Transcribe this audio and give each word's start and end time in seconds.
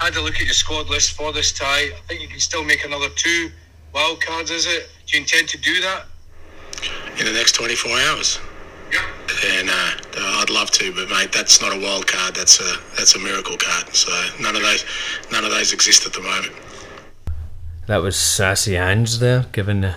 had 0.00 0.16
a 0.16 0.22
look 0.22 0.34
at 0.34 0.44
your 0.44 0.52
squad 0.52 0.88
list 0.88 1.12
for 1.12 1.32
this 1.32 1.52
tie. 1.52 1.66
I 1.66 2.00
think 2.06 2.20
you 2.20 2.28
can 2.28 2.40
still 2.40 2.64
make 2.64 2.84
another 2.84 3.08
two 3.16 3.50
wild 3.94 4.20
cards, 4.20 4.50
is 4.50 4.66
it? 4.66 4.88
Do 5.06 5.16
you 5.16 5.22
intend 5.22 5.48
to 5.48 5.58
do 5.58 5.80
that? 5.80 6.06
in 7.18 7.26
the 7.26 7.32
next 7.32 7.52
24 7.52 7.90
hours. 8.08 8.38
Yeah. 8.92 9.00
And 9.58 9.68
uh, 9.68 10.40
I'd 10.40 10.50
love 10.50 10.70
to, 10.72 10.92
but 10.94 11.10
mate, 11.10 11.32
that's 11.32 11.60
not 11.60 11.76
a 11.76 11.80
wild 11.80 12.06
card. 12.06 12.34
That's 12.34 12.60
a 12.60 12.76
that's 12.96 13.14
a 13.14 13.18
miracle 13.18 13.56
card. 13.56 13.94
So 13.94 14.10
none 14.40 14.56
of 14.56 14.62
those 14.62 14.84
none 15.30 15.44
of 15.44 15.50
those 15.50 15.72
exist 15.72 16.06
at 16.06 16.12
the 16.12 16.20
moment. 16.20 16.54
That 17.86 17.98
was 17.98 18.16
Sassy 18.16 18.76
Ange 18.76 19.18
there, 19.18 19.46
giving 19.52 19.84
a 19.84 19.96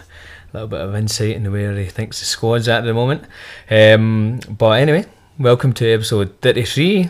little 0.54 0.68
bit 0.68 0.82
of 0.82 0.96
insight 0.96 1.30
in 1.30 1.38
into 1.38 1.52
where 1.52 1.76
he 1.76 1.86
thinks 1.86 2.20
the 2.20 2.26
squad's 2.26 2.68
at 2.68 2.80
at 2.80 2.86
the 2.86 2.94
moment. 2.94 3.24
Um, 3.70 4.40
but 4.50 4.82
anyway, 4.82 5.06
welcome 5.40 5.72
to 5.74 5.90
episode 5.90 6.42
33 6.42 7.10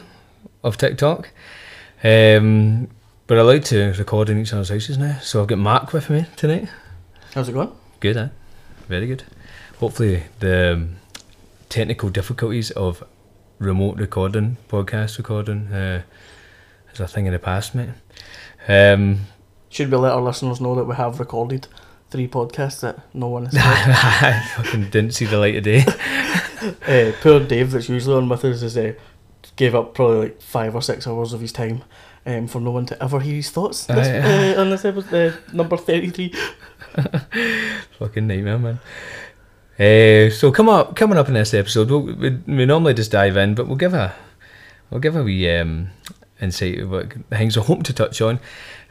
of 0.63 0.77
TikTok. 0.77 1.31
Um, 2.03 2.87
we're 3.27 3.37
allowed 3.37 3.65
to 3.65 3.93
record 3.93 4.29
in 4.29 4.39
each 4.39 4.53
other's 4.53 4.69
houses 4.69 4.97
now, 4.97 5.17
so 5.21 5.41
I've 5.41 5.47
got 5.47 5.57
Mark 5.57 5.91
with 5.91 6.09
me 6.09 6.25
tonight. 6.35 6.69
How's 7.33 7.49
it 7.49 7.53
going? 7.53 7.71
Good, 7.99 8.17
eh? 8.17 8.27
Very 8.87 9.07
good. 9.07 9.23
Hopefully, 9.79 10.23
the 10.39 10.73
um, 10.73 10.95
technical 11.69 12.09
difficulties 12.09 12.69
of 12.71 13.03
remote 13.57 13.97
recording, 13.97 14.57
podcast 14.69 15.17
recording, 15.17 15.71
uh, 15.73 16.03
is 16.93 16.99
a 16.99 17.07
thing 17.07 17.25
in 17.25 17.33
the 17.33 17.39
past, 17.39 17.73
mate. 17.73 17.89
Um, 18.67 19.21
Should 19.69 19.89
we 19.89 19.97
let 19.97 20.11
our 20.11 20.21
listeners 20.21 20.61
know 20.61 20.75
that 20.75 20.83
we 20.83 20.95
have 20.95 21.19
recorded 21.19 21.67
three 22.11 22.27
podcasts 22.27 22.81
that 22.81 22.99
no 23.15 23.27
one 23.27 23.45
has 23.45 23.55
heard? 23.57 24.35
I 24.35 24.47
fucking 24.55 24.89
didn't 24.89 25.15
see 25.15 25.25
the 25.25 25.37
light 25.39 25.55
of 25.55 25.63
day. 25.63 25.83
uh, 25.85 27.13
poor 27.21 27.39
Dave, 27.39 27.71
that's 27.71 27.89
usually 27.89 28.15
on 28.15 28.29
with 28.29 28.45
us, 28.45 28.61
is 28.61 28.77
uh, 28.77 28.93
gave 29.55 29.73
up 29.73 29.95
probably 29.95 30.19
like 30.19 30.41
five 30.41 30.75
or 30.75 30.81
six 30.81 31.07
hours 31.07 31.33
of 31.33 31.41
his 31.41 31.51
time 31.51 31.83
um, 32.25 32.47
for 32.47 32.59
no 32.59 32.71
one 32.71 32.85
to 32.85 33.03
ever 33.03 33.19
hear 33.19 33.35
his 33.35 33.49
thoughts 33.49 33.85
this, 33.85 34.07
uh, 34.07 34.59
on 34.59 34.69
this 34.69 34.85
episode, 34.85 35.33
uh, 35.33 35.37
number 35.53 35.77
33. 35.77 36.33
Fucking 37.99 38.27
nightmare, 38.27 38.59
man. 38.59 38.79
Uh, 39.79 40.29
so 40.29 40.51
come 40.51 40.69
up, 40.69 40.95
coming 40.95 41.17
up 41.17 41.27
in 41.29 41.33
this 41.33 41.53
episode, 41.53 41.89
we'll, 41.89 42.01
we, 42.01 42.29
we 42.45 42.65
normally 42.65 42.93
just 42.93 43.11
dive 43.11 43.37
in, 43.37 43.55
but 43.55 43.67
we'll 43.67 43.77
give 43.77 43.93
a 43.93 44.13
we'll 44.89 44.99
give 44.99 45.15
a 45.15 45.23
wee 45.23 45.49
um, 45.49 45.89
insight 46.41 46.79
of 46.79 46.91
what 46.91 47.13
things 47.29 47.57
I 47.57 47.61
hope 47.61 47.83
to 47.83 47.93
touch 47.93 48.21
on, 48.21 48.39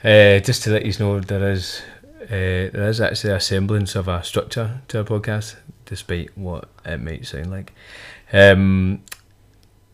uh, 0.02 0.40
just 0.40 0.64
to 0.64 0.70
let 0.70 0.86
you 0.86 0.92
know 0.98 1.20
there 1.20 1.52
is 1.52 1.82
uh, 2.22 2.26
there 2.28 2.88
is 2.88 3.00
actually 3.00 3.32
a 3.32 3.40
semblance 3.40 3.94
of 3.94 4.08
a 4.08 4.22
structure 4.22 4.82
to 4.88 4.98
our 4.98 5.04
podcast, 5.04 5.56
despite 5.86 6.36
what 6.36 6.68
it 6.84 7.00
might 7.00 7.26
sound 7.26 7.50
like. 7.50 7.72
Um, 8.32 9.02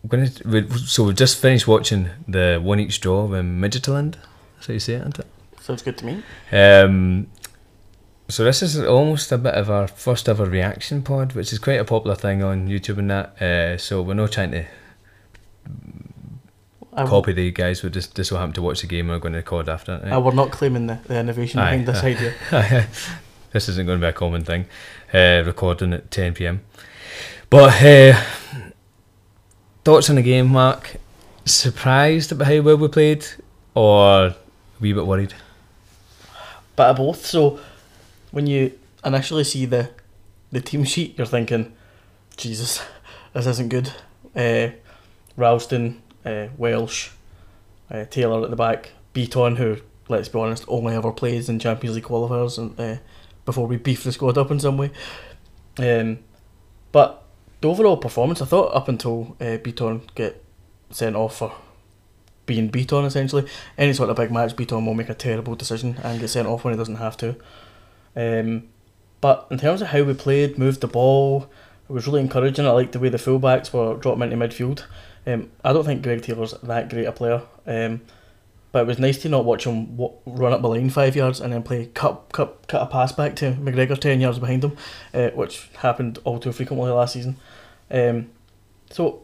we're 0.03 0.09
gonna 0.09 0.31
we, 0.45 0.69
so 0.77 1.03
we've 1.03 1.15
just 1.15 1.41
finished 1.41 1.67
watching 1.67 2.09
the 2.27 2.59
one 2.61 2.79
each 2.79 2.99
draw 3.01 3.31
in 3.33 3.59
Midgetland. 3.59 4.15
That's 4.55 4.67
how 4.67 4.73
you 4.73 4.79
say 4.79 4.93
it, 4.93 5.01
isn't 5.01 5.19
it? 5.19 5.27
Sounds 5.61 5.81
good 5.81 5.97
to 5.97 6.05
me. 6.05 6.23
Um, 6.51 7.27
so 8.29 8.43
this 8.43 8.61
is 8.61 8.77
almost 8.79 9.31
a 9.31 9.37
bit 9.37 9.53
of 9.53 9.69
our 9.69 9.87
first 9.87 10.27
ever 10.27 10.45
reaction 10.45 11.01
pod, 11.01 11.33
which 11.33 11.53
is 11.53 11.59
quite 11.59 11.79
a 11.79 11.85
popular 11.85 12.15
thing 12.15 12.43
on 12.43 12.67
YouTube 12.67 12.97
and 12.97 13.09
that. 13.09 13.41
Uh, 13.41 13.77
so 13.77 14.01
we're 14.01 14.13
not 14.13 14.33
trying 14.33 14.51
to 14.51 14.65
I, 16.97 17.05
copy 17.05 17.31
the 17.31 17.51
guys. 17.51 17.83
We 17.83 17.89
just 17.89 18.15
just 18.15 18.29
so 18.29 18.37
happen 18.37 18.53
to 18.53 18.61
watch 18.61 18.81
the 18.81 18.87
game 18.87 19.05
and 19.05 19.11
we're 19.11 19.19
going 19.19 19.33
to 19.33 19.37
record 19.37 19.69
after. 19.69 20.01
I, 20.03 20.17
we're 20.17 20.33
not 20.33 20.51
claiming 20.51 20.87
the, 20.87 20.99
the 21.05 21.19
innovation 21.19 21.59
behind 21.59 21.85
this 21.85 22.03
idea. 22.03 22.33
this 23.51 23.69
isn't 23.69 23.85
going 23.85 23.99
to 23.99 24.05
be 24.05 24.09
a 24.09 24.13
common 24.13 24.43
thing. 24.43 24.65
Uh, 25.13 25.43
recording 25.45 25.93
at 25.93 26.09
10 26.09 26.33
p.m. 26.33 26.61
But 27.49 27.81
uh, 27.83 28.21
thoughts 29.85 30.09
on 30.09 30.15
the 30.15 30.23
game, 30.23 30.47
Mark? 30.47 30.97
Surprised 31.45 32.31
about 32.31 32.47
how 32.47 32.61
well 32.61 32.77
we 32.77 32.87
played, 32.87 33.25
or 33.73 34.25
a 34.25 34.35
wee 34.81 34.91
bit 34.91 35.05
worried? 35.05 35.33
Bit 36.75 36.85
of 36.87 36.97
both. 36.97 37.25
So 37.25 37.59
when 38.31 38.47
you 38.47 38.77
initially 39.05 39.43
see 39.43 39.65
the 39.65 39.91
the 40.51 40.61
team 40.61 40.83
sheet, 40.83 41.17
you're 41.17 41.27
thinking, 41.27 41.73
Jesus, 42.37 42.83
this 43.33 43.45
isn't 43.45 43.69
good. 43.69 43.93
Uh, 44.35 44.69
Ralston, 45.35 46.01
uh, 46.27 46.49
Welsh, 46.57 47.11
uh, 47.89 48.05
Taylor 48.05 48.43
at 48.43 48.49
the 48.49 48.55
back, 48.55 48.91
Bitton, 49.13 49.57
who, 49.57 49.77
let's 50.09 50.29
be 50.29 50.39
honest, 50.39 50.65
only 50.67 50.93
ever 50.95 51.11
plays 51.11 51.49
in 51.49 51.59
Champions 51.59 51.95
League 51.95 52.05
qualifiers 52.05 52.57
and 52.57 52.79
uh, 52.79 53.01
before 53.45 53.67
we 53.67 53.77
beef 53.77 54.03
the 54.03 54.11
squad 54.11 54.37
up 54.37 54.51
in 54.51 54.59
some 54.59 54.77
way. 54.77 54.91
Um, 55.77 56.19
but 56.91 57.23
the 57.61 57.69
overall 57.69 57.97
performance, 57.97 58.41
I 58.41 58.45
thought 58.45 58.75
up 58.75 58.87
until 58.87 59.35
uh, 59.39 59.57
Bitton 59.57 60.01
get 60.15 60.43
sent 60.89 61.15
off 61.15 61.37
for 61.37 61.53
being 62.45 62.69
Bitton 62.69 63.05
essentially, 63.05 63.45
any 63.77 63.93
sort 63.93 64.09
of 64.09 64.15
big 64.15 64.31
match, 64.31 64.55
Bitton 64.55 64.85
will 64.85 64.93
make 64.93 65.09
a 65.09 65.13
terrible 65.13 65.55
decision 65.55 65.97
and 66.03 66.19
get 66.19 66.29
sent 66.29 66.47
off 66.47 66.63
when 66.63 66.73
he 66.73 66.77
doesn't 66.77 66.95
have 66.95 67.17
to. 67.17 67.35
Um, 68.15 68.69
but 69.21 69.47
in 69.49 69.57
terms 69.57 69.81
of 69.81 69.89
how 69.89 70.03
we 70.03 70.13
played, 70.13 70.57
moved 70.57 70.81
the 70.81 70.87
ball, 70.87 71.49
it 71.89 71.93
was 71.93 72.07
really 72.07 72.21
encouraging. 72.21 72.65
I 72.65 72.71
liked 72.71 72.91
the 72.91 72.99
way 72.99 73.09
the 73.09 73.17
fullbacks 73.17 73.71
were 73.71 73.95
dropping 73.95 74.23
into 74.23 74.37
midfield. 74.37 74.83
Um, 75.27 75.51
I 75.63 75.73
don't 75.73 75.83
think 75.83 76.01
Greg 76.03 76.21
Taylor's 76.21 76.53
that 76.63 76.89
great 76.89 77.05
a 77.05 77.11
player, 77.11 77.41
um, 77.65 78.01
but 78.71 78.83
it 78.83 78.87
was 78.87 78.97
nice 78.97 79.17
to 79.19 79.29
not 79.29 79.43
watch 79.43 79.65
him 79.65 79.97
wa- 79.97 80.13
run 80.25 80.53
up 80.53 80.61
the 80.61 80.69
line 80.69 80.89
five 80.89 81.17
yards 81.17 81.41
and 81.41 81.51
then 81.51 81.63
play 81.63 81.87
cut 81.93 82.29
cut 82.31 82.65
cut 82.67 82.81
a 82.81 82.85
pass 82.85 83.11
back 83.11 83.35
to 83.37 83.51
McGregor 83.53 83.99
ten 83.99 84.21
yards 84.21 84.39
behind 84.39 84.63
him, 84.63 84.77
uh, 85.13 85.29
which 85.31 85.69
happened 85.79 86.19
all 86.23 86.39
too 86.39 86.53
frequently 86.53 86.89
last 86.89 87.13
season. 87.13 87.35
Um, 87.91 88.29
so 88.89 89.23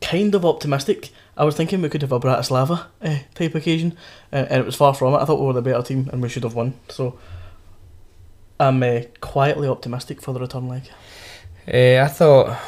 kind 0.00 0.34
of 0.34 0.44
optimistic. 0.44 1.10
I 1.36 1.44
was 1.44 1.56
thinking 1.56 1.82
we 1.82 1.88
could 1.88 2.02
have 2.02 2.12
a 2.12 2.20
Bratislava 2.20 2.86
uh, 3.02 3.18
type 3.34 3.54
occasion, 3.54 3.96
uh, 4.32 4.46
and 4.48 4.60
it 4.60 4.66
was 4.66 4.76
far 4.76 4.94
from 4.94 5.14
it. 5.14 5.18
I 5.18 5.24
thought 5.24 5.40
we 5.40 5.46
were 5.46 5.52
the 5.54 5.62
better 5.62 5.82
team 5.82 6.08
and 6.12 6.22
we 6.22 6.28
should 6.28 6.44
have 6.44 6.54
won. 6.54 6.74
So 6.88 7.18
I'm 8.60 8.82
uh, 8.82 9.00
quietly 9.20 9.66
optimistic 9.66 10.22
for 10.22 10.32
the 10.32 10.40
return 10.40 10.68
leg. 10.68 10.88
Uh, 11.66 12.04
I 12.04 12.08
thought 12.08 12.58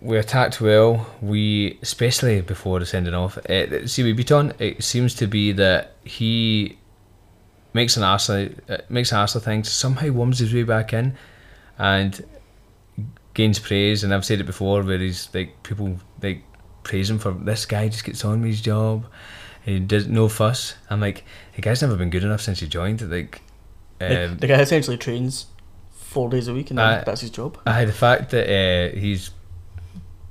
we 0.00 0.16
attacked 0.18 0.60
well. 0.60 1.06
We, 1.20 1.78
especially 1.82 2.40
before 2.40 2.78
the 2.78 2.86
sending 2.86 3.14
off, 3.14 3.38
uh, 3.38 3.86
see 3.86 4.02
with 4.02 4.18
Bitton, 4.18 4.58
it 4.60 4.82
seems 4.82 5.14
to 5.16 5.26
be 5.26 5.52
that 5.52 5.94
he 6.04 6.78
makes 7.72 7.96
an 7.96 8.02
arse, 8.02 8.30
uh, 8.30 8.48
makes 8.88 9.12
an 9.12 9.18
arse 9.18 9.34
of 9.34 9.42
things, 9.42 9.70
somehow 9.70 10.08
warms 10.10 10.38
his 10.38 10.54
way 10.54 10.62
back 10.62 10.92
in, 10.92 11.14
and 11.78 12.24
gains 13.34 13.58
praise. 13.58 14.04
And 14.04 14.14
I've 14.14 14.24
said 14.24 14.40
it 14.40 14.44
before, 14.44 14.82
where 14.82 14.98
he's 14.98 15.28
like 15.34 15.62
people 15.62 15.98
like 16.22 16.42
praise 16.82 17.10
him 17.10 17.18
for 17.18 17.32
this 17.32 17.66
guy 17.66 17.88
just 17.88 18.04
gets 18.04 18.24
on 18.24 18.40
with 18.40 18.50
his 18.50 18.60
job. 18.60 19.06
He 19.64 19.80
does 19.80 20.06
no 20.06 20.28
fuss. 20.28 20.74
I'm 20.90 21.00
like, 21.00 21.24
the 21.56 21.62
guy's 21.62 21.80
never 21.80 21.96
been 21.96 22.10
good 22.10 22.22
enough 22.24 22.42
since 22.42 22.60
he 22.60 22.68
joined. 22.68 23.00
Like, 23.10 23.40
The, 23.98 24.26
um, 24.26 24.36
the 24.36 24.46
guy 24.46 24.60
essentially 24.60 24.98
trains 24.98 25.46
four 25.90 26.28
days 26.28 26.48
a 26.48 26.54
week, 26.54 26.70
and 26.70 26.78
Aye. 26.78 27.02
that's 27.04 27.22
his 27.22 27.30
job. 27.30 27.58
Aye, 27.66 27.86
the 27.86 27.92
fact 27.92 28.30
that 28.30 28.44
uh, 28.46 28.96
he's 28.98 29.30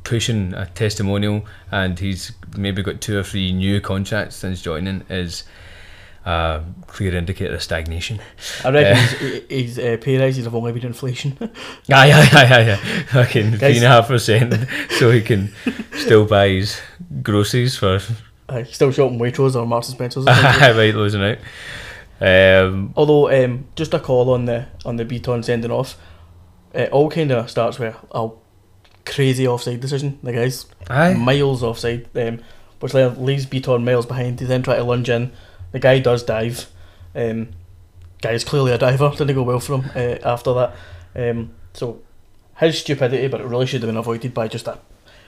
pushing 0.04 0.54
a 0.54 0.66
testimonial 0.68 1.46
and 1.72 1.98
he's 2.00 2.32
maybe 2.58 2.82
got 2.84 3.02
two 3.02 3.18
or 3.18 3.24
three 3.24 3.52
new 3.54 3.80
contracts 3.82 4.36
since 4.36 4.62
joining 4.62 5.02
is 5.10 5.44
a 6.26 6.62
clear 6.88 7.16
indicator 7.16 7.54
of 7.56 7.62
stagnation. 7.64 8.20
I 8.64 8.70
reckon 8.70 8.92
Uh, 8.98 9.30
his, 9.30 9.44
his 9.50 9.80
uh, 9.80 9.98
pay 10.02 10.18
rises 10.18 10.46
have 10.46 10.56
only 10.56 10.72
been 10.72 10.86
inflation. 10.86 11.38
Aye, 11.42 11.50
aye, 11.90 12.30
aye, 12.32 12.46
aye, 12.46 12.72
aye. 12.74 13.04
Fucking 13.08 13.58
three 13.58 13.76
and 13.78 13.86
a 13.86 13.90
half 13.90 14.08
percent, 14.08 14.54
so 14.92 15.12
he 15.12 15.22
can 15.22 15.54
still 15.94 16.26
buy 16.26 16.48
his 16.50 16.80
groceries 17.22 17.76
for 17.78 18.00
Aye, 18.50 18.64
still 18.64 18.92
shopping 18.92 19.20
Waitrose 19.20 19.56
or 19.56 19.66
Marks 19.66 19.88
and 19.90 19.96
Spencer's. 19.96 20.26
right 20.28 20.94
losing 20.96 21.24
out. 21.24 21.38
Um, 22.22 22.94
Although, 22.96 23.30
um, 23.44 23.66
just 23.76 23.94
a 23.94 24.00
call 24.00 24.30
on 24.30 24.46
the 24.46 24.68
on 24.86 24.96
the 24.98 25.06
Bitton 25.06 25.44
sending 25.44 25.72
off. 25.72 25.98
It 26.74 26.92
all 26.92 27.10
kind 27.10 27.32
of 27.32 27.50
starts 27.50 27.78
with 27.80 27.96
a 28.12 28.30
crazy 29.06 29.48
offside 29.48 29.80
decision. 29.82 30.20
The 30.24 30.34
guy's 30.34 30.66
aye, 30.90 31.14
miles 31.14 31.64
offside, 31.64 32.08
um, 32.16 32.40
which 32.80 32.94
leaves 32.94 33.46
Bitton 33.46 33.84
miles 33.84 34.06
behind. 34.06 34.40
He 34.40 34.46
then 34.46 34.64
try 34.64 34.76
to 34.78 34.84
lunge 34.84 35.10
in. 35.10 35.32
The 35.72 35.80
guy 35.80 36.00
does 36.00 36.24
dive. 36.24 36.68
Um, 37.16 37.50
guy's 38.22 38.44
clearly 38.44 38.72
a 38.72 38.78
diver. 38.78 39.10
Didn't 39.18 39.36
go 39.36 39.44
well 39.44 39.60
for 39.60 39.80
him 39.82 39.92
uh, 39.96 40.18
after 40.28 40.54
that. 40.54 40.76
Um, 41.16 41.52
so 41.74 42.02
his 42.58 42.80
stupidity, 42.80 43.28
but 43.28 43.42
it 43.42 43.48
really 43.48 43.66
should 43.66 43.82
have 43.82 43.90
been 43.90 43.98
avoided 43.98 44.34
by 44.34 44.48
just 44.48 44.68
a 44.68 44.80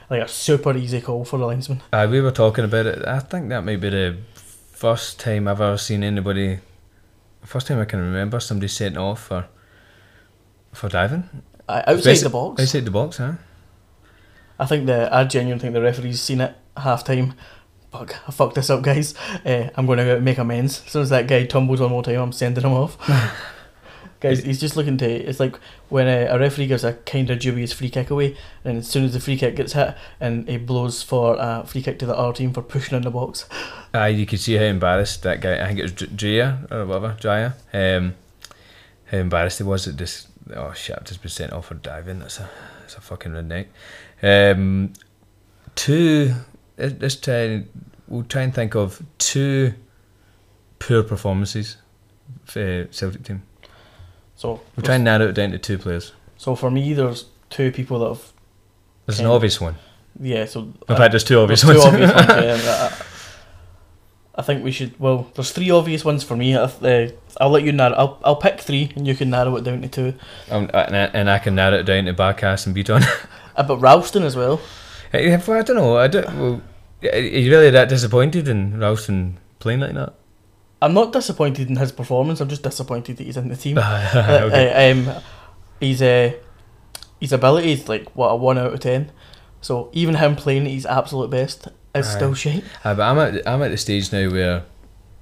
like 0.08 0.22
a 0.22 0.28
super 0.28 0.76
easy 0.76 1.00
call 1.00 1.24
for 1.24 1.36
the 1.38 1.46
linesman. 1.46 1.82
aye, 1.92 2.06
we 2.06 2.20
were 2.20 2.30
talking 2.30 2.64
about 2.64 2.86
it. 2.86 3.04
I 3.06 3.18
think 3.18 3.48
that 3.48 3.64
may 3.64 3.74
be 3.74 3.88
the 3.88 4.16
first 4.70 5.18
time 5.18 5.48
I've 5.48 5.60
ever 5.60 5.76
seen 5.78 6.04
anybody. 6.04 6.60
First 7.42 7.66
time 7.66 7.80
I 7.80 7.84
can 7.86 8.00
remember 8.00 8.38
somebody 8.40 8.68
sent 8.68 8.96
off 8.96 9.24
for 9.24 9.48
for 10.72 10.88
diving. 10.88 11.28
Uh, 11.68 11.82
outside 11.86 12.14
Basi- 12.16 12.22
the 12.22 12.30
box, 12.30 12.62
Outside 12.62 12.84
the 12.84 12.90
box, 12.92 13.16
huh? 13.16 13.32
I 14.58 14.66
think 14.66 14.86
the 14.86 15.14
I 15.14 15.24
genuinely 15.24 15.60
think 15.60 15.74
the 15.74 15.82
referee's 15.82 16.20
seen 16.20 16.40
it 16.40 16.56
half 16.76 17.04
time. 17.04 17.34
Fuck, 17.92 18.16
I 18.28 18.30
fucked 18.32 18.56
this 18.56 18.70
up, 18.70 18.82
guys. 18.82 19.14
Uh, 19.44 19.70
I'm 19.76 19.86
going 19.86 19.98
to 19.98 20.20
make 20.20 20.38
amends. 20.38 20.82
As 20.84 20.92
soon 20.92 21.02
as 21.02 21.10
that 21.10 21.26
guy 21.28 21.44
tumbles 21.44 21.80
one 21.80 21.90
more 21.90 22.02
time, 22.02 22.20
I'm 22.20 22.32
sending 22.32 22.64
him 22.64 22.72
off. 22.72 22.98
Guys, 24.18 24.42
he's 24.42 24.60
just 24.60 24.76
looking 24.76 24.96
to. 24.98 25.06
It's 25.06 25.38
like 25.38 25.56
when 25.90 26.08
a, 26.08 26.26
a 26.26 26.38
referee 26.38 26.68
gives 26.68 26.84
a 26.84 26.94
kind 26.94 27.28
of 27.28 27.38
dubious 27.38 27.72
free 27.72 27.90
kick 27.90 28.10
away, 28.10 28.36
and 28.64 28.78
as 28.78 28.88
soon 28.88 29.04
as 29.04 29.12
the 29.12 29.20
free 29.20 29.36
kick 29.36 29.56
gets 29.56 29.74
hit, 29.74 29.94
and 30.18 30.48
he 30.48 30.56
blows 30.56 31.02
for 31.02 31.36
a 31.38 31.66
free 31.66 31.82
kick 31.82 31.98
to 31.98 32.06
the 32.06 32.16
other 32.16 32.32
team 32.32 32.52
for 32.52 32.62
pushing 32.62 32.96
in 32.96 33.02
the 33.02 33.10
box. 33.10 33.46
Aye, 33.92 34.08
you 34.08 34.24
could 34.24 34.40
see 34.40 34.54
how 34.54 34.64
embarrassed 34.64 35.22
that 35.24 35.42
guy. 35.42 35.62
I 35.62 35.66
think 35.66 35.80
it 35.80 35.82
was 35.82 35.92
Jaya 35.92 36.58
or 36.70 36.86
whatever, 36.86 37.16
Jaya. 37.20 37.52
Um, 37.74 38.14
how 39.06 39.18
embarrassed 39.18 39.58
he 39.58 39.64
was 39.64 39.86
at 39.86 39.98
this. 39.98 40.28
Oh 40.54 40.72
shit! 40.72 40.96
I've 40.96 41.04
just 41.04 41.20
been 41.20 41.30
sent 41.30 41.52
off 41.52 41.66
for 41.66 41.74
diving. 41.74 42.20
That's 42.20 42.40
a 42.40 42.48
that's 42.80 42.94
a 42.96 43.02
fucking 43.02 43.32
redneck. 43.32 43.66
Um, 44.22 44.92
two. 45.74 46.32
uh, 46.78 46.90
Let's 47.00 47.16
try. 47.16 47.64
We'll 48.08 48.24
try 48.24 48.42
and 48.42 48.54
think 48.54 48.74
of 48.74 49.02
two 49.18 49.74
poor 50.78 51.02
performances 51.02 51.76
for 52.44 52.86
Celtic 52.90 53.24
team. 53.24 53.42
So, 54.36 54.60
We'll 54.76 54.84
try 54.84 54.96
and 54.96 55.04
narrow 55.04 55.28
it 55.28 55.32
down 55.32 55.50
to 55.52 55.58
two 55.58 55.78
players. 55.78 56.12
so 56.36 56.54
for 56.54 56.70
me, 56.70 56.92
there's 56.92 57.24
two 57.50 57.72
people 57.72 57.98
that 58.00 58.08
have. 58.08 58.32
There's 59.06 59.20
an 59.20 59.26
obvious 59.26 59.60
one. 59.60 59.76
Yeah, 60.20 60.44
so. 60.46 60.60
In 60.60 60.74
uh, 60.88 60.96
fact, 60.96 61.12
there's 61.12 61.24
two 61.24 61.38
obvious 61.38 61.62
there's 61.62 61.78
ones. 61.78 61.90
two 61.96 62.04
obvious 62.04 62.14
ones. 62.14 62.28
Yeah, 62.60 62.96
I, 64.36 64.42
think 64.42 64.64
we 64.64 64.72
should. 64.72 64.98
Well, 64.98 65.30
there's 65.34 65.52
three 65.52 65.70
obvious 65.70 66.04
ones 66.04 66.22
for 66.22 66.36
me. 66.36 66.54
Uh, 66.54 66.68
I'll 67.40 67.50
let 67.50 67.64
you 67.64 67.72
narrow. 67.72 67.94
I'll, 67.94 68.20
I'll 68.24 68.36
pick 68.36 68.60
three, 68.60 68.92
and 68.96 69.06
you 69.06 69.14
can 69.14 69.30
narrow 69.30 69.56
it 69.56 69.64
down 69.64 69.82
to 69.82 69.88
two. 69.88 70.14
um, 70.50 70.70
and, 70.72 70.96
I, 70.96 71.04
and 71.12 71.30
I 71.30 71.38
can 71.38 71.54
narrow 71.54 71.78
it 71.78 71.84
down 71.84 72.04
to 72.04 72.14
Barkas 72.14 72.66
and 72.66 72.74
Bitton. 72.74 73.04
Uh, 73.56 73.62
but 73.62 73.78
Ralston 73.78 74.22
as 74.22 74.36
well. 74.36 74.60
I 75.14 75.32
I 75.32 75.62
don't 75.62 75.76
know. 75.76 75.96
I 75.96 76.08
don't. 76.08 76.38
Well, 76.38 76.62
are 77.10 77.18
you 77.18 77.50
really 77.50 77.70
that 77.70 77.88
disappointed 77.88 78.48
in 78.48 78.78
Ralston 78.78 79.38
playing 79.60 79.80
like 79.80 79.94
that? 79.94 80.14
I'm 80.82 80.92
not 80.92 81.12
disappointed 81.12 81.68
in 81.68 81.76
his 81.76 81.92
performance. 81.92 82.40
I'm 82.40 82.48
just 82.48 82.62
disappointed 82.62 83.16
that 83.16 83.24
he's 83.24 83.36
in 83.36 83.48
the 83.48 83.56
team. 83.56 83.78
okay. 84.14 84.90
Uh, 84.90 84.92
um, 84.92 85.22
his 85.80 86.02
uh, 86.02 86.32
his 87.20 87.32
ability 87.32 87.72
is 87.72 87.88
like 87.88 88.14
what 88.14 88.28
a 88.28 88.36
one 88.36 88.58
out 88.58 88.74
of 88.74 88.80
ten. 88.80 89.10
So 89.60 89.90
even 89.92 90.16
him 90.16 90.36
playing 90.36 90.66
at 90.66 90.72
his 90.72 90.86
absolute 90.86 91.30
best 91.30 91.68
is 92.00 92.10
still 92.10 92.34
shite. 92.34 92.64
Aye, 92.84 92.94
but 92.94 93.02
I'm 93.02 93.18
at 93.18 93.46
I'm 93.48 93.62
at 93.62 93.70
the 93.70 93.76
stage 93.76 94.12
now 94.12 94.30
where 94.30 94.64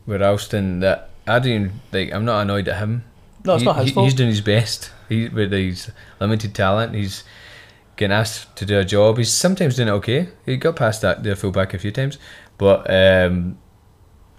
where 0.04 0.18
Ralston 0.18 0.80
that 0.80 1.10
I 1.26 1.38
don't 1.38 1.72
like 1.92 2.12
I'm 2.12 2.24
not 2.24 2.40
annoyed 2.42 2.68
at 2.68 2.78
him. 2.78 3.04
No, 3.44 3.54
it's 3.54 3.62
He- 3.62 3.66
not 3.66 3.76
his 3.76 3.86
he- 3.86 3.92
fault. 3.92 4.04
He's 4.06 4.14
doing 4.14 4.30
his 4.30 4.40
best. 4.40 4.90
He 5.08 5.28
with 5.28 5.52
his 5.52 5.90
limited 6.20 6.54
talent. 6.54 6.94
He's 6.94 7.24
getting 7.96 8.12
asked 8.16 8.56
to 8.56 8.66
do 8.66 8.78
a 8.78 8.84
job. 8.84 9.18
He's 9.18 9.32
sometimes 9.32 9.76
doing 9.76 9.88
it 9.88 9.92
okay. 9.92 10.28
He 10.46 10.56
got 10.56 10.76
past 10.76 11.02
that 11.02 11.22
the 11.22 11.36
fullback 11.36 11.74
a 11.74 11.78
few 11.78 11.92
times, 11.92 12.18
but 12.58 12.90
um, 12.90 13.58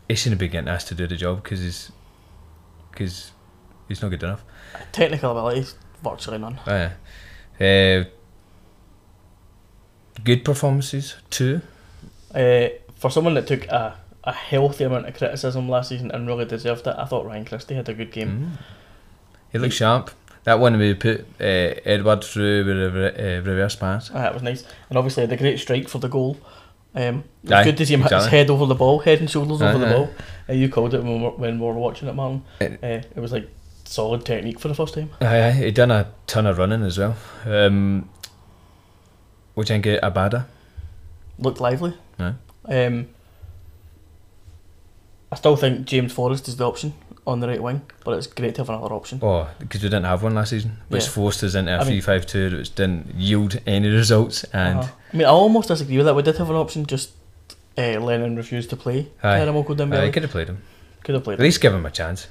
he 0.10 0.16
shouldn't 0.16 0.40
be 0.40 0.48
getting 0.48 0.68
asked 0.70 0.88
to 0.90 0.96
do 0.96 1.08
the 1.08 1.16
job 1.16 1.44
because 1.44 1.62
he's 1.62 1.92
because 2.92 3.32
he's 3.88 4.02
not 4.02 4.10
good 4.10 4.24
enough. 4.24 4.44
Technical 4.92 5.32
ability, 5.32 5.70
virtually 6.04 6.38
none. 6.40 6.58
Uh, 6.68 6.92
uh, 7.64 8.04
good 10.24 10.44
performances 10.44 11.16
too. 11.30 11.62
Uh, 12.36 12.70
for 12.96 13.10
someone 13.10 13.34
that 13.36 13.48
took 13.48 13.66
a, 13.68 13.98
a 14.24 14.34
healthy 14.34 14.84
amount 14.84 15.08
of 15.08 15.16
criticism 15.18 15.70
last 15.70 15.90
season 15.90 16.12
and 16.12 16.28
really 16.28 16.46
deserved 16.46 16.86
it, 16.88 16.96
I 16.98 17.06
thought 17.06 17.26
Ryan 17.26 17.46
Christie 17.46 17.76
had 17.76 17.88
a 17.90 17.94
good 17.94 18.12
game. 18.12 18.58
Mm. 18.58 18.62
He 19.52 19.58
looked 19.60 19.74
sharp. 19.76 20.12
That 20.44 20.60
one 20.60 20.78
we 20.78 20.94
put 20.94 21.22
uh, 21.40 21.44
Edouard 21.86 22.24
through 22.24 22.66
with 22.66 22.78
a 22.84 22.92
re- 22.92 23.38
uh, 23.38 23.42
reverse 23.42 23.76
pass. 23.76 24.12
Ah, 24.12 24.20
that 24.20 24.34
was 24.34 24.44
nice. 24.44 24.64
And 24.90 24.98
obviously 24.98 25.22
had 25.22 25.32
a 25.32 25.38
great 25.38 25.60
strike 25.60 25.88
for 25.90 25.98
the 26.00 26.08
goal. 26.10 26.38
Um, 26.94 27.24
it 27.44 27.50
was 27.50 27.52
Aye, 27.52 27.64
good 27.64 27.78
to 27.78 27.86
see 27.86 27.94
him 27.96 28.02
hit 28.04 28.12
his 28.12 28.28
head 28.28 28.50
over 28.50 28.66
the 28.66 28.76
ball, 28.76 29.00
head 29.00 29.20
and 29.20 29.30
shoulders 29.30 29.62
over 29.62 29.78
the 29.78 29.86
Aye, 29.88 29.90
aye. 29.90 29.94
ball. 29.94 30.10
Uh, 30.50 30.54
you 30.54 30.70
called 30.70 30.94
it 30.94 31.04
when 31.04 31.18
we, 31.20 31.24
were, 31.24 31.32
when 31.32 31.60
we 31.60 31.66
were 31.66 31.74
watching 31.74 32.08
it, 32.08 32.14
Martin. 32.14 32.44
Uh, 32.62 32.66
Uh, 32.66 33.02
it 33.16 33.18
was 33.18 33.32
like 33.32 33.50
solid 33.86 34.24
technique 34.26 34.60
for 34.60 34.68
the 34.68 34.76
first 34.76 34.94
time. 34.94 35.10
Aye, 35.22 35.44
aye, 35.48 35.52
he 35.52 35.72
done 35.72 35.92
a 35.92 36.12
ton 36.28 36.46
of 36.46 36.58
running 36.58 36.84
as 36.84 36.98
well. 36.98 37.16
Um, 37.46 38.08
which 39.56 39.72
I 39.72 39.80
think 39.82 40.02
Abada. 40.02 40.46
Looked 41.40 41.60
lively. 41.60 41.96
Aye. 42.20 42.34
Um, 42.68 43.08
I 45.32 45.36
still 45.36 45.56
think 45.56 45.86
James 45.86 46.14
Forrest 46.14 46.48
is 46.48 46.58
the 46.58 46.68
option 46.68 46.94
on 47.28 47.40
the 47.40 47.48
right 47.48 47.62
wing, 47.62 47.82
but 48.04 48.18
it's 48.18 48.28
great 48.28 48.56
to 48.56 48.62
have 48.62 48.70
another 48.70 48.94
option. 48.94 49.20
Oh, 49.22 49.50
because 49.60 49.82
we 49.82 49.90
didn't 49.90 50.06
have 50.06 50.22
one 50.24 50.36
last 50.36 50.52
season, 50.52 50.78
which 50.90 51.04
Yeah. 51.06 51.10
forced 51.10 51.44
us 51.44 51.56
into 51.56 51.72
a 51.72 51.76
I 51.76 51.78
mean- 51.80 51.88
three-five-two, 51.88 52.58
which 52.58 52.76
didn't 52.76 53.16
yield 53.16 53.60
any 53.66 53.90
results. 53.90 54.44
And 54.54 54.80
Uh-huh. 54.80 54.92
I 55.14 55.18
mean, 55.18 55.26
I 55.28 55.30
almost 55.32 55.68
disagree 55.70 55.98
with 55.98 56.06
that. 56.06 56.16
We 56.16 56.22
did 56.22 56.38
have 56.38 56.50
an 56.50 56.56
option, 56.56 56.86
just 56.86 57.10
uh, 57.78 58.00
Lennon 58.00 58.36
refused 58.38 58.70
to 58.70 58.76
play. 58.78 59.08
Aye. 59.24 59.42
I 59.42 60.10
could 60.12 60.22
have 60.24 60.32
played 60.32 60.48
him. 60.50 60.62
Could 61.04 61.16
have 61.16 61.24
played. 61.24 61.40
At 61.40 61.44
least 61.44 61.60
give 61.62 61.74
him 61.74 61.86
a 61.86 61.92
chance. 61.92 62.28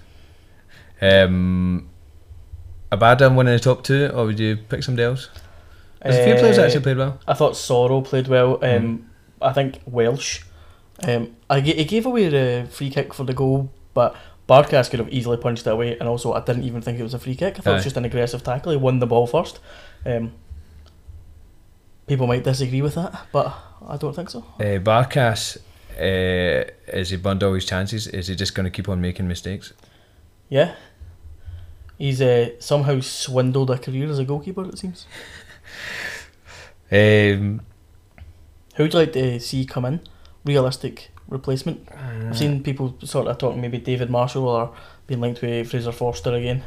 Um, 1.02 1.88
Abada 2.90 3.34
winning 3.34 3.52
the 3.54 3.58
top 3.60 3.82
two, 3.82 4.08
or 4.14 4.26
would 4.26 4.38
you 4.38 4.56
pick 4.56 4.82
somebody 4.82 5.04
else? 5.04 5.28
There's 6.02 6.16
a 6.16 6.24
few 6.24 6.34
players 6.36 6.56
that 6.56 6.62
Uh, 6.62 6.66
actually 6.66 6.82
played 6.82 6.96
well. 6.96 7.18
I 7.26 7.34
thought 7.34 7.54
Soro 7.54 8.02
played 8.04 8.28
well. 8.28 8.58
Um, 8.64 8.80
Hmm. 8.80 8.96
I 9.44 9.52
think 9.52 9.80
Welsh. 9.86 10.42
Um, 11.02 11.36
I 11.50 11.60
he 11.60 11.84
gave 11.84 12.06
away 12.06 12.28
the 12.28 12.68
free 12.70 12.90
kick 12.90 13.12
for 13.12 13.24
the 13.24 13.34
goal, 13.34 13.70
but 13.94 14.16
Barkas 14.48 14.90
could 14.90 15.00
have 15.00 15.12
easily 15.12 15.36
punched 15.36 15.66
it 15.66 15.70
away. 15.70 15.98
And 15.98 16.08
also, 16.08 16.32
I 16.32 16.40
didn't 16.40 16.64
even 16.64 16.82
think 16.82 16.98
it 16.98 17.02
was 17.02 17.14
a 17.14 17.18
free 17.18 17.34
kick. 17.34 17.58
I 17.58 17.62
thought 17.62 17.70
it 17.72 17.74
was 17.76 17.84
just 17.84 17.96
an 17.96 18.04
aggressive 18.04 18.42
tackle. 18.42 18.72
He 18.72 18.78
won 18.78 18.98
the 18.98 19.06
ball 19.06 19.26
first. 19.26 19.58
Um, 20.06 20.32
people 22.06 22.26
might 22.26 22.44
disagree 22.44 22.82
with 22.82 22.94
that, 22.94 23.26
but 23.32 23.54
I 23.88 23.96
don't 23.96 24.14
think 24.14 24.30
so. 24.30 24.44
Uh, 24.60 24.78
Barkas, 24.78 25.58
uh, 25.98 26.70
is 26.88 27.10
he 27.10 27.16
burned 27.16 27.42
all 27.42 27.54
his 27.54 27.64
chances? 27.64 28.06
Is 28.06 28.28
he 28.28 28.36
just 28.36 28.54
going 28.54 28.64
to 28.64 28.70
keep 28.70 28.88
on 28.88 29.00
making 29.00 29.26
mistakes? 29.28 29.72
Yeah. 30.48 30.74
He's 31.98 32.20
uh, 32.20 32.50
somehow 32.58 33.00
swindled 33.00 33.70
a 33.70 33.78
career 33.78 34.10
as 34.10 34.18
a 34.18 34.24
goalkeeper, 34.24 34.64
it 34.68 34.78
seems. 34.78 35.06
Um, 36.92 37.62
Who 38.74 38.84
would 38.84 38.92
you 38.92 38.98
like 38.98 39.12
to 39.12 39.40
see 39.40 39.64
come 39.64 39.84
in? 39.84 40.00
Realistic 40.44 41.10
replacement? 41.28 41.88
I've 41.92 42.36
seen 42.36 42.62
people 42.62 42.96
sort 43.04 43.28
of 43.28 43.38
talking 43.38 43.60
maybe 43.60 43.78
David 43.78 44.10
Marshall 44.10 44.48
or 44.48 44.74
being 45.06 45.20
linked 45.20 45.42
with 45.42 45.70
Fraser 45.70 45.92
Forster 45.92 46.34
again. 46.34 46.64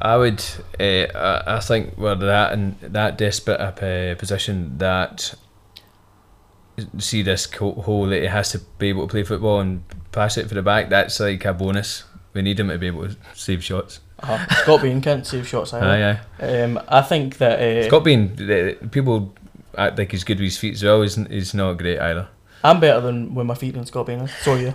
I 0.00 0.16
would. 0.16 0.44
Uh, 0.78 1.06
I, 1.14 1.56
I 1.56 1.60
think 1.60 1.96
we're 1.96 2.14
that 2.14 2.52
in 2.52 2.76
that 2.82 3.18
desperate 3.18 3.60
a 3.60 4.12
uh, 4.12 4.14
position 4.14 4.78
that 4.78 5.34
see 6.98 7.22
this 7.22 7.52
whole 7.52 8.06
that 8.06 8.20
he 8.20 8.26
has 8.26 8.52
to 8.52 8.60
be 8.78 8.88
able 8.88 9.08
to 9.08 9.10
play 9.10 9.24
football 9.24 9.60
and 9.60 9.82
pass 10.12 10.36
it 10.36 10.48
for 10.48 10.54
the 10.54 10.62
back. 10.62 10.88
That's 10.88 11.18
like 11.18 11.44
a 11.44 11.52
bonus. 11.52 12.04
We 12.32 12.42
need 12.42 12.60
him 12.60 12.68
to 12.68 12.78
be 12.78 12.86
able 12.88 13.08
to 13.08 13.16
save 13.34 13.64
shots. 13.64 14.00
Uh-huh. 14.20 14.54
Scott 14.62 14.82
Bain 14.82 15.00
can't 15.00 15.26
save 15.26 15.48
shots 15.48 15.72
either. 15.74 15.86
Aye, 15.86 16.44
aye. 16.44 16.62
Um, 16.62 16.80
I 16.88 17.02
think 17.02 17.38
that 17.38 17.60
uh, 17.60 17.86
Scott 17.88 18.04
Bain, 18.04 18.36
people 18.90 19.34
act 19.78 19.98
like 19.98 20.10
he's 20.10 20.24
good 20.24 20.38
with 20.38 20.44
his 20.46 20.58
feet 20.58 20.74
as 20.74 20.82
well. 20.84 21.02
He's, 21.02 21.14
he's 21.14 21.54
not 21.54 21.74
great 21.74 21.98
either. 21.98 22.28
I'm 22.64 22.80
better 22.80 23.00
than 23.00 23.34
with 23.34 23.46
my 23.46 23.54
feet 23.54 23.74
than 23.74 23.86
Scott 23.86 24.06
Bain 24.06 24.20
is. 24.20 24.34
So 24.42 24.52
are 24.54 24.58
you. 24.58 24.74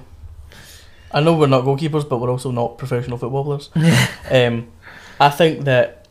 I 1.11 1.19
know 1.21 1.35
we're 1.37 1.47
not 1.47 1.63
goalkeepers, 1.63 2.07
but 2.09 2.17
we're 2.17 2.31
also 2.31 2.51
not 2.51 2.77
professional 2.77 3.17
football 3.17 3.43
players. 3.43 3.69
um, 4.31 4.67
I 5.19 5.29
think 5.29 5.65
that 5.65 6.07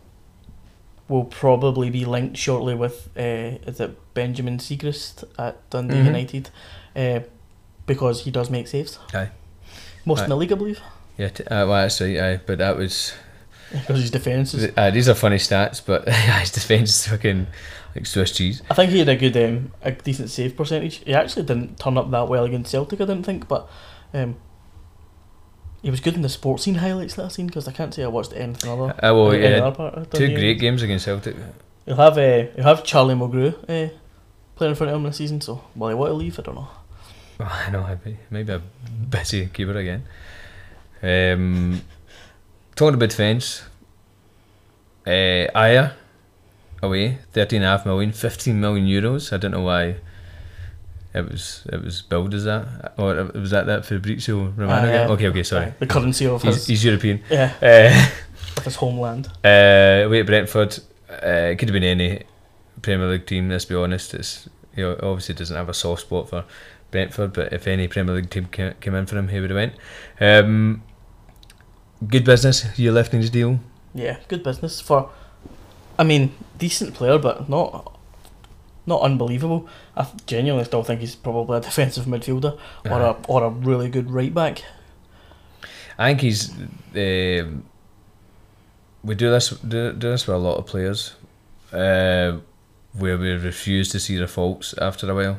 we'll 1.09 1.25
probably 1.25 1.91
be 1.91 2.05
linked 2.05 2.37
shortly 2.37 2.75
with 2.75 3.09
uh, 3.17 3.59
is 3.67 3.81
it 3.81 4.15
Benjamin 4.15 4.59
Siegrist 4.59 5.25
at 5.39 5.69
Dundee 5.71 5.97
Mhm. 5.97 6.05
United, 6.07 6.51
uh, 6.95 7.21
because 7.87 8.23
he 8.25 8.31
does 8.31 8.49
make 8.51 8.69
saves. 8.69 8.99
Aye. 9.13 9.31
Most 10.05 10.21
Aye. 10.21 10.25
in 10.25 10.31
the 10.31 10.37
league, 10.37 10.53
I 10.53 10.57
believe, 10.57 10.81
Yeah, 11.19 11.29
t- 11.29 11.45
uh, 11.45 11.67
well, 11.67 11.83
that's 11.83 12.01
right. 12.01 12.19
Aye, 12.19 12.41
but 12.47 12.59
that 12.59 12.77
was. 12.77 13.13
because 13.73 14.01
his 14.03 14.11
defence 14.11 14.55
is. 14.55 14.71
Uh, 14.77 14.91
these 14.91 15.09
are 15.09 15.15
funny 15.15 15.37
stats, 15.37 15.83
but 15.85 16.09
his 16.41 16.51
defence 16.53 16.91
is 16.91 17.09
fucking 17.09 17.47
like 17.95 18.07
Swiss 18.07 18.33
cheese. 18.33 18.63
I 18.71 18.75
think 18.75 18.91
he 18.91 18.99
had 18.99 19.09
a 19.09 19.17
good, 19.17 19.37
um, 19.37 19.73
a 19.83 19.93
decent 19.93 20.31
save 20.31 20.57
percentage. 20.57 20.97
He 21.05 21.15
actually 21.15 21.45
didn't 21.45 21.79
turn 21.79 21.99
up 21.99 22.11
that 22.11 22.29
well 22.29 22.45
against 22.45 22.71
Celtic, 22.71 23.01
I 23.01 23.05
didn't 23.05 23.25
think, 23.25 23.49
but 23.49 23.69
um, 24.15 24.37
he 25.83 25.91
was 25.91 26.01
good 26.01 26.15
in 26.15 26.23
the 26.23 26.29
Sportscene 26.29 26.77
highlights 26.77 27.15
that 27.15 27.25
I've 27.25 27.33
seen 27.33 27.47
because 27.47 27.69
I 27.69 27.73
can't 27.73 27.93
say 27.93 28.05
I 28.05 28.07
watched 28.07 28.33
anything 28.33 28.71
other. 28.71 28.95
Uh, 29.05 29.15
well, 29.15 29.33
any 29.33 29.43
yeah, 29.43 29.67
other 29.67 30.07
two 30.13 30.35
great 30.35 30.59
games 30.59 30.83
against 30.83 31.05
Celtic. 31.05 31.37
You'll 31.87 31.97
have 31.97 32.17
uh, 32.17 32.47
you'll 32.57 32.67
have 32.67 32.85
Charlie 32.85 33.15
Mulgrew 33.15 33.55
uh, 33.65 33.93
playing 34.55 34.71
in 34.71 34.75
front 34.77 34.91
of 34.91 34.97
him 34.97 35.03
this 35.03 35.17
season. 35.17 35.41
So 35.41 35.63
will 35.75 35.89
he 35.89 35.95
want 35.95 36.11
to 36.11 36.15
leave? 36.15 36.39
I 36.39 36.43
don't 36.43 36.55
know. 36.55 36.69
Oh, 37.41 37.63
I 37.67 37.71
know, 37.71 37.83
I'd 37.83 38.03
be 38.03 38.17
maybe 38.31 38.53
a 38.53 38.63
busy 39.11 39.47
keeper 39.47 39.77
again. 39.77 40.05
Um, 41.03 41.83
talking 42.77 42.95
about 42.95 43.11
defence, 43.11 43.65
uh, 45.05 45.11
Ajer 45.11 45.95
away, 46.83 47.19
thirteen 47.33 47.63
and 47.63 47.67
a 47.67 47.77
half 47.77 47.87
million, 47.87 48.13
15 48.13 48.61
million 48.61 48.87
euros. 48.87 49.33
I 49.33 49.37
don't 49.39 49.53
know 49.53 49.63
why 49.63 49.97
it 51.15 51.31
was 51.31 51.67
it 51.73 51.83
was 51.85 52.03
billed 52.03 52.35
as 52.35 52.45
that, 52.45 52.95
or 52.99 53.31
was 53.35 53.51
that 53.51 53.67
that 53.67 53.85
Fabrizio 53.87 54.53
Romano? 54.57 54.89
Again? 54.89 55.09
aye. 55.11 55.13
okay, 55.13 55.29
okay, 55.29 55.43
sorry. 55.43 55.73
The 55.79 55.87
currency 55.87 56.27
of 56.27 56.43
He's, 56.43 56.55
his 56.57 56.67
he's 56.67 56.85
European. 56.85 57.23
yeah 57.31 57.53
Uh, 57.63 58.09
of 58.57 58.65
his 58.65 58.77
homeland. 58.77 59.29
uh, 59.45 60.05
away 60.07 60.21
at 60.21 60.27
Brentford, 60.27 60.79
uh, 61.11 61.51
it 61.53 61.59
could 61.59 61.69
have 61.69 61.75
been 61.75 61.85
any 61.85 62.23
Premier 62.83 63.09
League 63.09 63.27
team. 63.27 63.49
Let's 63.49 63.65
be 63.67 63.75
honest. 63.75 64.15
It's 64.15 64.49
he 64.75 64.83
obviously 64.83 65.35
doesn't 65.35 65.57
have 65.57 65.69
a 65.69 65.75
soft 65.75 66.03
spot 66.03 66.31
for 66.31 66.45
Brentford, 66.91 67.33
but 67.35 67.53
if 67.53 67.67
any 67.67 67.89
Premier 67.89 68.15
League 68.15 68.31
team 68.31 68.47
ca- 68.51 68.73
came 68.81 68.95
in 68.95 69.07
for 69.07 69.17
him, 69.19 69.29
he 69.29 69.39
would 69.41 69.51
have 69.51 69.57
went. 69.57 69.75
Um, 70.21 70.83
good 72.09 72.25
business. 72.25 72.67
You 72.79 72.91
left 72.93 73.13
in 73.15 73.21
his 73.21 73.31
deal. 73.31 73.61
Yeah, 73.95 74.17
good 74.29 74.43
business 74.43 74.81
for. 74.81 75.11
I 76.03 76.05
mean, 76.05 76.35
decent 76.59 76.95
player, 76.95 77.17
but 77.17 77.49
not 77.49 77.97
not 78.87 79.03
unbelievable. 79.03 79.69
I 79.97 80.05
genuinely 80.27 80.65
still 80.65 80.83
think 80.83 80.99
he's 80.99 81.15
probably 81.15 81.59
a 81.59 81.61
defensive 81.71 82.07
midfielder 82.07 82.59
or 82.91 83.01
a 83.01 83.17
or 83.29 83.45
a 83.45 83.51
really 83.51 83.89
good 83.89 84.11
right 84.11 84.35
back. 84.35 84.65
I 85.97 86.09
think 86.09 86.23
he's. 86.23 86.51
Um, 86.97 87.67
we 89.05 89.15
do 89.15 89.31
this 89.31 89.51
do, 89.51 89.93
do 89.93 90.11
this 90.11 90.27
with 90.27 90.35
a 90.35 90.41
lot 90.41 90.57
of 90.57 90.67
players, 90.67 91.15
uh, 91.73 92.39
where 92.93 93.17
we 93.17 93.31
refuse 93.31 93.89
to 93.91 94.01
see 94.01 94.17
their 94.17 94.27
faults 94.27 94.75
after 94.79 95.09
a 95.09 95.15
while, 95.15 95.39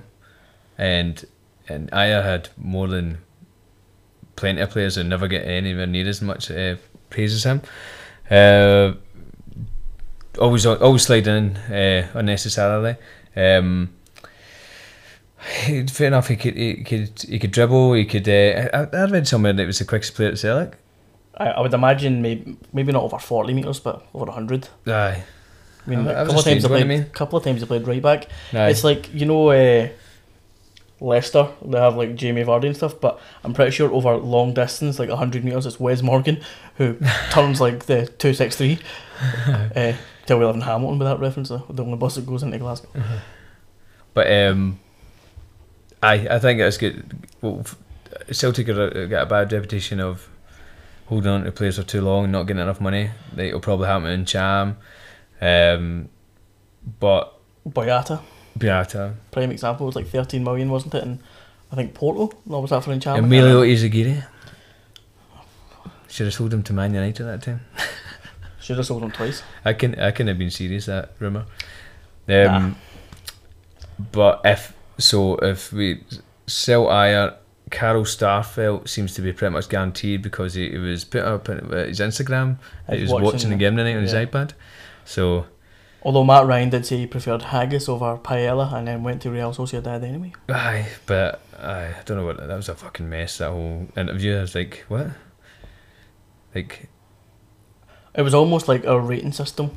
and 0.78 1.26
and 1.68 1.92
Ajer 1.92 2.24
had 2.24 2.48
more 2.56 2.88
than 2.88 3.18
plenty 4.38 4.62
of 4.62 4.70
players 4.70 4.96
that 4.96 5.04
never 5.04 5.28
get 5.28 5.46
anywhere 5.46 5.88
near 5.88 6.08
as 6.08 6.22
much 6.22 6.50
uh, 6.50 6.78
praise 7.10 7.34
as 7.34 7.44
him. 7.44 7.62
Always 10.44 10.66
always 10.66 11.04
sliding 11.04 11.36
in 11.36 11.74
uh, 11.74 12.08
unnecessarily. 12.16 12.98
Um, 13.34 13.94
fair 15.90 16.08
enough. 16.08 16.28
He 16.28 16.36
could 16.36 16.56
he 16.56 16.84
could 16.84 17.26
he 17.30 17.40
could 17.40 17.52
dribble. 17.52 17.94
He 17.94 18.04
could. 18.06 18.28
Uh, 18.28 18.68
I, 18.74 18.98
I 18.98 19.06
read 19.06 19.26
somewhere 19.26 19.54
that 19.54 19.62
he 19.62 19.68
was 19.68 19.80
the 19.80 19.86
quickest 19.86 20.16
player 20.16 20.32
at 20.32 20.38
Celtic. 20.38 20.78
I, 21.38 21.48
I 21.48 21.62
would 21.62 21.74
imagine 21.74 22.22
maybe 22.22 22.58
maybe 22.74 22.92
not 22.92 23.04
over 23.04 23.20
forty 23.20 23.54
meters, 23.54 23.80
but 23.80 24.06
over 24.14 24.30
hundred. 24.32 24.68
Aye. 24.86 25.24
I 25.86 25.90
mean, 25.90 26.08
a 26.08 26.14
couple 26.26 26.40
of 26.40 26.46
times 26.46 26.66
I 26.66 26.70
what 26.70 26.76
I 26.76 26.84
played. 26.84 26.88
mean. 26.88 27.10
couple 27.12 27.38
of 27.38 27.44
times 27.46 27.64
I 27.64 27.66
played 27.66 27.88
right 27.88 28.02
back. 28.02 28.28
Aye. 28.52 28.70
It's 28.70 28.84
like 28.84 29.14
you 29.14 29.26
know, 29.26 29.50
uh, 29.50 29.88
Leicester. 31.00 31.48
They 31.64 31.80
have 31.80 31.96
like 31.96 32.16
Jamie 32.16 32.44
Vardy 32.44 32.66
and 32.68 32.76
stuff, 32.76 33.00
but 33.00 33.18
I'm 33.46 33.54
pretty 33.54 33.72
sure 33.72 33.90
over 33.94 34.18
long 34.18 34.54
distance, 34.54 35.00
like 35.00 35.10
hundred 35.10 35.46
meters, 35.46 35.66
it's 35.66 35.80
Wes 35.80 36.02
Morgan 36.02 36.42
who 36.78 36.98
turns 37.32 37.62
like 37.62 37.86
the 37.86 38.08
two 38.08 38.34
six 38.34 38.58
three. 38.58 38.80
Uh, 39.74 39.94
Till 40.26 40.40
we 40.40 40.46
live 40.46 40.56
in 40.56 40.62
Hamilton 40.62 41.00
with 41.00 41.08
that 41.08 41.20
reference, 41.20 41.50
the, 41.50 41.62
the 41.70 41.84
only 41.84 41.98
bus 41.98 42.16
that 42.16 42.26
goes 42.26 42.44
into 42.44 42.58
Glasgow. 42.58 42.90
But 44.14 44.32
um, 44.32 44.80
I 46.02 46.14
I 46.28 46.40
think 46.40 46.60
it's 46.60 46.78
good. 46.78 47.28
Well, 47.42 47.66
Celtic 48.32 48.70
are, 48.70 49.08
got 49.08 49.24
a 49.24 49.26
bad 49.26 49.52
reputation 49.52 50.00
of 50.00 50.30
holding 51.08 51.32
on 51.32 51.44
to 51.44 51.52
players 51.52 51.78
for 51.78 51.84
too 51.84 52.02
long, 52.02 52.32
not 52.32 52.44
getting 52.44 52.62
enough 52.62 52.80
money. 52.80 53.10
It'll 53.38 53.60
probably 53.60 53.88
happen 53.88 54.10
in 54.10 54.26
Cham. 54.26 54.78
Um, 55.42 56.10
but 57.00 57.38
Boyata, 57.68 58.22
Beata, 58.58 59.16
prime 59.32 59.52
example, 59.52 59.86
was 59.86 59.96
like 59.96 60.08
13 60.08 60.44
million, 60.44 60.70
wasn't 60.70 60.96
it? 60.96 61.04
And 61.04 61.20
I 61.72 61.76
think 61.76 61.94
Porto, 61.94 62.36
what 62.46 62.62
was 62.62 62.72
that 62.72 62.84
for 62.84 62.92
in 62.94 63.00
Cham? 63.00 63.24
Emilio 63.24 63.62
Izaguirre. 63.62 64.28
Should 66.08 66.28
have 66.28 66.34
sold 66.36 66.54
him 66.54 66.62
to 66.64 66.74
Man 66.74 66.94
United 66.94 67.26
at 67.26 67.42
that 67.42 67.46
time. 67.46 67.62
Should 68.64 68.78
have 68.78 68.86
sold 68.86 69.04
him 69.04 69.12
twice. 69.12 69.44
I 69.66 69.74
can 69.74 70.00
I 70.00 70.12
can 70.12 70.28
have 70.28 70.38
been 70.38 70.50
serious 70.50 70.86
that 70.88 71.12
rumor. 71.20 71.46
Um, 72.30 72.36
Nah. 72.36 72.72
but 74.12 74.42
if 74.46 74.74
so, 74.98 75.36
if 75.38 75.72
we 75.74 76.04
sell 76.48 76.86
Ajer, 76.86 77.36
Carl 77.72 78.04
Starfelt 78.06 78.88
seems 78.88 79.14
to 79.16 79.22
be 79.22 79.34
pretty 79.34 79.52
much 79.54 79.68
guaranteed 79.70 80.22
because 80.22 80.54
he, 80.54 80.70
he 80.70 80.78
was 80.78 81.04
put 81.04 81.24
up 81.24 81.50
on 81.50 81.74
uh, 81.74 81.86
his 81.86 82.00
Instagram. 82.00 82.58
He 82.90 83.02
was 83.02 83.12
watching, 83.12 83.26
watching 83.26 83.50
the 83.50 83.56
game 83.58 83.76
tonight 83.76 83.96
on 83.96 84.04
his 84.04 84.14
iPad. 84.14 84.52
So 85.06 85.46
Although 86.04 86.24
Matt 86.26 86.46
Ryan 86.46 86.70
did 86.70 86.86
say 86.86 86.98
he 86.98 87.08
preferred 87.08 87.42
Haggis 87.44 87.88
over 87.90 88.18
Paella 88.18 88.74
and 88.74 88.88
then 88.88 89.04
went 89.04 89.22
to 89.24 89.32
Real 89.32 89.54
Sociedad 89.54 90.04
anyway. 90.04 90.34
aye, 90.50 90.88
but 91.06 91.42
aye, 91.58 91.94
I 91.98 92.04
don't 92.06 92.18
know 92.18 92.26
what 92.26 92.38
that 92.38 92.56
was 92.56 92.70
a 92.70 92.76
fucking 92.76 93.10
mess. 93.10 93.38
That 93.40 93.52
whole 93.52 93.88
interview. 93.98 94.38
I 94.38 94.42
was 94.42 94.54
like, 94.56 94.84
what? 94.90 95.08
Like, 96.54 96.90
It 98.16 98.22
was 98.22 98.34
almost 98.34 98.68
like 98.68 98.84
a 98.86 99.00
rating 99.00 99.32
system. 99.32 99.72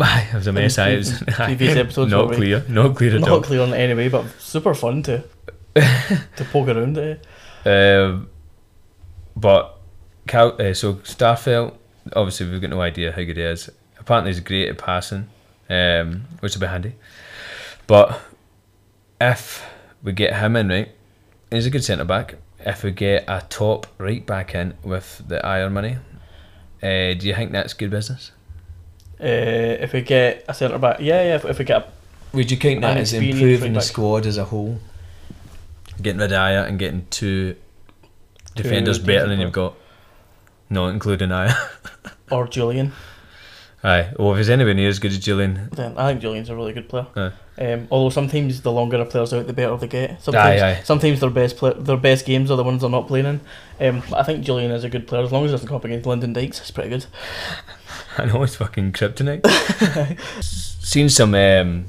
it 0.00 0.34
was 0.34 0.46
a 0.46 0.52
mess. 0.52 0.78
Aye, 0.78 0.90
it 0.90 0.96
was 0.98 1.22
previous- 1.26 1.76
episodes 1.84 2.10
not 2.10 2.28
were 2.28 2.34
clear, 2.34 2.64
not 2.68 2.96
clear 2.96 3.16
at 3.16 3.22
all. 3.22 3.28
Not 3.36 3.44
clear 3.44 3.62
on 3.62 3.72
it 3.72 3.78
anyway, 3.78 4.08
but 4.08 4.26
super 4.40 4.74
fun 4.74 5.02
to 5.04 5.24
to 5.74 6.44
poke 6.50 6.68
around 6.68 6.98
it. 6.98 7.24
Um, 7.64 8.28
but 9.36 9.78
Cal, 10.26 10.60
uh, 10.60 10.74
so 10.74 10.94
Starfelt, 10.94 11.74
obviously 12.14 12.50
we've 12.50 12.60
got 12.60 12.70
no 12.70 12.80
idea 12.80 13.12
how 13.12 13.22
good 13.22 13.36
he 13.36 13.42
is. 13.42 13.70
Apparently 13.98 14.32
he's 14.32 14.40
great 14.40 14.68
at 14.68 14.78
passing, 14.78 15.28
um, 15.70 16.24
which 16.40 16.54
will 16.54 16.60
be 16.60 16.66
handy. 16.66 16.94
But 17.86 18.20
if 19.20 19.64
we 20.02 20.12
get 20.12 20.34
him 20.36 20.56
in 20.56 20.68
right, 20.68 20.88
he's 21.50 21.66
a 21.66 21.70
good 21.70 21.84
centre 21.84 22.04
back. 22.04 22.36
If 22.60 22.82
we 22.84 22.90
get 22.90 23.24
a 23.28 23.44
top 23.48 23.86
right 23.98 24.24
back 24.24 24.54
in 24.54 24.74
with 24.82 25.22
the 25.26 25.38
Ajer 25.38 25.70
money, 25.70 25.98
uh, 26.82 27.14
do 27.14 27.28
you 27.28 27.34
think 27.34 27.52
that's 27.52 27.74
good 27.74 27.90
business? 27.90 28.32
Uh, 29.20 29.78
if 29.80 29.92
we 29.92 30.02
get 30.02 30.44
a 30.48 30.54
centre 30.54 30.78
back, 30.78 30.98
yeah, 31.00 31.22
yeah. 31.22 31.34
If, 31.36 31.44
if 31.44 31.58
we 31.58 31.64
get 31.64 31.82
a 31.82 31.86
Would 32.32 32.50
you 32.50 32.56
count 32.56 32.80
that 32.80 32.96
as 32.96 33.12
improving 33.12 33.74
the 33.74 33.80
squad 33.80 34.26
as 34.26 34.36
a 34.36 34.44
whole? 34.44 34.80
Getting 36.00 36.20
rid 36.20 36.32
of 36.32 36.38
Ajer 36.38 36.66
and 36.66 36.78
getting 36.78 37.06
two 37.10 37.54
defenders 38.56 38.98
better 38.98 39.28
than 39.28 39.38
you've 39.38 39.52
got, 39.52 39.74
not 40.68 40.88
including 40.88 41.28
Ajer. 41.28 41.56
or 42.32 42.48
Jullien, 42.48 42.90
Aye. 43.84 44.12
Well, 44.18 44.32
if 44.32 44.38
he's 44.38 44.48
anywhere 44.50 44.74
near 44.74 44.88
as 44.88 44.98
good 45.00 45.10
as 45.10 45.18
Jullien, 45.18 45.68
then 45.70 45.98
I 45.98 46.08
think 46.10 46.22
Jullien's 46.22 46.48
a 46.48 46.54
really 46.56 46.72
good 46.72 46.88
player. 46.88 47.06
Aye. 47.16 47.32
Um, 47.58 47.88
although 47.90 48.10
sometimes 48.10 48.62
the 48.62 48.70
longer 48.72 48.96
a 49.00 49.04
player's 49.04 49.32
out, 49.32 49.46
the 49.46 49.52
better 49.52 49.76
they 49.76 49.88
get. 49.88 50.22
Sometimes, 50.22 50.62
Aye, 50.62 50.70
aye. 50.70 50.82
sometimes 50.84 51.20
their 51.20 51.30
best 51.30 51.56
play, 51.56 51.72
their 51.76 51.96
best 51.96 52.24
games 52.24 52.50
are 52.50 52.56
the 52.56 52.62
ones 52.64 52.80
they're 52.82 52.90
not 52.90 53.08
playing 53.08 53.26
in. 53.26 53.40
Um, 53.88 54.02
I 54.14 54.22
think 54.22 54.44
Jullien 54.44 54.72
is 54.72 54.84
a 54.84 54.88
good 54.88 55.06
player 55.08 55.22
as 55.22 55.32
long 55.32 55.44
as 55.44 55.50
he 55.50 55.54
doesn't 55.54 55.66
come 55.68 55.76
up 55.76 55.84
against 55.84 56.06
Lyndon 56.06 56.32
Dykes. 56.32 56.60
It's 56.60 56.70
pretty 56.70 56.90
good. 56.90 57.06
I 58.18 58.26
know 58.26 58.42
it's 58.42 58.56
fucking 58.56 58.92
kryptonite. 58.92 59.42
Seen 60.42 61.08
some 61.08 61.34
um, 61.34 61.86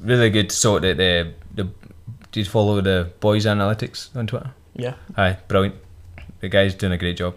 really 0.00 0.30
good 0.30 0.50
sort 0.52 0.84
of 0.84 0.96
the 0.96 1.32
the. 1.54 1.64
Do 2.30 2.40
you 2.40 2.46
follow 2.46 2.80
the 2.80 3.12
boys 3.20 3.44
analytics 3.44 4.14
on 4.16 4.26
Twitter? 4.26 4.52
Yeah, 4.74 4.94
Aye, 5.16 5.36
brilliant. 5.48 5.76
The 6.40 6.48
guy's 6.48 6.74
doing 6.74 6.92
a 6.92 6.98
great 6.98 7.18
job. 7.18 7.36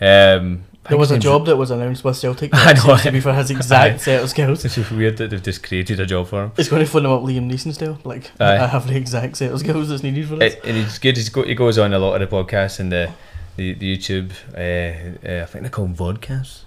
Um, 0.00 0.64
there 0.88 0.98
was 0.98 1.10
a 1.10 1.18
job 1.18 1.46
that 1.46 1.56
was 1.56 1.70
announced 1.70 2.04
with 2.04 2.16
Celtic. 2.16 2.50
I 2.54 2.72
know. 2.74 2.80
seems 2.82 3.02
to 3.02 3.12
be 3.12 3.20
for 3.20 3.32
his 3.32 3.50
exact 3.56 4.00
set 4.02 4.22
of 4.22 4.30
skills. 4.30 4.64
It's 4.64 4.74
just 4.74 4.90
weird 4.90 5.16
that 5.18 5.30
they've 5.30 5.42
just 5.42 5.62
created 5.62 6.00
a 6.00 6.06
job 6.06 6.28
for 6.28 6.44
him. 6.44 6.52
It's 6.56 6.68
going 6.68 6.84
to 6.84 6.90
phone 6.90 7.04
him 7.06 7.12
up 7.12 7.22
Liam 7.22 7.50
Neeson 7.50 7.72
style. 7.74 7.98
Like 8.04 8.30
Aye. 8.40 8.58
I 8.58 8.66
have 8.66 8.86
the 8.86 8.96
exact 8.96 9.36
set 9.36 9.50
of 9.52 9.60
skills 9.60 9.88
that's 9.88 10.02
needed 10.02 10.28
for 10.28 10.36
this. 10.36 10.54
It, 10.54 10.64
and 10.64 10.76
it's 10.76 10.98
good. 10.98 11.16
He's 11.16 11.28
go, 11.28 11.42
he 11.42 11.54
goes 11.54 11.78
on 11.78 11.92
a 11.92 11.98
lot 11.98 12.20
of 12.20 12.28
the 12.28 12.36
podcasts 12.36 12.80
and 12.80 12.90
the 12.92 13.10
the, 13.56 13.74
the 13.74 13.96
YouTube. 13.96 14.32
Uh, 14.54 15.26
uh, 15.28 15.42
I 15.42 15.46
think 15.46 15.64
they 15.64 15.70
call 15.70 15.86
them 15.86 15.94
vodcasts. 15.96 16.62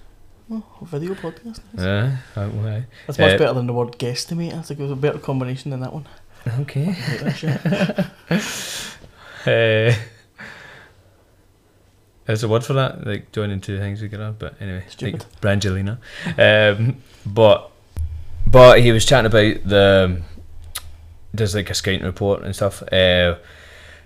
Oh, 0.50 0.62
video 0.82 1.14
podcast. 1.14 1.60
Uh, 1.76 2.16
why? 2.48 2.86
That's 3.06 3.18
much 3.18 3.34
Uh, 3.34 3.38
better 3.38 3.52
than 3.52 3.66
the 3.66 3.74
word 3.74 3.98
guesstimate. 3.98 4.54
I 4.54 4.62
think 4.62 4.80
it 4.80 4.82
was 4.82 4.92
a 4.92 4.96
better 4.96 5.18
combination 5.18 5.70
than 5.70 5.80
that 5.80 5.92
one. 5.92 6.06
Okay. 6.60 6.88
I 6.88 6.92
hate 6.92 7.20
that 7.20 8.40
shit. 8.40 8.86
Uh, 9.46 9.92
there's 12.28 12.42
a 12.42 12.48
word 12.48 12.62
for 12.62 12.74
that, 12.74 13.06
like 13.06 13.32
joining 13.32 13.58
two 13.58 13.78
things 13.78 14.00
together. 14.00 14.34
But 14.38 14.60
anyway, 14.60 14.84
Stupid. 14.88 15.24
like 15.24 15.40
Brangelina. 15.40 15.96
Um, 16.38 16.98
but 17.24 17.70
but 18.46 18.80
he 18.80 18.92
was 18.92 19.06
chatting 19.06 19.26
about 19.26 19.66
the 19.66 20.20
there's 21.32 21.54
like 21.54 21.70
a 21.70 21.74
scouting 21.74 22.04
report 22.04 22.42
and 22.42 22.54
stuff, 22.54 22.82
uh, 22.92 23.36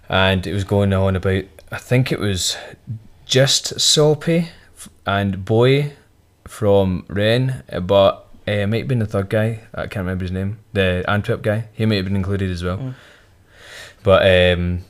and 0.09 0.47
it 0.47 0.53
was 0.53 0.63
going 0.63 0.93
on 0.93 1.17
about 1.17 1.45
I 1.73 1.79
think 1.79 2.13
it 2.13 2.21
was 2.21 2.57
just 3.27 3.81
Soppy 3.81 4.51
and 5.05 5.45
Boy 5.45 5.95
from 6.47 7.05
Ren, 7.09 7.65
but 7.83 8.29
uh, 8.47 8.53
it 8.53 8.67
might 8.69 8.79
have 8.79 8.89
been 8.89 9.01
the 9.01 9.07
third 9.07 9.31
guy. 9.31 9.63
I 9.75 9.89
can't 9.89 10.05
remember 10.05 10.23
his 10.23 10.33
name. 10.33 10.61
The 10.75 11.05
Antwerp 11.09 11.43
guy. 11.43 11.65
He 11.73 11.87
might 11.87 11.97
have 11.97 12.05
been 12.05 12.15
included 12.15 12.53
as 12.53 12.63
well. 12.63 12.79
Mm. 12.79 12.95
But 14.05 14.57
um, 14.59 14.85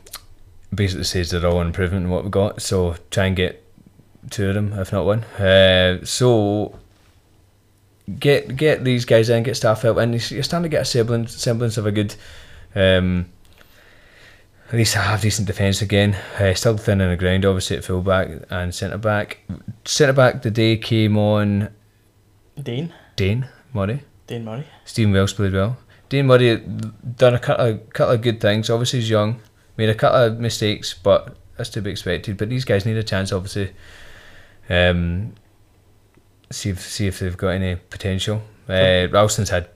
basically 0.75 1.05
says 1.05 1.31
they're 1.31 1.47
all 1.47 1.61
improvement 1.61 2.05
in 2.05 2.11
what 2.11 2.23
we've 2.23 2.31
got. 2.31 2.63
So 2.63 2.97
try 3.11 3.27
and 3.27 3.37
get 3.37 3.65
two 4.31 4.49
of 4.49 4.55
them, 4.55 4.73
if 4.75 4.93
not 4.93 5.05
one. 5.05 5.25
Uh, 5.25 6.05
so 6.05 6.79
get 8.19 8.57
get 8.57 8.85
these 8.85 9.05
guys 9.05 9.29
in, 9.29 9.43
get 9.43 9.57
staff 9.57 9.83
help, 9.83 9.99
and 9.99 10.13
you're 10.31 10.43
starting 10.43 10.65
to 10.65 10.69
get 10.69 10.83
a 10.83 10.85
semblance 10.85 11.35
semblance 11.37 11.77
of 11.77 11.87
a 11.87 11.93
good. 11.93 12.15
Um, 12.75 13.27
at 14.69 14.79
least 14.79 14.95
have 14.95 15.21
decent 15.21 15.47
defence 15.47 15.83
again. 15.83 16.15
Uh, 16.39 16.55
still 16.55 16.79
thin 16.79 17.03
on 17.03 17.11
the 17.11 17.17
ground, 17.19 17.45
obviously 17.45 17.77
at 17.77 17.85
full 17.85 18.01
back 18.01 18.31
and 18.49 18.75
centre 18.75 18.97
back. 18.97 19.41
Centre 19.85 20.15
back 20.15 20.41
today 20.41 20.79
came 20.79 21.19
on 21.19 21.69
Dane, 22.61 22.91
Dane 23.15 23.47
Murray. 23.75 24.03
Dane 24.27 24.47
Murray. 24.47 24.67
Stephen 24.87 25.13
Welsh 25.13 25.35
played 25.35 25.53
well. 25.53 25.77
Dane 26.09 26.27
Murray 26.27 26.57
done 26.57 27.35
a 27.35 27.39
couple 27.39 27.67
of, 27.67 27.91
couple 27.91 28.15
of 28.15 28.23
good 28.23 28.41
things. 28.41 28.71
Obviously, 28.71 29.01
he's 29.01 29.11
young, 29.11 29.43
made 29.77 29.89
a 29.89 29.95
couple 29.95 30.21
of 30.21 30.39
mistakes, 30.39 30.95
but 30.95 31.37
that's 31.57 31.71
to 31.71 31.83
be 31.83 31.91
expected. 31.91 32.37
But 32.37 32.49
these 32.49 32.65
guys 32.65 32.85
need 32.87 32.97
a 32.97 33.03
chance, 33.03 33.33
obviously. 33.33 33.73
Um, 34.69 35.35
see 36.51 36.71
if 36.71 36.81
see 36.81 37.07
if 37.07 37.19
they've 37.21 37.37
got 37.37 37.49
any 37.49 37.77
potential. 37.77 38.43
Uh, 38.69 39.09
Ralston's 39.11 39.51
had 39.51 39.69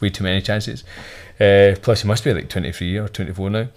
way 0.00 0.10
too 0.10 0.24
many 0.24 0.40
chances. 0.42 0.84
Uh, 1.40 1.74
plus, 1.82 2.02
he 2.02 2.08
must 2.08 2.24
be 2.24 2.32
like 2.32 2.48
twenty 2.48 2.72
three 2.72 2.96
or 2.96 3.08
twenty 3.08 3.32
four 3.32 3.50
now. 3.50 3.68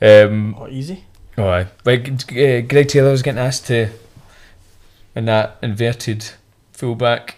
Um, 0.00 0.54
Oh, 0.58 0.68
easy. 0.68 1.04
Oh, 1.36 1.48
aye. 1.48 1.66
Like, 1.84 2.08
uh, 2.08 2.60
Greg 2.62 2.88
Taylor 2.88 3.10
was 3.12 3.22
getting 3.22 3.38
asked 3.40 3.66
to 3.68 3.90
in 5.14 5.24
that 5.26 5.56
inverted 5.62 6.30
fullback 6.72 7.36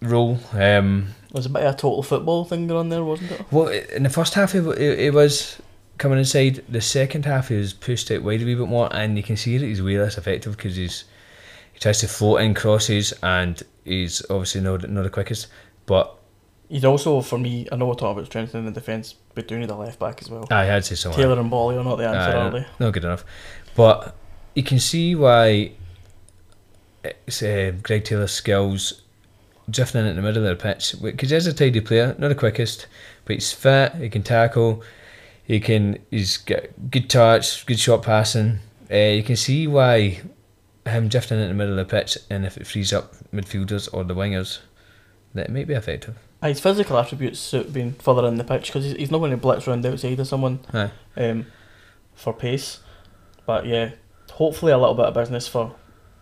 role. 0.00 0.38
Um, 0.52 1.08
There's 1.32 1.46
a 1.46 1.50
bit 1.50 1.62
of 1.62 1.74
a 1.74 1.76
total 1.76 2.02
football 2.02 2.44
thing 2.44 2.66
going 2.66 2.80
on 2.80 2.88
there, 2.90 3.04
wasn't 3.04 3.30
it? 3.32 3.46
well, 3.50 3.68
in 3.68 4.02
the 4.02 4.10
first 4.10 4.34
half, 4.34 4.54
it, 4.54 4.66
it, 4.78 4.98
it 5.00 5.14
was 5.14 5.58
coming 5.98 6.18
inside. 6.18 6.64
The 6.68 6.80
second 6.80 7.24
half, 7.24 7.50
was 7.50 7.72
pushed 7.72 8.10
out 8.10 8.22
wide 8.22 8.42
a 8.42 8.44
wee 8.44 8.54
bit 8.54 8.68
more, 8.68 8.88
and 8.94 9.16
you 9.16 9.22
can 9.22 9.36
see 9.36 9.58
that 9.58 9.66
he's 9.66 9.82
way 9.82 9.98
less 9.98 10.18
effective 10.18 10.56
because 10.56 10.76
he's 10.76 11.04
he 11.72 11.78
tries 11.78 12.00
to 12.00 12.08
float 12.08 12.40
in 12.40 12.54
crosses, 12.54 13.12
and 13.22 13.62
he's 13.84 14.22
obviously 14.30 14.60
not 14.60 14.88
not 14.88 15.02
the 15.02 15.10
quickest. 15.10 15.48
But 15.86 16.16
He'd 16.72 16.86
also, 16.86 17.20
for 17.20 17.36
me, 17.36 17.68
I 17.70 17.76
know 17.76 17.86
we're 17.86 17.92
talking 17.92 18.12
about 18.12 18.26
strengthening 18.26 18.64
the 18.64 18.70
defence, 18.70 19.14
but 19.34 19.46
doing 19.46 19.66
the 19.66 19.74
left 19.74 19.98
back 19.98 20.22
as 20.22 20.30
well. 20.30 20.48
I 20.50 20.64
had 20.64 20.82
to 20.84 20.88
say 20.88 20.94
something. 20.94 21.20
Taylor 21.20 21.38
and 21.38 21.50
Boli 21.50 21.76
are 21.76 21.84
not 21.84 21.96
the 21.96 22.08
answer, 22.08 22.34
Aye, 22.34 22.40
are 22.40 22.50
they? 22.50 22.66
Not 22.80 22.94
good 22.94 23.04
enough. 23.04 23.26
But 23.76 24.16
you 24.54 24.62
can 24.62 24.78
see 24.78 25.14
why 25.14 25.72
it's, 27.04 27.42
uh, 27.42 27.72
Greg 27.82 28.04
Taylor's 28.04 28.32
skills 28.32 29.02
drifting 29.68 30.00
in 30.00 30.06
at 30.06 30.16
the 30.16 30.22
middle 30.22 30.46
of 30.46 30.58
the 30.58 30.62
pitch 30.62 30.94
because 31.02 31.28
he's 31.28 31.46
a 31.46 31.52
tidy 31.52 31.82
player, 31.82 32.16
not 32.18 32.28
the 32.28 32.34
quickest, 32.34 32.86
but 33.26 33.34
he's 33.34 33.52
fit. 33.52 33.94
He 33.96 34.08
can 34.08 34.22
tackle. 34.22 34.82
He 35.52 35.60
can. 35.60 35.98
He's 36.10 36.38
got 36.38 36.62
good 36.90 37.10
touch, 37.10 37.66
good 37.66 37.78
shot 37.78 38.02
passing. 38.02 38.60
Uh, 38.90 38.96
you 38.96 39.22
can 39.22 39.36
see 39.36 39.66
why 39.66 40.22
him 40.86 41.08
drifting 41.08 41.38
in 41.38 41.48
the 41.48 41.52
middle 41.54 41.78
of 41.78 41.86
the 41.86 41.94
pitch, 41.94 42.16
and 42.30 42.46
if 42.46 42.56
it 42.56 42.66
frees 42.66 42.90
up 42.90 43.12
midfielders 43.34 43.86
or 43.92 44.02
the 44.02 44.14
wingers, 44.14 44.60
that 45.34 45.50
it 45.50 45.52
might 45.52 45.66
be 45.66 45.74
effective. 45.74 46.16
Aye, 46.40 46.48
His 46.48 46.60
physical 46.60 46.96
attributes 46.96 47.38
suit 47.38 47.70
being 47.70 47.92
further 47.92 48.26
in 48.28 48.36
the 48.36 48.44
pitch 48.44 48.68
because 48.68 48.84
he's, 48.84 48.94
he's 48.96 49.10
not 49.10 49.18
going 49.18 49.30
to 49.30 49.36
blitz 49.36 49.68
around 49.68 49.84
outside 49.84 50.18
of 50.18 50.26
someone 50.26 50.60
um, 51.18 51.44
for 52.14 52.32
pace. 52.32 52.80
But 53.44 53.66
yeah, 53.66 53.90
hopefully 54.30 54.72
a 54.72 54.78
little 54.78 54.94
bit 54.94 55.04
of 55.04 55.12
business 55.12 55.48
for 55.48 55.74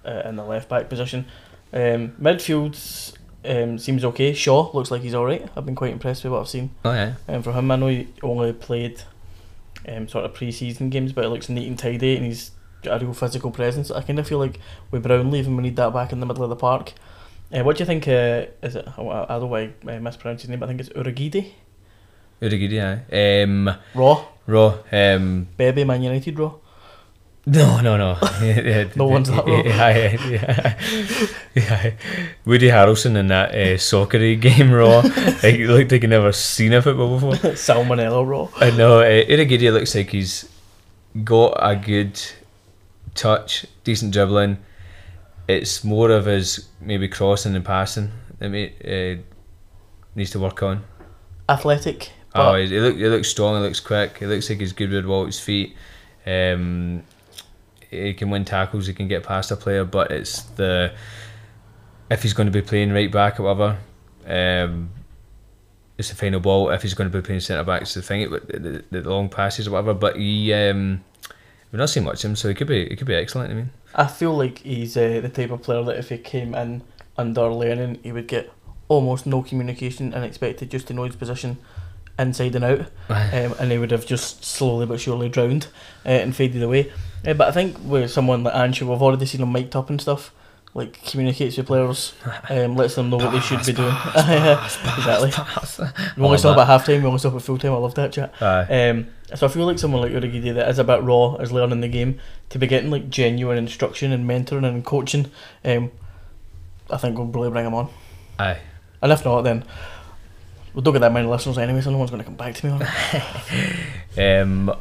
uh, 0.04 0.22
in 0.24 0.34
the 0.34 0.44
left 0.44 0.68
back 0.68 0.88
position. 0.88 1.26
Um, 1.72 2.16
midfield 2.20 3.16
um, 3.44 3.78
seems 3.78 4.04
okay. 4.04 4.32
Shaw 4.34 4.72
looks 4.74 4.90
like 4.90 5.02
he's 5.02 5.14
alright. 5.14 5.48
I've 5.56 5.64
been 5.66 5.76
quite 5.76 5.92
impressed 5.92 6.24
with 6.24 6.32
what 6.32 6.40
I've 6.40 6.48
seen 6.48 6.70
Oh 6.84 6.92
yeah. 6.92 7.14
um, 7.28 7.44
from 7.44 7.54
him. 7.54 7.70
I 7.70 7.76
know 7.76 7.86
he 7.86 8.08
only 8.24 8.52
played 8.52 9.04
um, 9.88 10.08
sort 10.08 10.24
of 10.24 10.34
pre 10.34 10.50
season 10.52 10.90
games, 10.90 11.12
but 11.12 11.24
it 11.24 11.28
looks 11.28 11.48
neat 11.48 11.66
and 11.66 11.78
tidy 11.78 12.16
and 12.16 12.24
he's 12.26 12.52
got 12.82 13.00
a 13.00 13.04
real 13.04 13.14
physical 13.14 13.50
presence. 13.50 13.90
I 13.90 14.02
kind 14.02 14.18
of 14.18 14.26
feel 14.26 14.38
like 14.38 14.58
with 14.90 15.02
Brown 15.02 15.30
leaving, 15.30 15.56
we 15.56 15.62
need 15.62 15.76
that 15.76 15.92
back 15.92 16.12
in 16.12 16.20
the 16.20 16.26
middle 16.26 16.44
of 16.44 16.50
the 16.50 16.56
park. 16.56 16.92
Uh, 17.52 17.62
what 17.64 17.76
do 17.76 17.82
you 17.82 17.86
think? 17.86 18.06
Uh, 18.06 18.46
is 18.62 18.76
it? 18.76 18.86
I 18.96 19.02
I 19.02 19.26
don't 19.26 19.40
know 19.40 19.46
why 19.46 19.72
I 19.86 19.98
mispronounce 19.98 20.42
his 20.42 20.50
name, 20.50 20.60
but 20.60 20.66
I 20.66 20.68
think 20.68 20.80
it's 20.80 20.90
Urhoghide. 20.90 21.52
Urhoghide, 22.40 23.04
aye. 23.10 23.42
Um, 23.42 23.76
Raw. 23.94 24.24
Raw. 24.46 24.78
Um, 24.92 25.48
Baby 25.56 25.84
Man 25.84 26.02
United 26.02 26.38
Raw. 26.38 26.54
No, 27.46 27.80
no, 27.80 27.96
no. 27.96 28.18
No 28.96 29.06
one's 29.06 29.30
that 29.30 29.46
wrong. 29.46 29.64
Yeah, 29.64 30.16
yeah, 30.26 30.78
yeah. 31.54 31.92
Woody 32.44 32.68
Harrelson 32.68 33.16
in 33.16 33.28
that 33.28 33.50
uh, 33.50 33.76
soccery 33.78 34.36
game 34.40 34.70
Raw. 34.70 35.00
like, 35.42 35.58
looked 35.60 35.90
like 35.92 36.02
he'd 36.02 36.10
never 36.10 36.32
seen 36.32 36.72
a 36.74 36.82
football 36.82 37.14
before. 37.14 37.32
Salmonella 37.54 38.26
Raw. 38.26 38.48
I 38.56 38.70
know. 38.70 39.00
Uh, 39.00 39.24
Urhoghide 39.24 39.72
looks 39.72 39.94
like 39.94 40.10
he's 40.10 40.48
got 41.24 41.56
a 41.58 41.76
good 41.76 42.20
touch, 43.14 43.66
decent 43.84 44.12
dribbling. 44.12 44.58
It's 45.48 45.82
more 45.82 46.10
of 46.10 46.26
his 46.26 46.68
maybe 46.80 47.08
crossing 47.08 47.56
and 47.56 47.64
passing 47.64 48.12
that 48.38 48.50
may, 48.50 48.72
uh, 48.84 49.20
needs 50.14 50.30
to 50.32 50.38
work 50.38 50.62
on. 50.62 50.84
Athletic. 51.48 52.12
Oh, 52.34 52.54
he, 52.54 52.68
he, 52.68 52.78
look, 52.78 52.96
he 52.96 53.08
looks 53.08 53.28
strong. 53.28 53.56
He 53.56 53.62
looks 53.62 53.80
quick. 53.80 54.18
He 54.18 54.26
looks 54.26 54.48
like 54.48 54.60
he's 54.60 54.72
good 54.72 54.90
with 54.90 55.02
the 55.02 55.08
ball 55.08 55.22
at 55.22 55.26
his 55.26 55.40
feet. 55.40 55.74
Um, 56.26 57.02
he 57.90 58.14
can 58.14 58.30
win 58.30 58.44
tackles. 58.44 58.86
He 58.86 58.94
can 58.94 59.08
get 59.08 59.24
past 59.24 59.50
a 59.50 59.56
player, 59.56 59.84
but 59.84 60.10
it's 60.10 60.42
the 60.42 60.92
if 62.10 62.22
he's 62.22 62.32
going 62.32 62.46
to 62.46 62.52
be 62.52 62.62
playing 62.62 62.92
right 62.92 63.10
back 63.10 63.40
or 63.40 63.44
whatever. 63.44 63.78
Um, 64.26 64.90
it's 65.98 66.08
the 66.08 66.14
final 66.14 66.40
ball. 66.40 66.70
If 66.70 66.82
he's 66.82 66.94
going 66.94 67.10
to 67.10 67.16
be 67.16 67.24
playing 67.24 67.40
centre 67.40 67.64
back, 67.64 67.82
it's 67.82 67.94
the 67.94 68.02
thing. 68.02 68.22
It, 68.22 68.30
the, 68.48 68.84
the, 68.90 69.00
the 69.00 69.10
long 69.10 69.28
passes 69.28 69.68
or 69.68 69.72
whatever. 69.72 69.94
But 69.94 70.16
he, 70.16 70.52
um, 70.54 71.04
we've 71.70 71.78
not 71.78 71.90
seen 71.90 72.04
much 72.04 72.24
of 72.24 72.30
him, 72.30 72.36
so 72.36 72.48
he 72.48 72.54
could 72.54 72.68
be 72.68 72.88
he 72.88 72.96
could 72.96 73.06
be 73.06 73.14
excellent. 73.14 73.50
I 73.50 73.54
mean, 73.54 73.70
I 73.94 74.06
feel 74.06 74.32
like 74.32 74.58
he's 74.60 74.96
uh, 74.96 75.20
the 75.20 75.28
type 75.28 75.50
of 75.50 75.62
player 75.62 75.82
that 75.84 75.98
if 75.98 76.08
he 76.08 76.18
came 76.18 76.54
in 76.54 76.82
under 77.18 77.48
Lennon, 77.48 77.98
he 78.02 78.12
would 78.12 78.28
get 78.28 78.52
almost 78.88 79.26
no 79.26 79.42
communication 79.42 80.14
and 80.14 80.24
expected 80.24 80.70
just 80.70 80.86
to 80.88 80.94
know 80.94 81.04
his 81.04 81.16
position 81.16 81.58
inside 82.18 82.54
and 82.54 82.64
out. 82.64 82.80
um, 83.08 83.54
and 83.58 83.72
he 83.72 83.78
would 83.78 83.90
have 83.90 84.06
just 84.06 84.44
slowly 84.44 84.86
but 84.86 85.00
surely 85.00 85.28
drowned 85.28 85.66
uh, 86.06 86.08
and 86.08 86.36
faded 86.36 86.62
away. 86.62 86.92
Uh, 87.26 87.34
but 87.34 87.48
I 87.48 87.52
think 87.52 87.76
with 87.84 88.10
someone 88.10 88.44
like 88.44 88.54
Ancho, 88.54 88.88
we've 88.88 89.02
already 89.02 89.26
seen 89.26 89.42
him 89.42 89.52
mic'd 89.52 89.76
up 89.76 89.90
and 89.90 90.00
stuff. 90.00 90.32
Like 90.72 91.02
communicates 91.04 91.56
with 91.56 91.66
players, 91.66 92.14
um, 92.48 92.76
lets 92.76 92.94
them 92.94 93.10
know 93.10 93.16
what 93.16 93.32
they 93.32 93.40
should 93.40 93.66
be 93.66 93.72
doing. 93.72 93.88
exactly. 94.16 95.32
We 96.16 96.22
only 96.24 96.38
stop 96.38 96.56
at 96.58 96.66
half 96.68 96.86
time. 96.86 97.02
We 97.02 97.06
only 97.08 97.18
stop 97.18 97.34
at 97.34 97.42
full 97.42 97.58
time. 97.58 97.72
I 97.72 97.76
love 97.76 97.94
that 97.96 98.12
chat. 98.12 98.32
Um, 98.40 99.08
so 99.34 99.46
I 99.46 99.48
feel 99.50 99.66
like 99.66 99.80
someone 99.80 100.02
like 100.02 100.12
Urhoghide 100.12 100.54
that 100.54 100.68
is 100.68 100.78
a 100.78 100.84
bit 100.84 101.02
raw 101.02 101.34
is 101.36 101.50
learning 101.50 101.80
the 101.80 101.88
game 101.88 102.20
to 102.50 102.58
be 102.58 102.68
getting 102.68 102.90
like 102.90 103.10
genuine 103.10 103.58
instruction 103.58 104.12
and 104.12 104.28
mentoring 104.28 104.64
and 104.64 104.84
coaching. 104.84 105.30
Um, 105.64 105.90
I 106.88 106.96
think 106.98 107.18
we'll 107.18 107.26
really 107.26 107.50
bring 107.50 107.66
him 107.66 107.74
on. 107.74 107.88
aye. 108.38 108.58
And 109.02 109.10
if 109.12 109.24
not, 109.24 109.42
then 109.42 109.64
we 110.74 110.82
don't 110.82 110.92
get 110.92 111.00
that 111.00 111.12
many 111.12 111.26
listeners 111.26 111.58
anyway, 111.58 111.80
so 111.80 111.90
no 111.90 111.98
one's 111.98 112.10
going 112.10 112.20
to 112.22 112.24
come 112.24 112.36
back 112.36 112.54
to 112.54 112.66
me 112.66 112.72
on 112.72 112.82
it. 112.82 113.72
Um, 114.42 114.72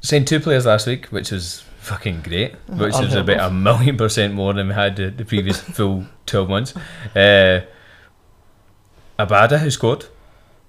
signed 0.00 0.26
two 0.26 0.40
players 0.40 0.66
last 0.66 0.86
week, 0.86 1.06
which 1.06 1.30
was 1.30 1.64
fucking 1.80 2.22
great. 2.22 2.54
Which 2.68 2.94
was 2.94 3.14
Unheard 3.14 3.28
about 3.28 3.50
a 3.50 3.54
million 3.54 3.96
percent 3.96 4.34
more 4.34 4.52
than 4.52 4.68
we 4.68 4.74
had 4.74 4.96
the, 4.96 5.10
the 5.10 5.24
previous 5.24 5.60
full 5.76 6.06
twelve 6.26 6.48
months. 6.48 6.74
Uh, 7.14 7.62
Abada, 9.18 9.58
who 9.58 9.70
scored, 9.70 10.06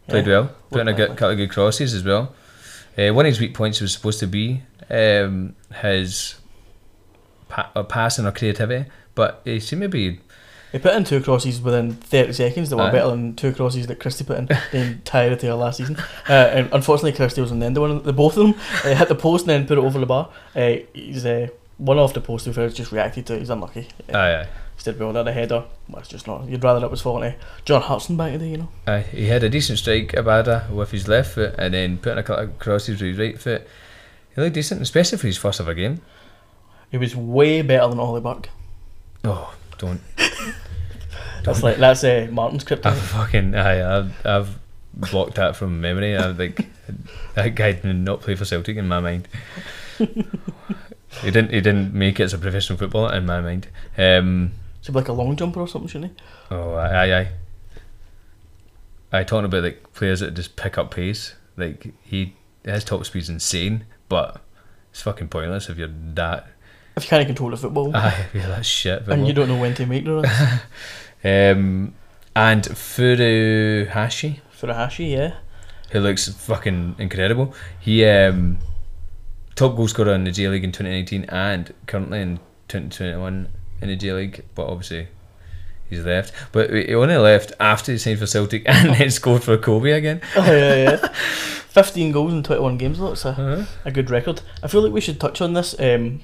played 0.07 0.25
Yeah, 0.25 0.39
well, 0.39 0.55
put 0.71 0.81
in 0.81 0.87
a 0.87 0.93
good, 0.93 1.09
couple 1.09 1.29
of 1.29 1.37
good 1.37 1.51
crosses 1.51 1.93
as 1.93 2.03
well. 2.03 2.33
Uh, 2.97 3.13
one 3.13 3.25
of 3.25 3.31
his 3.31 3.39
weak 3.39 3.53
points 3.53 3.79
was 3.79 3.93
supposed 3.93 4.19
to 4.19 4.27
be 4.27 4.63
um, 4.89 5.55
his 5.81 6.35
pa- 7.47 7.71
uh, 7.75 7.83
passing 7.83 8.25
or 8.25 8.31
creativity, 8.31 8.89
but 9.13 9.41
he 9.45 9.59
seemed 9.59 9.83
to 9.83 9.89
be 9.89 10.19
He 10.71 10.77
put 10.79 10.93
in 10.93 11.03
two 11.03 11.21
crosses 11.21 11.61
within 11.61 11.93
30 11.93 12.33
seconds 12.33 12.69
that 12.69 12.77
were 12.77 12.83
Aye. 12.83 12.91
better 12.91 13.09
than 13.09 13.35
two 13.35 13.53
crosses 13.53 13.87
that 13.87 13.99
Christie 13.99 14.23
put 14.23 14.37
in 14.37 14.45
the 14.45 14.59
entirety 14.73 15.47
of 15.47 15.59
last 15.59 15.77
season. 15.77 15.97
Uh, 16.27 16.33
and 16.33 16.69
unfortunately, 16.71 17.13
Christie 17.13 17.41
was 17.41 17.51
on 17.51 17.59
the 17.59 17.65
end 17.65 17.75
of 17.77 17.81
one 17.81 17.91
of 17.91 18.03
the 18.03 18.13
both 18.13 18.37
of 18.37 18.43
them. 18.47 18.55
Uh, 18.83 18.93
hit 18.95 19.07
the 19.07 19.15
post 19.15 19.43
and 19.43 19.49
then 19.49 19.67
put 19.67 19.77
it 19.79 19.83
over 19.83 19.99
the 19.99 20.05
bar. 20.05 20.29
Uh, 20.55 20.75
he's 20.93 21.25
uh, 21.25 21.47
one 21.77 21.97
off 21.97 22.13
the 22.13 22.21
post, 22.21 22.47
fair, 22.53 22.69
just 22.69 22.91
reacted 22.91 23.25
to 23.25 23.35
it. 23.35 23.39
He's 23.39 23.49
unlucky. 23.49 23.87
Uh, 24.13 24.17
aye, 24.17 24.41
aye. 24.41 24.47
He 24.77 24.83
did 24.83 24.99
well. 24.99 25.11
Had 25.13 25.27
a 25.27 25.33
header. 25.33 25.65
Well, 25.89 25.99
it's 25.99 26.07
just 26.07 26.27
not. 26.27 26.47
You'd 26.47 26.63
rather 26.63 26.85
it 26.85 26.91
was 26.91 27.01
falling 27.01 27.31
to 27.31 27.37
John 27.65 27.81
Hudson 27.81 28.15
back 28.15 28.33
today, 28.33 28.49
you 28.49 28.57
know. 28.57 28.69
Aye, 28.87 29.01
he 29.11 29.25
had 29.25 29.43
a 29.43 29.49
decent 29.49 29.79
strike, 29.79 30.11
Abada, 30.11 30.69
with 30.69 30.91
his 30.91 31.07
left 31.07 31.33
foot, 31.33 31.55
and 31.57 31.73
then 31.73 31.97
putting 31.97 32.19
a 32.19 32.23
couple 32.23 32.43
of 32.43 32.59
crosses 32.59 33.01
with 33.01 33.09
his 33.09 33.17
right 33.17 33.39
foot. 33.39 33.67
He 34.35 34.41
looked 34.41 34.53
decent, 34.53 34.81
especially 34.81 35.17
for 35.17 35.27
his 35.27 35.37
first 35.37 35.59
ever 35.59 35.73
game. 35.73 36.01
He 36.91 36.97
was 36.97 37.15
way 37.15 37.61
better 37.61 37.87
than 37.89 37.99
Ollie 37.99 38.21
Burke. 38.21 38.49
Oh, 39.23 39.53
don't. 39.79 40.01
That's 41.43 41.63
like 41.63 41.77
that's 41.77 42.03
uh, 42.03 42.27
Martin's 42.31 42.69
I 42.69 42.93
fucking 42.93 43.55
I 43.55 43.97
I've, 43.97 44.25
I've 44.25 44.59
blocked 44.93 45.35
that 45.35 45.55
from 45.55 45.81
memory. 45.81 46.15
I 46.15 46.27
like 46.27 46.67
that 47.35 47.55
guy 47.55 47.73
did 47.73 47.95
not 47.95 48.21
play 48.21 48.35
for 48.35 48.45
Celtic 48.45 48.77
in 48.77 48.87
my 48.87 48.99
mind. 48.99 49.27
he 49.97 50.05
didn't. 51.23 51.51
He 51.51 51.61
didn't 51.61 51.93
make 51.93 52.19
it 52.19 52.23
as 52.23 52.33
a 52.33 52.37
professional 52.37 52.77
footballer 52.77 53.15
in 53.15 53.25
my 53.25 53.41
mind. 53.41 53.67
Um, 53.97 54.51
Should 54.81 54.93
be 54.93 54.99
like 54.99 55.07
a 55.07 55.13
long 55.13 55.35
jumper 55.35 55.61
or 55.61 55.67
something, 55.67 55.87
shouldn't 55.87 56.17
he? 56.17 56.23
oh, 56.51 56.73
aye, 56.75 57.05
aye, 57.05 57.19
aye. 57.19 57.31
I 59.11 59.23
talking 59.23 59.45
about 59.45 59.63
like 59.63 59.93
players 59.93 60.19
that 60.19 60.33
just 60.33 60.55
pick 60.55 60.77
up 60.77 60.91
pace. 60.91 61.35
Like 61.57 61.93
he 62.03 62.35
his 62.63 62.83
top 62.83 63.05
speed's 63.05 63.29
insane, 63.29 63.85
but 64.07 64.41
it's 64.91 65.01
fucking 65.01 65.29
pointless 65.29 65.69
if 65.69 65.77
you're 65.77 65.89
that. 66.13 66.47
If 66.99 67.05
you 67.05 67.09
can't 67.09 67.25
control 67.27 67.49
the 67.51 67.57
football 67.57 67.95
Aye, 67.95 68.25
yeah, 68.33 68.47
that's 68.47 68.67
shit. 68.67 69.07
and 69.07 69.25
you 69.27 69.33
don't 69.33 69.47
know 69.47 69.57
when 69.59 69.73
to 69.75 69.85
make 69.85 70.05
the 70.05 70.13
runs. 70.13 70.27
Um, 71.23 71.93
and 72.35 72.63
Furuhashi. 72.63 74.39
Furuhashi, 74.59 75.11
yeah. 75.11 75.33
who 75.91 75.99
looks 75.99 76.27
fucking 76.29 76.95
incredible. 76.97 77.53
He 77.79 78.05
um, 78.05 78.59
top 79.55 79.75
goal 79.75 79.87
scorer 79.87 80.13
in 80.13 80.23
the 80.23 80.31
J 80.31 80.47
League 80.47 80.63
in 80.63 80.71
2019 80.71 81.25
and 81.29 81.73
currently 81.87 82.21
in 82.21 82.37
2021 82.69 83.49
in 83.81 83.87
the 83.89 83.95
J 83.95 84.13
League, 84.13 84.45
but 84.55 84.67
obviously 84.67 85.07
he's 85.89 86.05
left. 86.05 86.33
But 86.51 86.69
he 86.71 86.93
only 86.95 87.17
left 87.17 87.51
after 87.59 87.91
he 87.91 87.97
signed 87.97 88.19
for 88.19 88.27
Celtic 88.27 88.63
and 88.67 88.95
then 88.95 89.09
scored 89.11 89.43
for 89.43 89.57
Kobe 89.57 89.91
again. 89.91 90.21
Oh, 90.35 90.45
yeah, 90.51 90.75
yeah. 90.91 91.07
15 91.69 92.11
goals 92.11 92.33
in 92.33 92.43
21 92.43 92.77
games. 92.77 92.99
It's 93.01 93.25
a, 93.25 93.29
Uh-huh. 93.29 93.63
a 93.85 93.91
good 93.91 94.09
record. 94.09 94.41
I 94.63 94.67
feel 94.67 94.81
like 94.81 94.93
we 94.93 95.01
should 95.01 95.19
touch 95.19 95.41
on 95.41 95.53
this. 95.53 95.75
Um, 95.79 96.21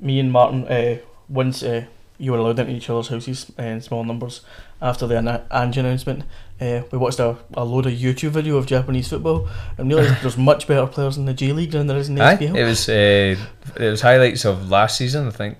me 0.00 0.20
and 0.20 0.30
Martin, 0.32 0.66
uh, 0.68 0.98
once 1.28 1.62
uh, 1.62 1.84
you 2.18 2.32
were 2.32 2.38
allowed 2.38 2.58
into 2.58 2.72
each 2.72 2.90
other's 2.90 3.08
houses 3.08 3.52
uh, 3.58 3.62
in 3.62 3.80
small 3.80 4.04
numbers 4.04 4.42
after 4.80 5.06
the 5.06 5.16
Ange 5.50 5.76
announcement, 5.78 6.24
uh, 6.60 6.82
we 6.90 6.98
watched 6.98 7.18
a, 7.20 7.36
a 7.54 7.64
load 7.64 7.86
of 7.86 7.92
YouTube 7.92 8.30
video 8.30 8.56
of 8.56 8.66
Japanese 8.66 9.08
football 9.08 9.48
and 9.76 9.88
realised 9.88 10.14
there's 10.22 10.36
much 10.38 10.66
better 10.66 10.86
players 10.86 11.16
in 11.16 11.24
the 11.24 11.34
J 11.34 11.52
League 11.52 11.70
than 11.72 11.86
there 11.86 11.96
is 11.98 12.08
in 12.08 12.14
the 12.16 12.22
Aye, 12.24 12.36
SPL. 12.36 12.56
it 12.56 12.64
was 12.64 12.88
uh, 12.88 13.36
it 13.76 13.90
was 13.90 14.00
highlights 14.02 14.44
of 14.44 14.70
last 14.70 14.96
season, 14.96 15.26
I 15.28 15.30
think. 15.30 15.58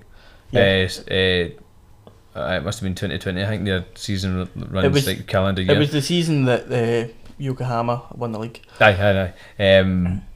Uh, 0.53 0.59
Yeah. 0.59 0.87
uh, 1.11 2.39
uh, 2.39 2.57
it 2.57 2.63
must 2.63 2.79
have 2.79 2.85
been 2.85 2.95
2020. 2.95 3.43
I 3.43 3.47
think 3.47 3.65
their 3.65 3.85
season 3.95 4.47
runs 4.55 4.93
was- 4.93 5.07
like 5.07 5.27
calendar 5.27 5.61
year. 5.61 5.75
It 5.75 5.79
was 5.79 5.91
the 5.91 6.01
season 6.01 6.45
that 6.45 6.71
uh, 6.71 7.11
Yokohama 7.37 8.03
won 8.15 8.31
the 8.31 8.39
league. 8.39 8.61
Aye, 8.79 8.93
aye, 8.93 9.33
aye. 9.59 9.79
Um, 9.79 10.21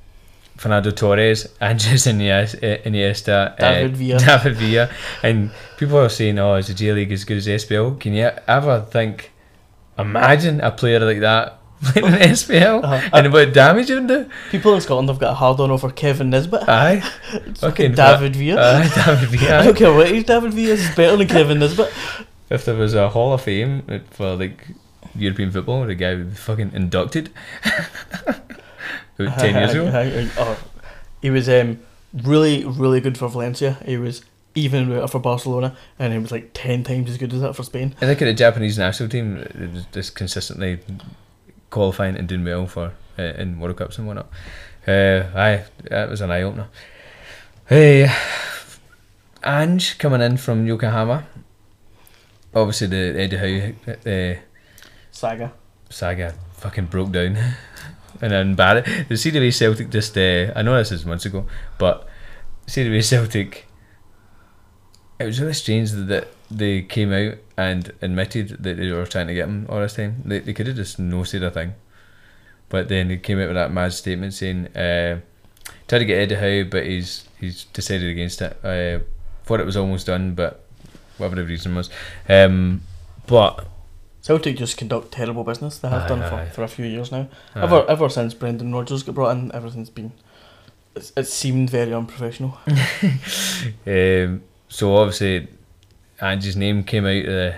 Fernando 0.64 0.92
Torres, 0.92 1.48
Andres 1.62 2.08
Iniesta, 2.08 3.52
uh, 3.52 3.56
David 3.58 3.94
uh, 3.94 3.98
Villa. 3.98 4.20
David 4.26 4.56
Villa, 4.56 4.90
and 5.22 5.52
people 5.78 6.00
are 6.00 6.10
saying, 6.10 6.40
"Oh, 6.40 6.56
is 6.56 6.68
the 6.68 6.74
J 6.74 6.94
League 6.94 7.12
as 7.12 7.26
good 7.26 7.38
as 7.38 7.46
the 7.46 7.56
SPL?" 7.56 8.00
Can 8.00 8.14
you 8.14 8.32
ever 8.48 8.80
think? 8.82 9.32
Imagine 10.00 10.62
a 10.62 10.72
player 10.72 11.00
like 11.02 11.20
that 11.20 11.60
playing 11.84 12.08
in 12.08 12.14
the 12.14 12.26
SPL 12.34 12.84
Uh-huh. 12.84 13.10
and 13.14 13.32
what 13.34 13.54
damage 13.54 13.90
it 13.92 13.96
would 13.96 14.08
do. 14.08 14.26
People 14.52 14.74
in 14.74 14.82
Scotland 14.82 15.10
have 15.10 15.20
got 15.20 15.32
a 15.32 15.36
hard 15.36 15.60
on 15.60 15.70
over 15.70 15.92
Kevin 15.92 16.30
Nisbet. 16.32 16.68
Aye, 16.68 17.02
Fucking 17.58 17.94
David 17.94 18.36
Villa. 18.36 18.62
Aye, 18.80 18.90
David 19.06 19.30
Villa. 19.30 19.60
I 19.60 19.64
don't 19.66 19.78
care 19.78 19.94
what 19.94 20.08
age 20.08 20.26
David 20.26 20.54
Villa 20.54 20.74
is 20.74 20.96
better 20.96 21.18
than 21.18 21.28
Kevin 21.28 21.60
Nisbet. 21.60 21.92
If 22.50 22.66
there 22.66 22.76
was 22.76 22.94
a 22.96 23.10
Hall 23.10 23.34
of 23.34 23.42
Fame 23.42 23.84
for 24.12 24.36
like 24.36 24.66
European 25.16 25.52
football, 25.52 25.86
the 25.86 25.94
guy 25.94 26.16
would 26.16 26.30
be 26.32 26.36
fucking 26.36 26.72
inducted. 26.74 27.30
Ten 29.18 29.56
years 29.56 29.72
ago. 29.74 30.30
oh, 30.38 30.58
he 31.22 31.30
was 31.30 31.48
um, 31.50 31.80
really, 32.14 32.66
really 32.66 33.00
good 33.00 33.18
for 33.18 33.28
Valencia. 33.30 33.78
He 33.86 33.98
was 33.98 34.24
even 34.56 34.90
better 34.90 35.08
for 35.08 35.20
Barcelona, 35.20 35.76
and 35.98 36.14
he 36.14 36.20
was 36.20 36.32
like 36.32 36.52
ten 36.54 36.84
times 36.84 37.10
as 37.10 37.18
good 37.18 37.34
as 37.34 37.42
that 37.42 37.56
for 37.56 37.64
Spain. 37.64 37.96
I 38.02 38.06
think 38.06 38.22
at 38.22 38.26
the 38.26 38.34
Japanese 38.34 38.78
national 38.78 39.10
team, 39.10 39.84
just 39.92 40.16
consistently 40.16 40.80
qualifying 41.70 42.16
and 42.16 42.28
doing 42.28 42.44
well 42.44 42.68
for 42.68 42.94
uh, 43.18 43.24
in 43.24 43.60
World 43.60 43.78
Cups 43.78 43.98
and 43.98 44.08
whatnot. 44.08 44.30
Uh, 44.88 45.24
aye, 45.36 45.66
that 45.90 46.10
was 46.10 46.22
an 46.22 46.30
eye 46.32 46.42
opener. 46.42 46.68
Hey, 47.68 48.12
Ange 49.44 49.98
coming 49.98 50.22
in 50.22 50.38
from 50.38 50.68
Yokohama. 50.68 51.26
Obviously, 52.54 52.88
the 52.88 53.20
Eddie 53.20 53.38
Howe 53.38 53.92
uh, 54.10 54.40
Saga. 55.12 55.54
saga 55.90 56.36
fucking 56.54 56.86
broke 56.86 57.12
down. 57.12 57.38
And 58.24 58.32
then 58.32 58.56
Barrett, 58.56 58.86
the 59.10 59.16
CWA 59.16 59.54
Celtic 59.54 59.90
just, 59.90 60.18
uh, 60.18 60.54
I 60.56 60.62
know 60.62 60.78
this 60.78 60.94
is 60.94 61.06
months 61.06 61.26
ago, 61.26 61.46
but 61.78 62.08
CWA 62.68 63.04
Celtic, 63.04 63.68
it 65.20 65.26
was 65.26 65.42
really 65.42 65.54
strange 65.54 65.92
that 65.92 66.30
they 66.50 66.84
came 66.84 67.12
out 67.12 67.38
and 67.58 67.92
admitted 68.02 68.64
that 68.64 68.78
they 68.78 68.90
were 68.94 69.06
trying 69.06 69.28
to 69.28 69.34
get 69.34 69.50
him 69.50 69.66
all 69.68 69.82
this 69.82 69.96
time. 69.96 70.22
They, 70.24 70.40
they 70.40 70.54
could 70.54 70.68
have 70.68 70.78
just 70.78 71.00
no 71.00 71.26
said 71.26 71.44
a 71.44 71.52
thing. 71.52 71.74
But 72.70 72.88
then 72.88 73.10
they 73.10 73.18
came 73.18 73.42
out 73.42 73.48
with 73.48 73.56
that 73.56 73.74
mad 73.74 73.92
statement 73.92 74.34
saying, 74.34 74.68
uh, 74.68 75.20
tried 75.90 76.00
to 76.00 76.06
get 76.06 76.20
Eddie 76.20 76.36
Howe, 76.36 76.70
but 76.70 76.86
he's 76.86 77.28
he's 77.42 77.66
decided 77.66 78.10
against 78.10 78.42
it. 78.42 78.58
Uh, 78.64 79.04
thought 79.44 79.60
it 79.60 79.66
was 79.66 79.76
almost 79.76 80.08
done, 80.08 80.34
but 80.34 80.64
whatever 81.18 81.36
the 81.36 81.46
reason 81.46 81.76
was. 81.76 81.90
Um, 82.30 82.84
but 83.28 83.68
Celtic 84.24 84.56
just 84.58 84.78
conduct 84.78 85.12
terrible 85.12 85.44
business. 85.44 85.78
They 85.78 85.90
have 85.90 86.04
Aye, 86.04 86.08
done 86.08 86.22
aye. 86.24 86.46
for, 86.48 86.54
for 86.54 86.64
a 86.64 86.68
few 86.68 86.86
years 86.86 87.12
now. 87.12 87.28
Aye. 87.56 87.64
Ever 87.64 87.86
ever 87.90 88.10
since 88.10 88.34
Brendan 88.34 88.74
Rodgers 88.74 89.04
got 89.04 89.16
brought 89.16 89.36
in, 89.38 89.54
everything's 89.54 89.90
been. 89.90 90.14
It's, 90.96 91.12
it 91.18 91.28
seemed 91.28 91.70
very 91.70 91.94
unprofessional. 91.94 92.58
Um, 93.88 94.42
so 94.70 94.96
obviously, 94.96 95.48
Ange's 96.22 96.56
name 96.56 96.84
came 96.84 97.06
out 97.06 97.18
of 97.18 97.26
the 97.26 97.56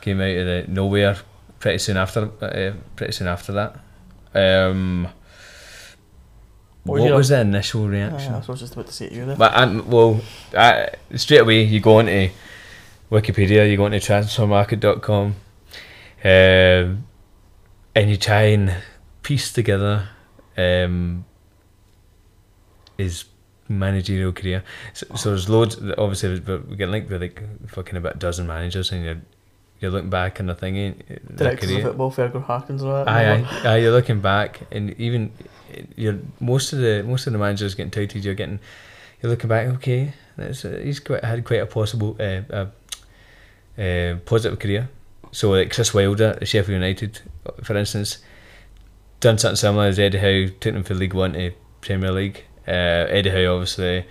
came 0.00 0.20
out 0.20 0.36
of 0.36 0.46
the 0.46 0.64
nowhere 0.68 1.16
pretty 1.58 1.78
soon 1.78 1.96
after. 1.96 2.30
Uh, 2.40 2.72
pretty 2.96 3.12
soon 3.12 3.26
after 3.28 3.52
that. 3.52 3.76
Um, 4.34 5.08
What 6.84 7.00
what 7.00 7.14
was 7.14 7.28
the 7.30 7.40
initial 7.40 7.88
reaction? 7.88 8.32
that's 8.32 8.48
I 8.48 8.52
was 8.52 8.60
just 8.60 8.72
about 8.74 8.86
to 8.88 8.92
say 8.92 9.08
to 9.08 9.14
you 9.14 9.24
there. 9.26 9.36
But 9.36 9.54
um, 9.56 9.88
well, 9.88 10.20
I, 10.56 10.90
straight 11.16 11.40
away 11.42 11.62
you 11.62 11.80
go 11.80 12.00
into 12.00 12.30
Wikipedia, 13.10 13.70
you 13.70 13.76
go 13.76 13.86
into 13.86 13.98
transfermarkt.com, 13.98 15.34
um, 16.24 17.06
and 17.94 18.10
you 18.10 18.16
try 18.16 18.42
and 18.42 18.74
piece 19.22 19.52
together 19.52 20.08
um, 20.56 21.24
his 22.96 23.24
managerial 23.68 24.32
career. 24.32 24.62
So, 24.92 25.06
so 25.16 25.28
there's 25.30 25.48
loads. 25.48 25.76
Obviously, 25.98 26.40
we're 26.40 26.58
we're 26.58 26.76
getting 26.76 26.92
like 26.92 27.08
the 27.08 27.18
like 27.18 27.42
fucking 27.68 27.96
about 27.96 28.16
a 28.16 28.18
dozen 28.18 28.46
managers, 28.46 28.92
and 28.92 29.04
you're 29.04 29.20
you're 29.80 29.90
looking 29.90 30.10
back 30.10 30.38
and 30.40 30.48
the 30.48 30.54
thingy. 30.54 30.94
their 31.08 31.56
Directors 31.56 31.70
of 31.70 31.82
football, 31.82 32.12
Fergal 32.12 32.44
Harkins 32.44 32.82
all 32.82 33.04
that. 33.04 33.08
Aye, 33.08 33.32
aye, 33.32 33.68
aye. 33.68 33.76
You're 33.78 33.92
looking 33.92 34.20
back, 34.20 34.60
and 34.70 34.98
even 34.98 35.32
you're 35.96 36.18
most 36.40 36.72
of 36.72 36.78
the 36.78 37.02
most 37.02 37.26
of 37.26 37.32
the 37.32 37.38
managers 37.38 37.74
getting 37.74 37.90
touted. 37.90 38.24
You're 38.24 38.34
getting, 38.34 38.60
you're 39.20 39.30
looking 39.30 39.48
back. 39.48 39.66
Okay, 39.68 40.12
that's 40.36 40.64
uh, 40.64 40.80
he's 40.82 41.00
quite 41.00 41.24
had 41.24 41.44
quite 41.44 41.60
a 41.60 41.66
possible, 41.66 42.16
uh, 42.20 42.66
uh, 43.80 44.16
positive 44.24 44.58
career. 44.58 44.88
So 45.32 45.50
like 45.50 45.72
Chris 45.72 45.92
Wilder 45.92 46.38
at 46.40 46.46
Sheffield 46.46 46.74
United, 46.74 47.20
for 47.62 47.76
instance, 47.76 48.18
done 49.20 49.38
something 49.38 49.56
similar 49.56 49.86
as 49.86 49.98
Eddie 49.98 50.18
Howe, 50.18 50.54
took 50.60 50.74
them 50.74 50.84
from 50.84 50.98
League 50.98 51.14
One 51.14 51.32
to 51.32 51.52
Premier 51.80 52.12
League. 52.12 52.44
Uh, 52.68 53.08
Eddie 53.08 53.30
Howe, 53.30 53.54
obviously, 53.54 54.04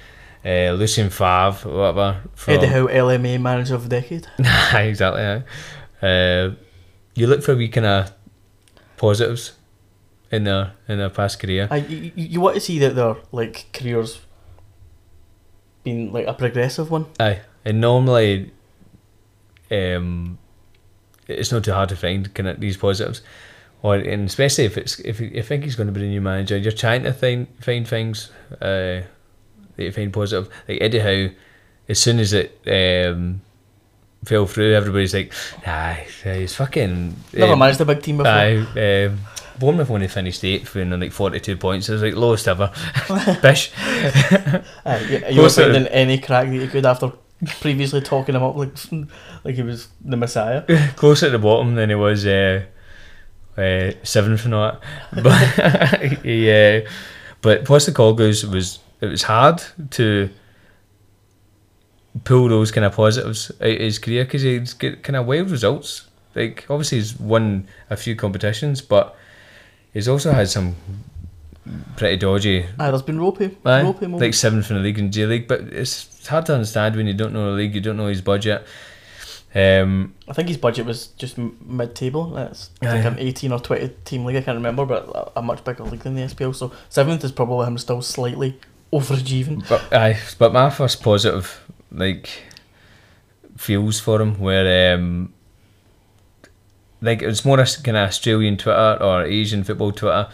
uh, 0.44 0.72
Lucien 0.72 1.10
Favre, 1.10 1.70
whatever. 1.70 2.22
From, 2.34 2.56
Eddie 2.56 2.68
Howe, 2.68 2.88
LMA 2.88 3.40
Manager 3.40 3.76
of 3.76 3.88
the 3.88 4.02
Decade. 4.02 4.28
Exactly. 4.74 5.22
Aye. 5.22 5.44
Uh, 6.06 6.56
you 7.14 7.28
look 7.28 7.44
for 7.44 7.54
a 7.54 7.56
wee 7.56 7.70
kind 7.70 7.86
of 7.86 8.12
positives 8.98 9.54
in 10.32 10.46
their 10.46 10.74
in 10.88 10.98
their 10.98 11.10
past 11.10 11.40
career. 11.40 11.68
You, 11.72 11.98
you, 11.98 12.12
you 12.16 12.42
want 12.42 12.56
to 12.56 12.62
see 12.62 12.80
that 12.80 12.96
their 12.96 13.18
like 13.32 13.68
careers 13.74 14.20
been 15.84 16.12
like 16.12 16.26
a 16.26 16.34
progressive 16.34 16.90
one. 16.90 17.06
Aye, 17.20 17.42
and 17.66 17.80
normally, 17.82 18.52
um, 19.70 20.38
it's 21.40 21.52
not 21.52 21.64
too 21.64 21.74
hard 21.74 21.90
to 21.90 21.96
find 21.96 22.34
kind 22.34 22.50
of 22.50 22.60
these 22.60 22.78
positives, 22.78 23.22
or 23.82 23.96
and 23.96 24.28
especially 24.28 24.66
if 24.66 24.78
it's 24.78 25.00
if 25.00 25.20
you, 25.20 25.42
think 25.44 25.64
he's 25.64 25.76
going 25.76 25.88
to 25.88 25.94
be 25.94 26.02
the 26.02 26.08
new 26.08 26.22
manager, 26.22 26.58
you're 26.58 26.72
trying 26.72 27.04
to 27.04 27.14
find 27.14 27.48
find 27.60 27.88
things 27.88 28.32
uh, 28.54 29.02
that 29.76 29.84
you 29.84 29.92
find 29.92 30.14
positive. 30.14 30.52
Like 30.68 30.82
Eddie 30.82 31.00
Howe, 31.00 31.36
as 31.90 32.00
soon 32.00 32.20
as 32.20 32.34
it 32.34 32.60
um, 32.68 33.42
fell 34.26 34.46
through, 34.46 34.76
everybody's 34.76 35.14
like, 35.14 35.34
"Ah, 35.66 35.98
he's 36.24 36.56
fucking." 36.56 37.16
Never 37.34 37.54
um, 37.54 37.60
managed 37.60 37.82
a 37.82 37.86
big 37.86 38.02
team 38.02 38.18
before. 38.18 38.32
Aye, 38.32 39.06
um, 39.06 39.20
Bournemouth 39.60 39.92
only 39.92 40.08
finished 40.08 40.44
eighth 40.44 40.74
with 40.74 40.92
like 40.92 41.12
forty 41.12 41.40
two 41.40 41.58
points. 41.58 41.90
It 41.90 41.94
was 41.94 42.04
like 42.04 42.16
lowest 42.16 42.48
ever. 42.48 42.72
Bish. 43.42 43.72
Aye, 43.78 45.08
you, 45.10 45.36
you 45.36 45.42
were 45.42 45.50
finding 45.50 45.88
any 45.88 46.20
crack 46.20 46.48
that 46.48 46.56
you 46.56 46.68
could 46.68 46.86
after 46.86 47.12
previously 47.60 48.02
talking 48.02 48.36
him 48.36 48.44
up 48.44 48.56
like 48.56 48.74
like 49.44 49.56
he 49.56 49.62
was 49.62 49.88
the 50.04 50.18
messiah. 50.18 50.64
closer 50.96 51.28
at 51.28 51.32
the 51.32 51.40
bottom 51.40 51.76
than 51.76 51.90
he 51.90 51.96
was 51.96 52.26
uh, 52.26 52.64
uh, 53.58 53.92
seventh 54.04 54.46
and 54.46 54.54
all 54.54 54.72
that. 55.12 55.24
But 55.24 56.20
he, 56.24 56.50
uh, 56.50 56.90
but 57.42 57.66
Postecoglou's 57.66 58.46
was 58.46 58.80
it 59.00 59.08
was 59.08 59.24
hard 59.24 59.62
to 59.92 60.30
pull 62.24 62.50
those 62.50 62.72
kind 62.72 62.86
of 62.86 62.94
positives 62.94 63.52
out 63.62 63.68
of 63.68 63.80
his 63.80 63.98
career 63.98 64.26
because 64.26 64.42
he's 64.42 64.74
got 64.74 65.02
kind 65.04 65.16
of 65.16 65.26
wild 65.26 65.50
results. 65.50 66.08
Like 66.36 66.66
obviously 66.70 67.00
he's 67.00 67.20
won 67.20 67.68
a 67.90 67.98
few 67.98 68.16
competitions, 68.16 68.82
but 68.82 69.16
he's 69.94 70.08
also 70.08 70.32
had 70.32 70.50
some 70.50 70.76
pretty 71.96 72.18
dodgy 72.18 72.66
Aye, 72.80 72.90
there's 72.90 73.02
been 73.02 73.20
ropey, 73.20 73.58
Aye, 73.66 73.84
ropey 73.84 74.08
like 74.08 74.34
seventh 74.34 74.70
in 74.72 74.78
the 74.78 74.84
league 74.84 74.98
and 74.98 75.14
J 75.14 75.26
League, 75.26 75.48
but 75.48 75.62
it's 75.62 76.11
it's 76.22 76.28
hard 76.28 76.46
to 76.46 76.54
understand 76.54 76.96
when 76.96 77.08
you 77.08 77.16
don't 77.16 77.34
know 77.34 77.50
the 77.50 77.58
league, 77.58 77.74
you 77.74 77.82
don't 77.82 77.98
know 77.98 78.06
his 78.06 78.22
budget. 78.22 78.64
Um, 79.56 80.14
I 80.30 80.34
think 80.34 80.50
his 80.50 80.58
budget 80.58 80.86
was 80.86 81.08
just 81.08 81.40
m- 81.40 81.58
mid-table. 81.66 82.30
That's 82.30 82.70
like 82.80 83.04
an 83.06 83.18
18 83.18 83.52
or 83.52 83.60
20 83.60 83.88
team 84.06 84.24
league. 84.26 84.36
I 84.36 84.42
can't 84.42 84.56
remember, 84.56 84.86
but 84.86 85.10
a, 85.10 85.40
a 85.40 85.42
much 85.42 85.64
bigger 85.64 85.84
league 85.84 86.02
than 86.02 86.14
the 86.14 86.22
SPL. 86.22 86.54
So 86.54 86.72
seventh 86.90 87.24
is 87.24 87.32
probably 87.32 87.66
him 87.66 87.80
still 87.80 88.04
slightly 88.04 88.60
overachieving. 88.94 89.68
but 89.68 89.92
aye, 89.92 90.20
but 90.38 90.54
my 90.54 90.70
first 90.70 91.02
positive 91.02 91.68
like 91.92 92.30
feels 93.58 94.00
for 94.00 94.22
him 94.22 94.40
where 94.40 94.94
um, 94.94 95.34
like 97.02 97.24
it 97.24 97.28
was 97.28 97.44
more 97.44 97.60
a 97.60 97.66
kind 97.66 97.98
of 97.98 98.10
Australian 98.10 98.58
Twitter 98.58 99.00
or 99.02 99.24
Asian 99.24 99.64
football 99.64 99.92
Twitter 99.92 100.30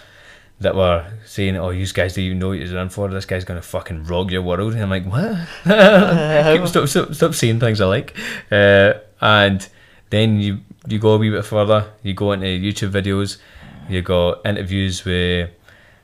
that 0.60 0.76
were 0.76 1.06
saying, 1.26 1.56
"Oh, 1.56 1.70
you 1.70 1.86
guys 1.88 2.16
don't 2.16 2.26
even 2.26 2.40
know 2.40 2.50
what 2.50 2.60
you're 2.60 2.78
in 2.80 2.90
for. 2.90 3.08
This 3.10 3.26
guy's 3.26 3.46
gonna 3.46 3.62
fucking 3.62 4.06
rock 4.06 4.32
your 4.32 4.42
world." 4.42 4.74
And 4.74 4.82
I'm 4.82 4.90
like, 4.90 5.06
"What? 5.06 5.48
Stop, 6.68 6.88
stop, 6.88 7.14
stop 7.14 7.34
saying 7.36 7.60
things 7.60 7.80
I 7.82 7.86
like." 7.86 8.18
Uh, 8.52 8.94
and 9.22 9.68
then 10.10 10.40
you 10.40 10.60
you 10.88 11.00
go 11.00 11.14
a 11.14 11.18
wee 11.18 11.30
bit 11.30 11.46
further. 11.46 11.92
You 12.04 12.14
go 12.14 12.32
into 12.32 12.48
YouTube 12.48 12.92
videos. 12.92 13.38
You 13.90 14.02
got 14.02 14.46
interviews 14.46 15.06
with 15.06 15.52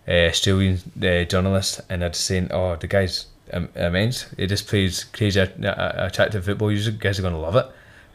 uh, 0.08 0.12
Australian 0.12 0.80
uh, 1.02 1.24
journalists, 1.24 1.82
and 1.90 2.02
they're 2.02 2.10
just 2.10 2.26
saying, 2.26 2.50
"Oh, 2.52 2.76
the 2.76 2.88
guy's 2.88 3.28
im- 3.52 3.70
immense. 3.76 4.26
He 4.38 4.46
just 4.48 4.68
plays 4.68 5.04
crazy, 5.06 5.40
attractive 5.40 6.46
football. 6.46 6.72
You 6.72 6.92
guys 6.92 7.20
are 7.20 7.24
gonna 7.24 7.40
love 7.40 7.56
it." 7.56 7.66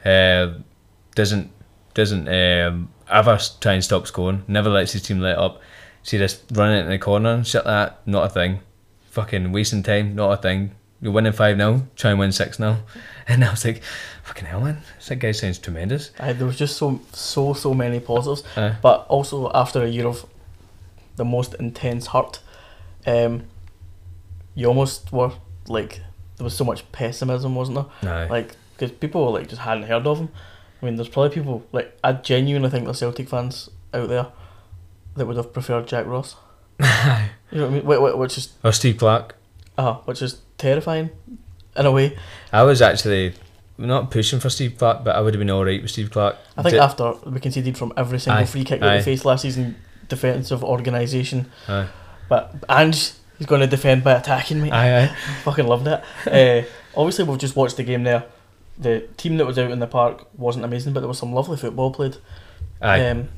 Uh, 0.07 0.59
doesn't 1.14 1.51
doesn't 1.94 2.29
um, 2.29 2.88
ever 3.11 3.38
try 3.61 3.72
and 3.72 3.83
stop 3.83 4.07
scoring. 4.07 4.44
Never 4.46 4.70
lets 4.70 4.92
his 4.92 5.03
team 5.03 5.18
let 5.18 5.37
up. 5.37 5.61
See 6.03 6.17
this 6.17 6.43
running 6.53 6.79
it 6.79 6.85
in 6.85 6.91
the 6.91 6.99
corner 6.99 7.31
and 7.31 7.47
shit 7.47 7.65
like 7.65 7.91
that. 7.91 8.07
Not 8.07 8.25
a 8.27 8.29
thing. 8.29 8.61
Fucking 9.11 9.53
wasting 9.53 9.83
time. 9.83 10.15
Not 10.15 10.33
a 10.33 10.37
thing. 10.37 10.73
you're 11.01 11.13
winning 11.13 11.33
five 11.33 11.57
0 11.57 11.87
try 11.97 12.11
and 12.11 12.19
win 12.19 12.33
six 12.33 12.57
0 12.57 12.79
and 13.29 13.45
I 13.45 13.51
was 13.51 13.65
like, 13.65 13.83
fucking 14.25 14.47
hell, 14.47 14.61
man, 14.61 14.83
that 15.07 15.17
guy 15.17 15.33
sounds 15.33 15.59
tremendous. 15.59 16.11
I, 16.19 16.33
there 16.33 16.47
was 16.47 16.57
just 16.57 16.77
so 16.77 17.01
so 17.13 17.53
so 17.53 17.75
many 17.75 18.01
positives, 18.01 18.43
Aye. 18.57 18.77
but 18.83 19.07
also 19.09 19.51
after 19.55 19.83
a 19.83 19.89
year 19.89 20.07
of 20.07 20.27
the 21.17 21.25
most 21.25 21.55
intense 21.55 22.09
hurt, 22.09 22.41
um, 23.07 23.45
you 24.55 24.67
almost 24.67 25.13
were 25.13 25.33
like 25.67 26.01
there 26.37 26.45
was 26.45 26.57
so 26.57 26.65
much 26.65 26.91
pessimism, 26.93 27.55
wasn't 27.55 27.79
there? 28.03 28.13
Aye. 28.13 28.29
Like 28.29 28.57
because 28.77 28.93
people 28.93 29.31
like 29.33 29.49
just 29.49 29.63
hadn't 29.63 29.85
heard 29.85 30.07
of 30.07 30.19
him. 30.19 30.29
I 30.81 30.87
mean, 30.87 30.97
there's 30.97 31.09
probably 31.09 31.35
people 31.35 31.65
like 31.73 31.97
I 32.03 32.13
genuinely 32.13 32.71
think 32.71 32.85
there's 32.85 32.99
Celtic 33.01 33.29
fans 33.29 33.69
out 33.93 34.09
there 34.09 34.27
that 35.18 35.26
would 35.26 35.37
have 35.37 35.52
preferred 35.52 35.87
Jack 35.87 36.07
Ross. 36.07 36.37
you 36.81 36.87
know 36.87 37.64
what 37.64 37.64
I 37.64 37.68
mean? 37.70 37.83
Wh- 37.85 38.12
wh- 38.14 38.18
Which 38.18 38.38
is 38.38 38.52
or 38.64 38.72
Steve 38.72 38.98
Clarke. 38.98 39.35
uh, 39.76 39.94
which 40.07 40.22
is 40.22 40.40
terrifying, 40.59 41.11
in 41.76 41.87
a 41.87 41.92
way. 41.92 42.16
I 42.52 42.62
was 42.62 42.81
actually 42.83 43.35
not 43.76 44.11
pushing 44.11 44.40
for 44.40 44.50
Steve 44.50 44.76
Clarke, 44.78 45.04
but 45.04 45.14
I 45.16 45.20
would 45.20 45.35
have 45.35 45.38
been 45.38 45.50
all 45.50 45.64
right 45.64 45.81
with 45.83 45.90
Steve 45.90 46.11
Clarke. 46.11 46.37
I 46.57 46.62
think 46.62 46.74
Di- 46.76 46.81
after 46.85 47.12
we 47.28 47.38
conceded 47.40 47.76
from 47.78 47.92
every 47.96 48.18
single 48.18 48.42
Aye, 48.42 48.46
free 48.46 48.64
kick 48.64 48.81
that 48.81 48.88
aye. 48.88 48.96
we 48.96 49.02
faced 49.02 49.24
last 49.24 49.42
season, 49.42 49.76
defensive 50.09 50.64
organisation. 50.64 51.50
But 52.28 52.54
Ange 52.68 53.12
is 53.38 53.46
going 53.46 53.61
to 53.61 53.66
defend 53.66 54.04
by 54.04 54.12
attacking 54.14 54.61
me. 54.61 54.70
aye, 54.70 55.04
aye. 55.04 55.07
Fucking 55.44 55.66
loved 55.66 55.87
it. 55.87 56.02
uh, 56.26 56.68
obviously, 56.96 57.24
we've 57.24 57.38
just 57.38 57.57
watched 57.57 57.76
the 57.76 57.85
game 57.85 58.02
there. 58.04 58.24
The 58.78 59.00
team 59.16 59.37
that 59.38 59.46
was 59.46 59.59
out 59.59 59.70
in 59.70 59.78
the 59.81 59.87
park 59.87 60.26
wasn't 60.38 60.64
amazing, 60.64 60.92
but 60.92 61.00
there 61.00 61.09
was 61.09 61.18
some 61.18 61.33
lovely 61.33 61.57
football 61.57 61.92
played. 61.92 62.16
aye. 62.83 63.07
Um, 63.09 63.28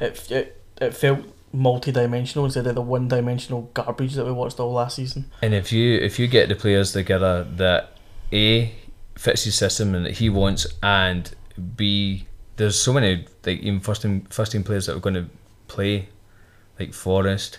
it, 0.00 0.30
it 0.30 0.61
it 0.82 0.94
felt 0.94 1.20
multi-dimensional 1.52 2.46
instead 2.46 2.66
of 2.66 2.74
the 2.74 2.82
one-dimensional 2.82 3.70
garbage 3.74 4.14
that 4.14 4.24
we 4.24 4.32
watched 4.32 4.58
all 4.58 4.72
last 4.72 4.96
season. 4.96 5.30
And 5.42 5.54
if 5.54 5.72
you 5.72 5.98
if 5.98 6.18
you 6.18 6.26
get 6.26 6.48
the 6.48 6.54
players 6.54 6.92
together 6.92 7.44
that 7.56 7.96
A 8.32 8.72
fits 9.16 9.44
his 9.44 9.54
system 9.54 9.94
and 9.94 10.06
that 10.06 10.14
he 10.14 10.28
wants, 10.28 10.66
and 10.82 11.34
B 11.76 12.26
there's 12.56 12.78
so 12.78 12.92
many 12.92 13.26
like 13.44 13.60
even 13.60 13.80
first 13.80 14.02
team 14.02 14.22
first 14.30 14.52
team 14.52 14.64
players 14.64 14.86
that 14.86 14.94
were 14.94 15.00
going 15.00 15.14
to 15.14 15.26
play, 15.68 16.08
like 16.78 16.92
Forrest, 16.92 17.58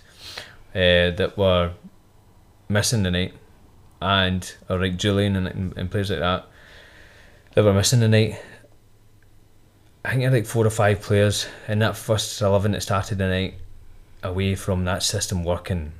uh, 0.74 1.12
that 1.12 1.36
were 1.38 1.74
missing 2.70 3.04
tonight, 3.04 3.34
and 4.02 4.54
or 4.70 4.80
like 4.80 4.98
Jullien 4.98 5.36
and, 5.36 5.78
and, 5.78 5.92
players 5.92 6.10
like 6.10 6.20
that 6.20 6.48
that 7.54 7.64
were 7.64 7.74
missing 7.74 8.00
tonight. 8.00 8.40
I 10.06 10.12
think 10.12 10.22
I 10.22 10.24
had 10.26 10.34
like 10.34 10.46
four 10.46 10.66
or 10.66 10.70
five 10.70 11.02
players 11.02 11.48
in 11.68 11.80
that 11.80 11.96
first 11.96 12.42
eleven 12.42 12.74
that 12.74 12.82
started 12.82 13.18
tonight 13.18 13.56
away 14.22 14.56
from 14.56 14.86
that 14.86 15.04
system 15.04 15.44
working. 15.44 15.94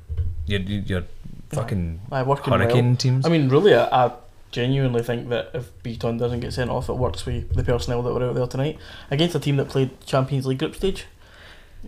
You're, 0.46 0.60
you're 0.60 1.04
fucking 1.50 2.00
I 2.12 2.22
working 2.22 2.52
hurricane 2.52 2.88
well. 2.88 2.96
teams. 2.96 3.26
I 3.26 3.30
mean, 3.30 3.48
really, 3.48 3.74
I, 3.74 4.06
I 4.06 4.12
genuinely 4.50 5.02
think 5.02 5.30
that 5.30 5.50
if 5.54 5.70
Bitton 5.82 6.18
doesn't 6.18 6.40
get 6.40 6.52
sent 6.52 6.70
off, 6.70 6.88
it 6.88 6.94
works 6.94 7.24
with 7.24 7.54
the 7.54 7.64
personnel 7.64 8.02
that 8.02 8.12
were 8.12 8.24
out 8.28 8.34
there 8.34 8.46
tonight 8.46 8.78
against 9.10 9.34
a 9.34 9.40
team 9.40 9.56
that 9.56 9.68
played 9.68 9.98
Champions 10.04 10.46
League 10.46 10.58
group 10.58 10.76
stage 10.76 11.06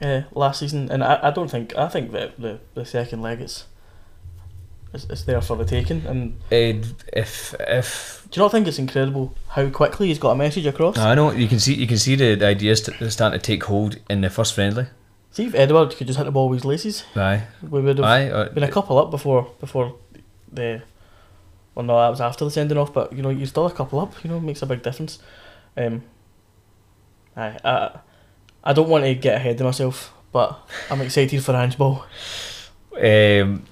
uh, 0.00 0.22
last 0.32 0.60
season. 0.60 0.90
And 0.90 1.04
I, 1.04 1.20
I 1.22 1.30
don't 1.30 1.50
think 1.50 1.76
I 1.76 1.88
think 1.88 2.12
that 2.12 2.40
the, 2.40 2.60
the 2.74 2.86
second 2.86 3.20
leg 3.20 3.42
is, 3.42 3.64
is 4.96 5.04
is 5.10 5.24
there 5.24 5.40
for 5.40 5.56
the 5.56 5.64
taking. 5.64 6.02
And 6.06 6.34
if 6.50 7.54
if 7.60 8.26
do 8.30 8.40
you 8.40 8.44
not 8.44 8.50
think 8.52 8.66
it's 8.66 8.78
incredible 8.78 9.34
how 9.48 9.68
quickly 9.70 10.08
he's 10.08 10.18
got 10.18 10.32
a 10.32 10.34
message 10.36 10.66
across? 10.66 10.98
I 10.98 11.14
know 11.14 11.30
you 11.32 11.48
can 11.48 11.60
see 11.60 11.74
you 11.74 11.86
can 11.86 11.98
see 11.98 12.16
the, 12.16 12.34
the 12.34 12.46
ideas 12.46 12.80
t- 12.82 13.10
starting 13.10 13.38
to 13.38 13.44
take 13.46 13.62
hold 13.64 13.98
in 14.10 14.20
the 14.22 14.30
first 14.30 14.54
friendly. 14.54 14.86
See 15.30 15.44
if 15.46 15.54
Edouard 15.54 15.94
could 15.96 16.06
just 16.06 16.16
hit 16.18 16.24
the 16.24 16.30
ball 16.32 16.48
with 16.48 16.60
his 16.60 16.64
laces, 16.64 17.04
Aye, 17.14 17.42
we 17.62 17.80
would 17.82 17.98
have 17.98 18.06
aye. 18.06 18.28
uh, 18.30 18.48
been 18.54 18.62
a 18.64 18.70
couple 18.70 18.98
up 18.98 19.10
before 19.10 19.50
before 19.60 19.94
the. 20.52 20.82
Well, 21.74 21.84
no, 21.84 21.96
that 22.00 22.08
was 22.08 22.22
after 22.22 22.44
the 22.46 22.50
sending 22.50 22.78
off, 22.78 22.94
but 22.94 23.12
you 23.12 23.22
know, 23.22 23.28
you're 23.28 23.46
still 23.46 23.66
a 23.66 23.70
couple 23.72 24.00
up. 24.00 24.14
You 24.24 24.30
know, 24.30 24.40
makes 24.40 24.62
a 24.62 24.66
big 24.66 24.82
difference. 24.82 25.18
Um, 25.76 26.02
aye, 27.36 27.58
I, 27.62 27.98
I 28.64 28.72
don't 28.72 28.88
want 28.88 29.04
to 29.04 29.14
get 29.14 29.34
ahead 29.36 29.60
of 29.60 29.66
myself, 29.66 30.10
but 30.32 30.58
I'm 30.90 31.02
excited 31.02 31.44
for 31.44 31.54
Ange 31.54 31.76
Ball. 31.76 32.02
um, 32.94 33.62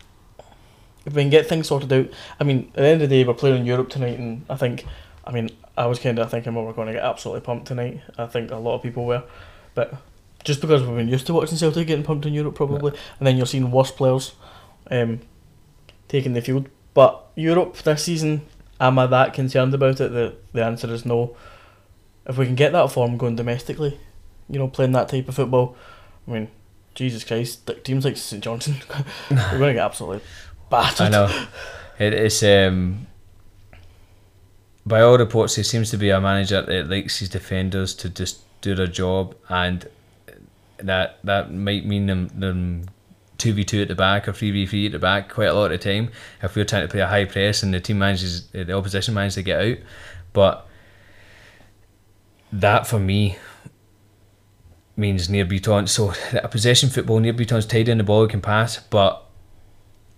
If 1.06 1.14
we 1.14 1.22
can 1.22 1.30
get 1.30 1.46
things 1.46 1.68
sorted 1.68 1.92
out, 1.92 2.08
I 2.40 2.44
mean, 2.44 2.70
at 2.74 2.82
the 2.82 2.86
end 2.86 3.02
of 3.02 3.08
the 3.08 3.16
day, 3.16 3.24
we're 3.24 3.34
playing 3.34 3.60
in 3.60 3.66
Europe 3.66 3.90
tonight, 3.90 4.18
and 4.18 4.44
I 4.48 4.56
think, 4.56 4.86
I 5.24 5.32
mean, 5.32 5.50
I 5.76 5.86
was 5.86 5.98
kind 5.98 6.18
of 6.18 6.30
thinking, 6.30 6.54
well, 6.54 6.64
we're 6.64 6.72
going 6.72 6.86
to 6.88 6.94
get 6.94 7.04
absolutely 7.04 7.42
pumped 7.42 7.66
tonight. 7.66 8.00
I 8.16 8.26
think 8.26 8.50
a 8.50 8.56
lot 8.56 8.76
of 8.76 8.82
people 8.82 9.04
were, 9.04 9.24
but 9.74 10.00
just 10.44 10.60
because 10.60 10.82
we've 10.82 10.96
been 10.96 11.08
used 11.08 11.26
to 11.26 11.34
watching 11.34 11.58
Celtic 11.58 11.86
getting 11.86 12.04
pumped 12.04 12.26
in 12.26 12.34
Europe, 12.34 12.54
probably, 12.54 12.92
and 13.18 13.26
then 13.26 13.36
you're 13.36 13.46
seeing 13.46 13.70
worse 13.70 13.90
players, 13.90 14.32
um, 14.90 15.20
taking 16.08 16.34
the 16.34 16.42
field. 16.42 16.68
But 16.92 17.26
Europe 17.34 17.76
this 17.78 18.04
season, 18.04 18.46
am 18.80 18.98
I 18.98 19.06
that 19.06 19.34
concerned 19.34 19.74
about 19.74 20.00
it? 20.00 20.12
The 20.12 20.36
the 20.52 20.64
answer 20.64 20.92
is 20.92 21.04
no. 21.04 21.36
If 22.26 22.38
we 22.38 22.46
can 22.46 22.54
get 22.54 22.72
that 22.72 22.90
form 22.90 23.16
going 23.16 23.36
domestically, 23.36 23.98
you 24.48 24.58
know, 24.58 24.68
playing 24.68 24.92
that 24.92 25.08
type 25.08 25.28
of 25.28 25.34
football, 25.34 25.76
I 26.26 26.30
mean, 26.30 26.48
Jesus 26.94 27.24
Christ, 27.24 27.68
teams 27.82 28.04
like 28.04 28.16
St 28.16 28.42
Johnstone, 28.42 28.76
we're 29.30 29.58
going 29.58 29.68
to 29.68 29.74
get 29.74 29.84
absolutely 29.84 30.22
I 30.74 31.08
know 31.08 31.46
it 31.98 32.12
is. 32.12 32.42
Um, 32.42 33.06
by 34.86 35.00
all 35.00 35.16
reports, 35.16 35.56
he 35.56 35.62
seems 35.62 35.90
to 35.90 35.96
be 35.96 36.10
a 36.10 36.20
manager 36.20 36.60
that 36.60 36.90
likes 36.90 37.18
his 37.18 37.28
defenders 37.28 37.94
to 37.94 38.10
just 38.10 38.42
do 38.60 38.74
their 38.74 38.86
job, 38.86 39.34
and 39.48 39.88
that 40.78 41.18
that 41.24 41.52
might 41.52 41.86
mean 41.86 42.06
them 42.06 42.28
them 42.34 42.86
two 43.38 43.52
v 43.52 43.64
two 43.64 43.82
at 43.82 43.88
the 43.88 43.94
back 43.94 44.28
or 44.28 44.32
three 44.32 44.50
v 44.50 44.66
three 44.66 44.86
at 44.86 44.92
the 44.92 44.98
back 44.98 45.28
quite 45.28 45.46
a 45.46 45.54
lot 45.54 45.72
of 45.72 45.80
the 45.80 45.92
time. 45.92 46.10
If 46.42 46.54
we're 46.54 46.64
trying 46.64 46.82
to 46.82 46.88
play 46.88 47.00
a 47.00 47.06
high 47.06 47.24
press 47.24 47.62
and 47.62 47.72
the 47.72 47.80
team 47.80 47.98
manages 47.98 48.46
the 48.48 48.72
opposition 48.72 49.14
manages 49.14 49.36
to 49.36 49.42
get 49.42 49.60
out, 49.60 49.78
but 50.32 50.66
that 52.52 52.86
for 52.86 52.98
me 52.98 53.38
means 54.96 55.28
Nir 55.28 55.44
Bitton. 55.44 55.88
So 55.88 56.12
a 56.34 56.48
possession 56.48 56.90
football 56.90 57.18
Nir 57.20 57.32
Bitton's 57.32 57.66
tidy 57.66 57.90
in 57.90 57.98
the 57.98 58.04
ball, 58.04 58.28
can 58.28 58.40
pass, 58.40 58.78
but 58.78 59.23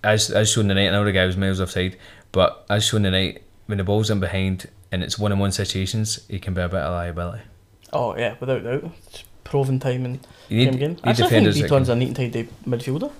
as 0.06 0.30
as 0.30 0.50
shown 0.50 0.68
tonight, 0.68 0.90
the 1.04 1.12
guy 1.12 1.26
was 1.26 1.36
miles 1.36 1.60
offside, 1.60 1.96
but 2.32 2.64
as 2.70 2.84
shown 2.84 3.02
tonight, 3.02 3.42
when 3.66 3.78
the 3.78 3.84
ball's 3.84 4.10
in 4.10 4.20
behind 4.20 4.68
and 4.92 5.02
it's 5.02 5.18
one 5.18 5.32
on 5.32 5.38
one 5.38 5.52
situations, 5.52 6.20
he 6.28 6.38
can 6.38 6.54
be 6.54 6.60
a 6.62 6.68
bit 6.68 6.80
of 6.80 6.92
a 6.92 6.94
liability. 6.94 7.42
Oh 7.92 8.16
yeah, 8.16 8.34
without 8.40 8.62
doubt. 8.64 8.90
It's 9.08 9.24
proven 9.44 9.78
time 9.78 10.04
You 10.48 10.56
need, 10.58 10.64
game 10.66 10.74
again. 10.74 10.90
need 10.92 11.00
I 11.04 11.12
still 11.12 11.28
think 11.28 11.46
Bitton's 11.48 11.88
a 11.88 11.96
neat 11.96 12.08
and 12.08 12.16
tidy 12.16 12.48
midfielder. 12.66 13.12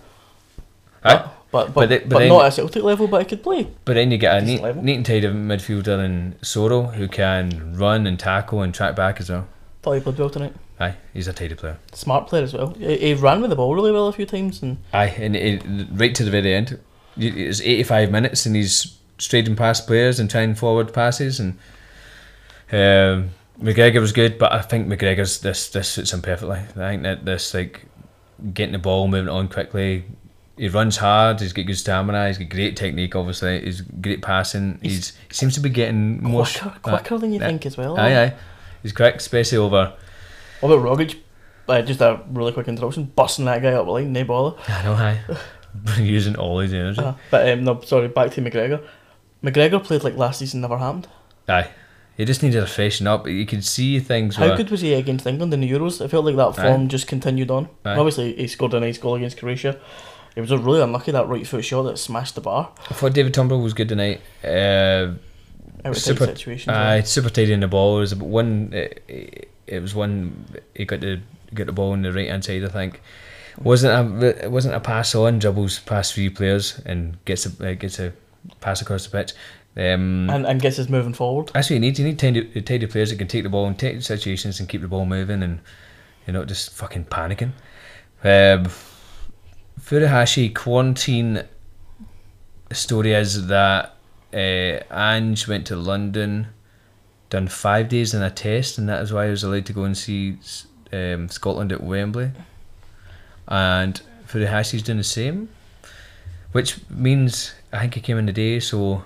Aye. 1.04 1.30
But 1.52 1.72
but, 1.72 1.74
But 1.74 1.88
but, 1.88 2.08
but 2.08 2.18
then- 2.18 2.28
not 2.28 2.46
at 2.46 2.54
Celtic 2.54 2.82
level, 2.82 3.06
but 3.06 3.18
he 3.22 3.24
could 3.28 3.42
play. 3.42 3.68
But 3.84 3.94
then 3.94 4.10
you 4.10 4.18
get 4.18 4.42
a 4.42 4.44
neat, 4.44 4.60
level. 4.62 4.82
neat 4.82 4.96
and 4.96 5.06
tidy 5.06 5.26
midfielder 5.28 6.04
in 6.04 6.34
Soro 6.42 6.92
who 6.94 7.08
can 7.08 7.74
run 7.76 8.06
and 8.06 8.18
tackle 8.18 8.62
and 8.62 8.74
track 8.74 8.96
back 8.96 9.20
as 9.20 9.30
well. 9.30 9.46
Thought 9.82 9.92
he 9.94 10.00
played 10.00 10.18
well 10.18 10.30
tonight. 10.30 10.54
Aye, 10.78 10.96
he's 11.14 11.26
a 11.26 11.32
tidy 11.32 11.54
player. 11.54 11.78
Smart 11.92 12.26
player 12.26 12.42
as 12.42 12.52
well. 12.52 12.74
He, 12.74 12.98
he 12.98 13.14
ran 13.14 13.40
with 13.40 13.50
the 13.50 13.56
ball 13.56 13.74
really 13.74 13.92
well 13.92 14.08
a 14.08 14.12
few 14.12 14.26
times 14.26 14.62
and 14.62 14.76
Aye, 14.92 15.14
and 15.18 15.34
it, 15.34 15.62
right 15.92 16.14
to 16.14 16.24
the 16.24 16.30
very 16.30 16.54
end, 16.54 16.78
it's 17.16 17.60
eighty-five 17.62 18.10
minutes, 18.10 18.44
and 18.44 18.54
he's 18.54 18.98
striding 19.18 19.56
past 19.56 19.86
players 19.86 20.20
and 20.20 20.30
trying 20.30 20.54
forward 20.54 20.92
passes, 20.92 21.40
and 21.40 21.58
um, 22.70 23.30
McGregor 23.58 24.00
was 24.00 24.12
good, 24.12 24.36
but 24.38 24.52
I 24.52 24.60
think 24.60 24.86
McGregor's 24.86 25.40
this 25.40 25.70
this 25.70 25.88
suits 25.88 26.12
him 26.12 26.20
perfectly. 26.20 26.58
I 26.58 26.90
think 26.90 27.04
that 27.04 27.24
this 27.24 27.54
like 27.54 27.86
getting 28.52 28.72
the 28.72 28.78
ball, 28.78 29.08
moving 29.08 29.30
on 29.30 29.48
quickly. 29.48 30.04
He 30.58 30.68
runs 30.68 30.96
hard. 30.96 31.40
He's 31.40 31.52
got 31.52 31.66
good 31.66 31.76
stamina. 31.76 32.28
He's 32.28 32.38
got 32.38 32.48
great 32.48 32.76
technique. 32.76 33.14
Obviously, 33.14 33.62
he's 33.62 33.80
great 33.82 34.22
passing. 34.22 34.78
He's, 34.82 35.14
he 35.28 35.34
seems 35.34 35.54
to 35.54 35.60
be 35.60 35.68
getting 35.68 36.22
more 36.22 36.44
quicker, 36.46 36.78
quicker 36.80 37.18
than 37.18 37.32
you 37.34 37.40
aye. 37.42 37.46
think 37.46 37.66
as 37.66 37.76
well. 37.76 37.98
Aye, 37.98 38.24
aye. 38.24 38.34
He's 38.82 38.92
quick, 38.92 39.16
especially 39.16 39.58
over. 39.58 39.92
What 40.66 40.78
about 40.78 40.98
Rogic? 40.98 41.18
Uh, 41.68 41.82
just 41.82 42.00
a 42.00 42.20
really 42.30 42.52
quick 42.52 42.68
interruption. 42.68 43.04
Busting 43.16 43.44
that 43.46 43.62
guy 43.62 43.72
up 43.72 43.86
the 43.86 43.92
line, 43.92 44.12
no 44.12 44.24
bother. 44.24 44.56
I 44.68 44.82
know, 44.84 44.92
aye. 44.94 45.20
Using 45.98 46.36
all 46.36 46.58
his 46.60 46.72
energy. 46.72 47.00
Uh, 47.00 47.14
but 47.30 47.48
um, 47.48 47.64
no, 47.64 47.80
sorry, 47.80 48.08
back 48.08 48.30
to 48.32 48.40
McGregor. 48.40 48.86
McGregor 49.42 49.82
played 49.82 50.04
like 50.04 50.16
last 50.16 50.38
season 50.38 50.60
never 50.60 50.78
happened. 50.78 51.08
Aye. 51.48 51.70
He 52.16 52.24
just 52.24 52.42
needed 52.42 52.62
a 52.62 52.66
freshen 52.66 53.06
up. 53.06 53.26
You 53.28 53.44
could 53.44 53.62
see 53.64 54.00
things. 54.00 54.36
How 54.36 54.56
good 54.56 54.70
was 54.70 54.80
he 54.80 54.94
against 54.94 55.26
England 55.26 55.52
in 55.52 55.60
the 55.60 55.70
Euros? 55.70 56.00
It 56.00 56.08
felt 56.08 56.24
like 56.24 56.36
that 56.36 56.58
Aye. 56.58 56.62
form 56.70 56.88
just 56.88 57.06
continued 57.06 57.50
on. 57.50 57.68
Aye. 57.84 57.96
Obviously, 57.96 58.34
he 58.34 58.46
scored 58.48 58.72
a 58.72 58.80
nice 58.80 58.96
goal 58.96 59.16
against 59.16 59.36
Croatia. 59.38 59.78
It 60.34 60.40
was 60.40 60.50
a 60.50 60.58
really 60.58 60.80
unlucky 60.82 61.12
that 61.12 61.28
right 61.28 61.46
foot 61.46 61.64
shot 61.64 61.82
that 61.82 61.98
smashed 61.98 62.34
the 62.34 62.40
bar. 62.40 62.72
I 62.90 62.94
thought 62.94 63.12
David 63.12 63.34
Turnbull 63.34 63.60
was 63.60 63.74
good 63.74 63.88
tonight. 63.88 64.20
Uh, 64.42 65.14
Super- 65.92 66.26
tight 66.26 66.38
situations. 66.38 66.68
aye, 66.74 67.02
super 67.02 67.30
tidy 67.30 67.52
in 67.52 67.60
the 67.60 67.68
ball. 67.68 67.98
It 67.98 68.00
was 68.00 68.14
one. 68.14 68.70
It, 68.72 69.04
it, 69.08 69.50
it 69.66 69.80
was 69.80 69.94
one. 69.94 70.46
He 70.74 70.84
got 70.84 71.00
the 71.00 71.20
got 71.54 71.66
the 71.66 71.72
ball 71.72 71.92
on 71.92 72.02
the 72.02 72.12
right 72.12 72.28
hand 72.28 72.44
side. 72.44 72.64
I 72.64 72.68
think. 72.68 73.00
wasn't 73.58 74.22
a 74.22 74.44
it 74.44 74.50
wasn't 74.50 74.74
a 74.74 74.80
pass 74.80 75.14
on 75.14 75.38
dribbles 75.38 75.78
past 75.80 76.14
three 76.14 76.30
players 76.30 76.80
and 76.84 77.22
gets 77.24 77.46
a 77.46 77.70
uh, 77.70 77.74
gets 77.74 77.98
a 77.98 78.12
pass 78.60 78.82
across 78.82 79.06
the 79.06 79.10
pitch. 79.10 79.32
Um, 79.78 80.30
and, 80.30 80.46
and 80.46 80.60
gets 80.60 80.78
us 80.78 80.88
moving 80.88 81.12
forward. 81.12 81.50
that's 81.52 81.68
what 81.68 81.74
you 81.74 81.80
need. 81.80 81.98
You 81.98 82.06
need 82.06 82.18
tidy, 82.18 82.62
tidy 82.62 82.86
players 82.86 83.10
that 83.10 83.16
can 83.16 83.28
take 83.28 83.42
the 83.42 83.50
ball 83.50 83.66
and 83.66 83.78
take 83.78 84.00
situations 84.00 84.58
and 84.58 84.66
keep 84.66 84.80
the 84.80 84.88
ball 84.88 85.04
moving 85.04 85.42
and 85.42 85.60
you're 86.26 86.32
not 86.32 86.48
just 86.48 86.72
fucking 86.72 87.04
panicking. 87.04 87.52
Um, 88.24 88.70
Furuhashi 89.78 90.54
quarantine 90.54 91.44
story 92.72 93.12
is 93.12 93.46
that 93.48 93.96
uh, 94.32 94.80
Ange 94.90 95.46
went 95.46 95.66
to 95.66 95.76
London, 95.76 96.48
done 97.36 97.48
five 97.48 97.88
days 97.90 98.14
in 98.14 98.22
a 98.22 98.30
test, 98.30 98.78
and 98.78 98.88
that 98.88 99.02
is 99.02 99.12
why 99.12 99.26
he 99.26 99.30
was 99.30 99.44
allowed 99.44 99.66
to 99.66 99.72
go 99.74 99.84
and 99.84 99.96
see 99.96 100.38
um, 100.92 101.28
Scotland 101.28 101.70
at 101.70 101.82
Wembley. 101.82 102.32
And 103.46 104.00
Furuhashi's 104.26 104.82
doing 104.82 104.98
the 104.98 105.04
same, 105.04 105.50
which 106.52 106.78
means 106.88 107.52
I 107.72 107.80
think 107.80 107.94
he 107.94 108.00
came 108.00 108.16
in 108.16 108.24
the 108.26 108.32
day, 108.32 108.58
so 108.60 109.04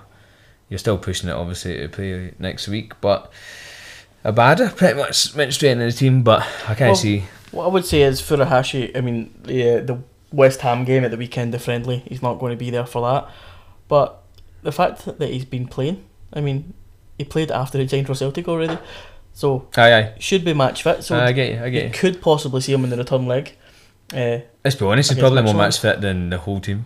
you're 0.69 0.79
still 0.79 0.97
pushing 0.97 1.29
it 1.29 1.33
obviously 1.33 1.77
to 1.77 1.89
play 1.89 2.33
next 2.39 2.69
week. 2.69 2.93
But 3.01 3.29
Abada 4.23 4.75
pretty 4.75 4.97
much 4.97 5.35
went 5.35 5.53
straight 5.53 5.71
into 5.71 5.85
the 5.87 5.91
team, 5.91 6.23
but 6.23 6.41
I 6.67 6.73
can't 6.73 6.91
Well, 6.91 6.95
see. 6.95 7.25
What 7.51 7.65
I 7.65 7.67
would 7.67 7.85
say 7.85 8.03
is 8.03 8.21
Furuhashi. 8.21 8.95
I 8.95 9.01
mean, 9.01 9.33
the 9.43 9.81
the 9.81 10.01
West 10.31 10.61
Ham 10.61 10.85
game 10.85 11.03
at 11.03 11.11
the 11.11 11.17
weekend, 11.17 11.53
the 11.53 11.59
friendly. 11.59 11.97
He's 12.07 12.21
not 12.21 12.39
going 12.39 12.51
to 12.51 12.57
be 12.57 12.69
there 12.69 12.85
for 12.85 13.01
that. 13.01 13.29
But 13.89 14.23
the 14.63 14.71
fact 14.71 15.03
that 15.19 15.29
he's 15.29 15.43
been 15.43 15.67
playing, 15.67 16.05
I 16.31 16.39
mean, 16.39 16.73
he 17.17 17.23
played 17.25 17.51
after 17.51 17.77
he 17.77 17.87
signed 17.87 18.07
for 18.07 18.15
Celtic 18.15 18.47
already, 18.47 18.77
so 19.33 19.67
Aye, 19.77 19.93
aye. 19.93 20.13
should 20.19 20.43
be 20.45 20.53
match 20.53 20.83
fit. 20.83 21.03
So 21.03 21.19
I 21.19 21.31
get 21.31 21.51
you, 21.53 21.63
I 21.63 21.69
get 21.69 21.83
you. 21.85 21.91
could 21.91 22.21
possibly 22.21 22.61
see 22.61 22.73
him 22.73 22.83
in 22.83 22.89
the 22.89 22.97
return 22.97 23.25
leg. 23.27 23.55
Uh, 24.13 24.39
Let's 24.63 24.75
be 24.75 24.85
honest, 24.85 25.09
he's 25.11 25.19
probably 25.19 25.41
more 25.41 25.53
match 25.53 25.79
fit 25.79 26.01
than 26.01 26.29
the 26.29 26.37
whole 26.37 26.59
team. 26.59 26.85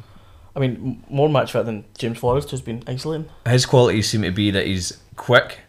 I 0.56 0.60
mean, 0.60 1.04
more 1.10 1.28
match 1.28 1.52
fit 1.52 1.66
than 1.66 1.84
James 1.98 2.18
Forrest, 2.18 2.52
who's 2.52 2.62
been 2.62 2.82
isolating. 2.88 3.30
His 3.46 3.66
qualities 3.66 4.08
seem 4.10 4.22
to 4.22 4.32
be 4.32 4.52
that 4.52 4.66
he's 4.66 4.98
quick, 5.18 5.60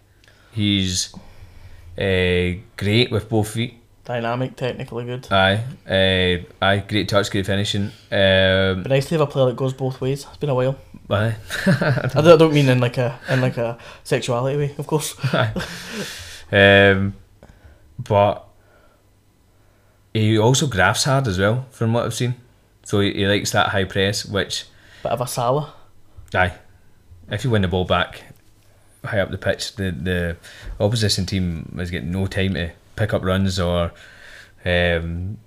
he's 0.53 1.13
uh, 1.99 2.61
great 2.77 3.11
with 3.11 3.29
both 3.29 3.51
feet. 3.51 3.75
Dynamic, 4.05 4.55
technically 4.55 5.05
good. 5.05 5.27
Aye, 5.33 5.65
uh, 5.89 6.65
aye, 6.65 6.85
great 6.87 7.09
touch, 7.09 7.29
great 7.31 7.45
finishing. 7.47 7.87
Um, 8.13 8.83
But 8.83 8.89
nice 8.91 9.07
to 9.09 9.15
have 9.17 9.23
a 9.23 9.27
player 9.27 9.47
that 9.47 9.57
goes 9.57 9.73
both 9.73 10.01
ways. 10.01 10.25
It's 10.29 10.37
been 10.37 10.51
a 10.51 10.55
while. 10.55 10.77
Aye. 11.11 11.37
I 11.67 12.11
don't, 12.15 12.27
I 12.27 12.37
don't 12.37 12.55
mean 12.55 12.69
in 12.69 12.81
like 12.81 12.99
a 12.99 13.19
in 13.29 13.41
like 13.41 13.57
a 13.57 13.79
sexuality 14.05 14.57
way, 14.57 14.75
of 14.79 14.87
course. 14.87 15.15
um, 16.53 17.15
but 17.99 18.47
he 20.13 20.39
also 20.39 20.67
graphs 20.67 21.05
hard 21.05 21.29
as 21.29 21.39
well, 21.39 21.67
from 21.71 21.93
what 21.93 22.05
I've 22.05 22.15
seen. 22.15 22.35
So 22.85 23.01
he, 23.01 23.13
he 23.13 23.27
likes 23.27 23.51
that 23.53 23.69
high 23.69 23.85
press, 23.85 24.25
which 24.25 24.65
Bit 25.03 25.13
of 25.13 25.21
a 25.21 25.27
Salah. 25.27 25.75
Aye. 26.35 26.55
If 27.31 27.45
you 27.45 27.51
win 27.51 27.63
the 27.63 27.69
ball 27.69 27.85
back 27.85 28.23
high 29.05 29.21
up 29.21 29.31
the 29.31 29.39
pitch, 29.39 29.77
the 29.77 29.91
the 29.91 30.37
opposition 30.81 31.27
team 31.27 31.77
is 31.79 31.91
getting 31.91 32.11
no 32.11 32.27
time 32.27 32.55
to 32.55 32.73
pick 32.97 33.13
up 33.13 33.25
runs 33.25 33.59
or 33.59 33.93
um, 34.65 35.39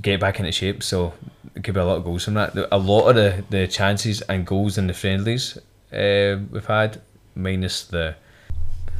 get 0.00 0.20
back 0.20 0.38
into 0.38 0.52
shape. 0.52 0.82
So 0.82 1.14
it 1.54 1.64
could 1.64 1.74
be 1.74 1.80
a 1.80 1.84
lot 1.84 1.96
of 1.96 2.04
goals 2.04 2.24
from 2.24 2.34
that. 2.34 2.56
A 2.70 2.78
lot 2.78 3.08
of 3.08 3.16
the, 3.16 3.44
the 3.50 3.66
chances 3.66 4.20
and 4.22 4.46
goals 4.46 4.78
in 4.78 4.86
the 4.86 4.94
friendlies 4.94 5.58
uh, 5.92 6.38
we've 6.50 6.66
had, 6.66 7.00
minus 7.34 7.84
the 7.84 8.16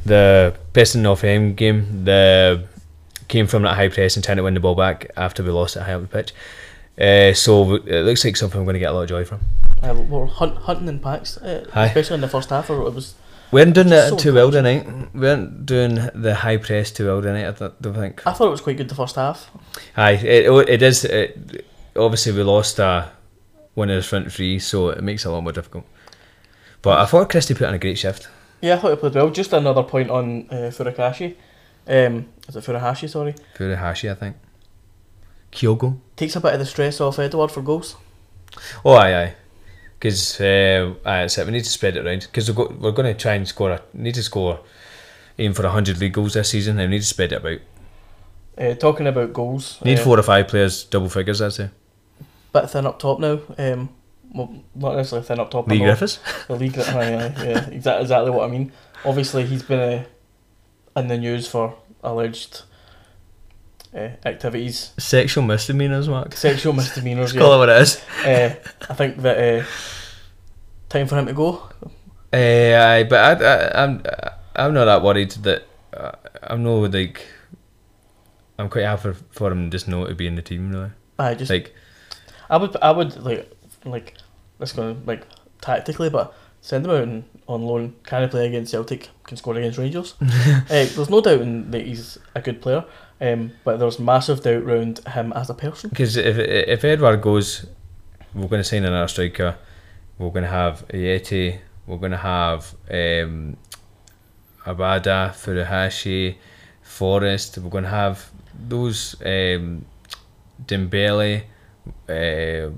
the 0.05 0.55
Preston 0.73 1.01
North 1.01 1.23
End 1.23 1.57
game, 1.57 2.05
the 2.05 2.63
came 3.27 3.47
from 3.47 3.63
that 3.63 3.75
high 3.75 3.89
press 3.89 4.15
and 4.15 4.25
trying 4.25 4.37
to 4.37 4.43
win 4.43 4.55
the 4.55 4.59
ball 4.59 4.75
back 4.75 5.11
after 5.15 5.43
we 5.43 5.51
lost 5.51 5.75
it 5.75 5.83
high 5.83 5.93
up 5.93 6.01
the 6.01 6.07
pitch. 6.07 6.33
Uh, 6.99 7.33
so 7.33 7.75
it 7.75 8.01
looks 8.03 8.25
like 8.25 8.35
something 8.35 8.59
I'm 8.59 8.65
going 8.65 8.73
to 8.73 8.79
get 8.79 8.91
a 8.91 8.93
lot 8.93 9.03
of 9.03 9.09
joy 9.09 9.23
from. 9.23 9.41
Uh, 9.81 9.93
we're 9.93 10.25
hunt, 10.25 10.57
hunting 10.57 10.87
in 10.87 10.99
packs, 10.99 11.37
uh, 11.37 11.65
especially 11.73 12.15
in 12.15 12.21
the 12.21 12.27
first 12.27 12.49
half. 12.49 12.69
Or 12.69 12.85
it 12.87 12.93
was 12.93 13.13
We 13.51 13.61
weren't 13.61 13.73
doing 13.73 13.89
that 13.89 14.09
So 14.09 14.17
too 14.17 14.33
well 14.33 14.51
tonight. 14.51 14.85
We 15.13 15.21
weren't 15.21 15.65
doing 15.65 15.95
the 16.13 16.35
high 16.35 16.57
press 16.57 16.91
too 16.91 17.07
well 17.07 17.21
tonight. 17.21 17.47
I 17.47 17.51
th- 17.51 17.71
don't 17.81 17.95
think. 17.95 18.25
I 18.27 18.33
thought 18.33 18.47
it 18.47 18.51
was 18.51 18.61
quite 18.61 18.77
good 18.77 18.89
the 18.89 18.95
first 18.95 19.15
half. 19.15 19.49
Aye, 19.97 20.11
it, 20.11 20.69
it 20.69 20.81
is. 20.81 21.03
It, 21.05 21.65
obviously, 21.95 22.33
we 22.33 22.43
lost 22.43 22.79
uh, 22.79 23.07
one 23.73 23.89
of 23.89 23.95
the 23.95 24.07
front 24.07 24.31
three, 24.31 24.59
so 24.59 24.89
it 24.89 25.03
makes 25.03 25.25
it 25.25 25.29
a 25.29 25.31
lot 25.31 25.41
more 25.41 25.51
difficult. 25.51 25.85
But 26.81 26.99
I 26.99 27.05
thought 27.05 27.29
Christie 27.29 27.55
put 27.55 27.67
on 27.67 27.73
a 27.73 27.79
great 27.79 27.97
shift. 27.97 28.27
Yeah, 28.61 28.75
I 28.75 28.77
thought 28.77 28.91
he 28.91 28.97
played 28.97 29.15
well. 29.15 29.29
Just 29.31 29.51
another 29.53 29.83
point 29.83 30.09
on 30.09 30.47
uh, 30.49 30.69
Furukashi. 30.71 31.35
Um, 31.87 32.27
is 32.47 32.55
it 32.55 32.63
Furuhashi? 32.63 33.09
Sorry, 33.09 33.33
Furuhashi, 33.57 34.11
I 34.11 34.15
think. 34.15 34.35
Kyogo. 35.51 35.97
takes 36.15 36.35
a 36.35 36.39
bit 36.41 36.53
of 36.53 36.59
the 36.59 36.65
stress 36.65 37.01
off 37.01 37.17
Edouard 37.17 37.51
for 37.51 37.63
goals. 37.63 37.95
Oh, 38.85 38.93
aye, 38.93 39.15
aye. 39.23 39.35
Because 39.99 40.39
uh, 40.39 40.93
that's 41.03 41.37
it. 41.37 41.45
We 41.45 41.51
need 41.51 41.65
to 41.65 41.69
spread 41.69 41.97
it 41.97 42.05
around. 42.05 42.21
Because 42.21 42.49
we're, 42.49 42.65
go- 42.67 42.75
we're 42.79 42.91
going 42.91 43.13
to 43.13 43.19
try 43.19 43.33
and 43.33 43.45
score. 43.45 43.71
A, 43.71 43.81
need 43.93 44.15
to 44.15 44.23
score, 44.23 44.61
aim 45.37 45.53
for 45.53 45.67
hundred 45.67 45.99
league 45.99 46.13
goals 46.13 46.35
this 46.35 46.49
season, 46.49 46.79
and 46.79 46.89
we 46.89 46.95
need 46.95 47.01
to 47.01 47.07
spread 47.07 47.33
it 47.33 47.35
about. 47.35 47.59
Uh, 48.57 48.75
talking 48.75 49.07
about 49.07 49.33
goals, 49.33 49.77
Need 49.83 49.99
uh, 49.99 50.03
four 50.03 50.19
or 50.19 50.23
five 50.23 50.47
players, 50.47 50.83
double 50.85 51.09
figures. 51.09 51.41
I'd 51.41 51.53
say. 51.53 51.69
bit 52.53 52.69
thin 52.69 52.85
up 52.85 52.99
top 52.99 53.19
now. 53.19 53.39
Um, 53.57 53.89
well, 54.33 54.53
not 54.75 54.95
necessarily 54.95 55.25
thin 55.27 55.39
up 55.39 55.51
top. 55.51 55.67
Leigh 55.67 55.79
but 55.79 55.85
Griffiths. 55.85 56.19
The 56.47 56.55
league, 56.55 56.77
aye, 56.77 57.09
yeah, 57.09 57.67
exactly, 57.69 58.01
exactly 58.01 58.31
what 58.31 58.47
I 58.47 58.51
mean. 58.51 58.71
Obviously, 59.05 59.45
he's 59.45 59.63
been 59.63 59.79
uh, 59.79 60.99
in 60.99 61.07
the 61.07 61.17
news 61.17 61.47
for 61.47 61.75
alleged 62.03 62.63
uh, 63.95 64.09
activities, 64.25 64.91
Sexual 64.97 65.43
misdemeanors, 65.45 66.07
Mark. 66.07 66.33
sexual 66.35 66.73
misdemeanors. 66.73 67.33
Call 67.33 67.53
it 67.55 67.57
what 67.57 67.69
it 67.69 67.81
is. 67.81 68.01
Uh, 68.25 68.55
I 68.89 68.93
think 68.93 69.17
that 69.17 69.61
uh, 69.61 69.65
time 70.89 71.07
for 71.07 71.17
him 71.17 71.25
to 71.27 71.33
go. 71.33 71.69
Aye, 72.31 73.05
but 73.09 73.41
I, 73.41 73.45
I, 73.45 73.83
I'm 73.83 74.03
I'm 74.55 74.73
not 74.73 74.85
that 74.85 75.01
worried 75.03 75.31
that 75.43 75.63
uh, 75.93 76.11
I'm 76.43 76.63
no 76.63 76.79
like 76.81 77.25
I'm 78.59 78.69
quite 78.69 78.85
happy 78.85 79.13
for 79.31 79.51
him 79.51 79.71
just 79.71 79.87
not 79.87 80.07
to 80.07 80.15
be 80.15 80.27
in 80.27 80.35
the 80.35 80.41
team 80.41 80.71
really. 80.71 80.91
I 81.17 81.33
just, 81.33 81.49
Like 81.49 81.73
I 82.49 82.57
would, 82.57 82.75
I 82.81 82.91
would 82.91 83.15
like, 83.23 83.51
like, 83.85 84.15
let's 84.59 84.73
go 84.73 84.95
like 85.05 85.23
tactically, 85.61 86.09
but 86.09 86.33
send 86.61 86.85
him 86.85 86.91
out 86.91 87.01
on, 87.01 87.25
on 87.47 87.61
loan. 87.63 87.95
Can 88.03 88.23
he 88.23 88.27
play 88.27 88.47
against 88.47 88.71
Celtic? 88.71 89.09
Can 89.25 89.37
score 89.37 89.55
against 89.55 89.77
Rangers? 89.77 90.15
uh, 90.21 90.61
there's 90.67 91.09
no 91.09 91.21
doubt 91.21 91.41
in 91.41 91.71
that 91.71 91.85
he's 91.85 92.17
a 92.35 92.41
good 92.41 92.61
player. 92.61 92.83
Um, 93.21 93.51
but 93.65 93.79
there's 93.79 93.99
massive 93.99 94.41
doubt 94.43 94.63
around 94.63 94.99
him 95.07 95.33
as 95.33 95.49
a 95.49 95.53
person. 95.53 95.89
because 95.89 96.15
if 96.15 96.37
if 96.37 96.83
Edouard 96.83 97.21
goes, 97.21 97.65
we're 98.33 98.47
going 98.47 98.61
to 98.61 98.63
sign 98.63 98.85
another 98.85 99.07
striker. 99.07 99.57
We're 100.17 100.29
going 100.29 100.43
to 100.43 100.49
have 100.49 100.87
Ajeti. 100.89 101.59
We're 101.85 101.97
going 101.97 102.11
to 102.11 102.17
have 102.17 102.75
um, 102.89 103.57
Abada, 104.65 105.31
Furuhashi, 105.31 106.35
Forrest. 106.81 107.57
We're 107.57 107.69
going 107.69 107.85
to 107.85 107.89
have 107.89 108.29
those 108.67 109.15
um, 109.25 109.85
Dembele. 110.65 111.43
Uh, 112.07 112.71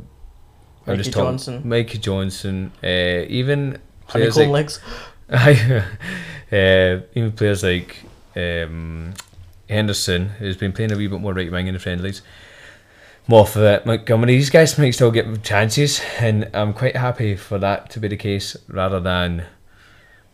Mikey 0.87 1.03
talking- 1.03 1.11
Johnston. 1.11 1.67
Mikey 1.67 1.97
Johnston. 1.97 2.71
Uh, 2.83 3.25
even 3.27 3.77
players 4.07 4.35
Honeycomb 4.35 4.51
like 4.51 4.69
legs. 4.71 4.79
Uh, 6.51 6.99
even 7.15 7.31
players 7.31 7.63
like 7.63 8.03
um, 8.35 9.13
Henderson, 9.71 10.29
who's 10.29 10.57
been 10.57 10.71
playing 10.73 10.91
a 10.91 10.97
wee 10.97 11.07
bit 11.07 11.19
more 11.19 11.33
right 11.33 11.51
wing 11.51 11.67
in 11.67 11.73
the 11.73 11.79
friendlies. 11.79 12.21
Moffat, 13.27 13.85
Montgomery, 13.85 14.33
these 14.35 14.49
guys 14.49 14.77
might 14.77 14.91
still 14.91 15.11
get 15.11 15.43
chances, 15.43 16.01
and 16.19 16.49
I'm 16.53 16.73
quite 16.73 16.95
happy 16.95 17.35
for 17.35 17.57
that 17.59 17.89
to 17.91 17.99
be 17.99 18.07
the 18.07 18.17
case 18.17 18.57
rather 18.67 18.99
than. 18.99 19.45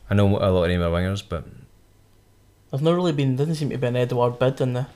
I 0.09 0.15
know 0.15 0.27
a 0.37 0.49
lot 0.49 0.63
of 0.63 0.69
them 0.69 0.81
are 0.81 0.89
wingers, 0.89 1.21
but 1.27 1.45
There's 2.71 2.81
not 2.81 2.95
really 2.95 3.11
been, 3.11 3.35
doesn't 3.35 3.55
seem 3.55 3.69
to 3.69 3.77
be 3.77 3.87
an 3.87 3.95
Edouard 3.95 4.39
bid 4.39 4.59
in 4.61 4.73
the. 4.73 4.87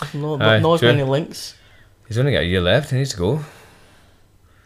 There's 0.00 0.14
no, 0.14 0.38
Aye, 0.40 0.60
not 0.60 0.74
as 0.74 0.82
many 0.82 1.02
links. 1.02 1.54
he's 2.06 2.18
only 2.18 2.32
got 2.32 2.42
a 2.42 2.46
year 2.46 2.60
left. 2.60 2.90
He 2.90 2.96
needs 2.96 3.10
to 3.10 3.16
go. 3.18 3.44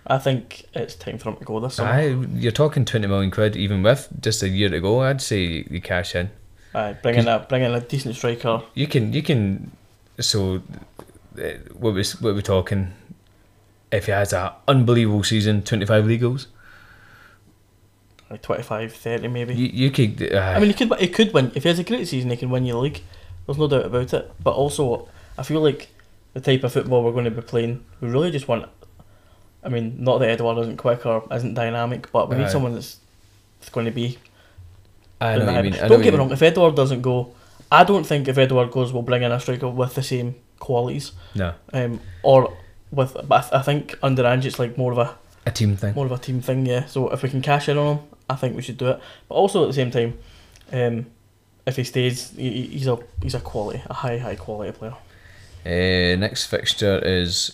I 0.06 0.18
think 0.18 0.66
it's 0.74 0.94
time 0.94 1.18
for 1.18 1.30
him 1.30 1.36
to 1.36 1.44
go 1.44 1.60
this 1.60 1.74
summer. 1.74 1.90
Aye, 1.90 2.16
you're 2.34 2.52
talking 2.52 2.84
20 2.84 3.06
million 3.06 3.30
quid, 3.30 3.56
even 3.56 3.82
with 3.82 4.08
just 4.20 4.42
a 4.42 4.48
year 4.48 4.68
to 4.68 4.80
go. 4.80 5.00
I'd 5.02 5.20
say 5.20 5.64
you 5.68 5.80
cash 5.80 6.14
in. 6.14 6.30
Aye, 6.74 6.96
bring 7.02 7.16
in 7.16 7.28
a 7.28 7.40
bring 7.40 7.62
in 7.62 7.72
a 7.74 7.80
decent 7.80 8.14
striker. 8.16 8.62
You 8.74 8.86
can, 8.86 9.12
you 9.12 9.22
can. 9.22 9.72
So, 10.20 10.62
uh, 11.38 11.42
what 11.74 11.94
we 11.94 12.04
what 12.20 12.34
we 12.34 12.42
talking? 12.42 12.92
If 13.90 14.06
he 14.06 14.12
has 14.12 14.32
an 14.32 14.50
unbelievable 14.66 15.22
season, 15.22 15.62
25 15.62 16.06
league 16.06 16.22
goals, 16.22 16.46
Like 18.30 18.40
25, 18.40 18.94
30 18.94 19.28
maybe. 19.28 19.54
you, 19.54 19.66
you 19.66 19.90
could. 19.90 20.32
Uh, 20.32 20.38
I 20.38 20.58
mean, 20.58 20.68
he 20.68 20.74
could 20.74 20.98
he 20.98 21.08
could 21.08 21.34
win 21.34 21.52
if 21.54 21.62
he 21.64 21.68
has 21.68 21.78
a 21.78 21.84
great 21.84 22.08
season. 22.08 22.30
He 22.30 22.36
can 22.38 22.48
win 22.50 22.64
your 22.64 22.82
league. 22.82 23.02
There's 23.46 23.58
no 23.58 23.68
doubt 23.68 23.84
about 23.86 24.14
it. 24.14 24.30
But 24.42 24.52
also, 24.54 25.08
I 25.36 25.42
feel 25.42 25.60
like 25.60 25.88
the 26.32 26.40
type 26.40 26.64
of 26.64 26.72
football 26.72 27.04
we're 27.04 27.12
going 27.12 27.26
to 27.26 27.30
be 27.30 27.42
playing, 27.42 27.84
we 28.00 28.08
really 28.08 28.30
just 28.30 28.48
want. 28.48 28.66
I 29.62 29.68
mean, 29.68 29.96
not 30.02 30.18
that 30.18 30.30
Edouard 30.30 30.58
isn't 30.58 30.78
quick 30.78 31.04
or 31.04 31.24
isn't 31.30 31.54
dynamic, 31.54 32.10
but 32.10 32.28
we 32.30 32.36
need 32.36 32.50
someone 32.50 32.72
that's, 32.74 32.98
that's 33.60 33.70
going 33.70 33.86
to 33.86 33.92
be. 33.92 34.18
I 35.26 35.36
know 35.38 35.46
what 35.46 35.56
you 35.64 35.70
mean. 35.70 35.80
I 35.80 35.88
Don't 35.88 36.02
get 36.02 36.12
me 36.12 36.18
wrong. 36.18 36.32
If 36.32 36.42
Edouard 36.42 36.74
doesn't 36.74 37.02
go, 37.02 37.34
I 37.70 37.84
don't 37.84 38.04
think 38.04 38.28
if 38.28 38.36
Edouard 38.38 38.70
goes, 38.70 38.92
we'll 38.92 39.02
bring 39.02 39.22
in 39.22 39.32
a 39.32 39.40
striker 39.40 39.68
with 39.68 39.94
the 39.94 40.02
same 40.02 40.34
qualities. 40.58 41.12
No, 41.34 41.54
Um, 41.72 42.00
or 42.22 42.52
with, 42.90 43.16
but 43.28 43.52
I, 43.52 43.62
think 43.62 43.98
under 44.02 44.24
Ange 44.26 44.46
it's 44.46 44.58
like 44.58 44.76
more 44.78 44.92
of 44.92 44.98
a 44.98 45.14
a 45.46 45.50
team 45.50 45.76
thing. 45.76 45.94
more 45.94 46.06
of 46.06 46.12
a 46.12 46.18
team 46.18 46.40
thing, 46.40 46.66
yeah. 46.66 46.84
So 46.86 47.08
if 47.10 47.22
we 47.22 47.28
can 47.30 47.42
cash 47.42 47.68
in 47.68 47.78
on 47.78 47.96
him, 47.96 48.04
I 48.30 48.36
think 48.36 48.54
we 48.56 48.62
should 48.62 48.76
do 48.78 48.88
it. 48.88 49.00
But 49.28 49.34
also 49.34 49.62
at 49.64 49.68
the 49.68 49.72
same 49.74 49.90
time, 49.90 50.18
um, 50.72 51.06
if 51.66 51.76
he 51.76 51.84
stays, 51.84 52.30
he- 52.36 52.66
he's 52.66 52.86
a 52.86 52.98
he's 53.22 53.34
a 53.34 53.40
quality, 53.40 53.82
a 53.86 53.94
high 53.94 54.18
high 54.18 54.36
quality 54.36 54.72
player. 54.72 54.94
Uh, 55.64 56.16
next 56.18 56.46
fixture 56.46 56.98
is 57.04 57.52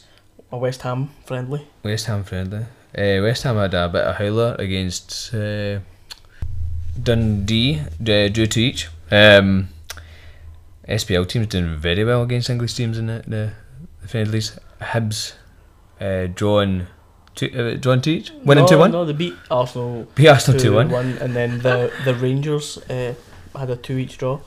A 0.51 0.57
West 0.57 0.83
Ham 0.83 1.11
friendly. 1.27 1.67
West 1.83 2.07
Ham 2.07 2.25
friendly. 2.25 2.65
Uh, 2.97 3.21
West 3.23 3.43
Ham 3.45 3.57
had 3.57 3.75
a 3.75 3.89
bit 3.89 4.03
of 4.05 4.17
howler 4.17 4.57
against 4.59 5.33
uh, 5.35 5.79
Dundee 7.03 7.81
uh, 7.81 8.29
drew 8.29 8.47
to 8.47 8.61
each. 8.61 8.89
Um, 9.11 9.69
SPL 10.89 11.29
teams 11.29 11.47
doing 11.49 11.77
very 11.77 12.05
well 12.05 12.23
against 12.23 12.49
English 12.51 12.75
teams 12.75 12.99
in 12.99 13.07
the, 13.07 13.23
the, 13.27 13.53
the 14.03 14.09
friendlies. 14.09 14.59
Hibs 14.81 15.35
uh, 16.01 16.29
drawing 16.35 16.87
two, 17.35 17.51
uh, 17.51 17.77
drawing 17.77 18.01
to 18.03 18.11
each, 18.11 18.31
winning 18.45 18.65
no, 18.65 18.69
two 18.69 18.79
one. 18.79 18.91
No, 18.93 19.05
they 19.05 19.13
beat 19.13 19.35
Arsenal. 19.51 20.07
Beat 20.15 20.29
Arsenal 20.29 20.61
two 20.61 20.75
one. 20.75 20.93
and 20.93 21.35
then 21.35 21.59
the 21.61 21.93
the 22.05 22.15
Rangers 22.15 22.79
uh, 22.89 23.15
had 23.57 23.71
a 23.71 23.77
two 23.77 23.99
each 23.99 24.19
draw. 24.19 24.41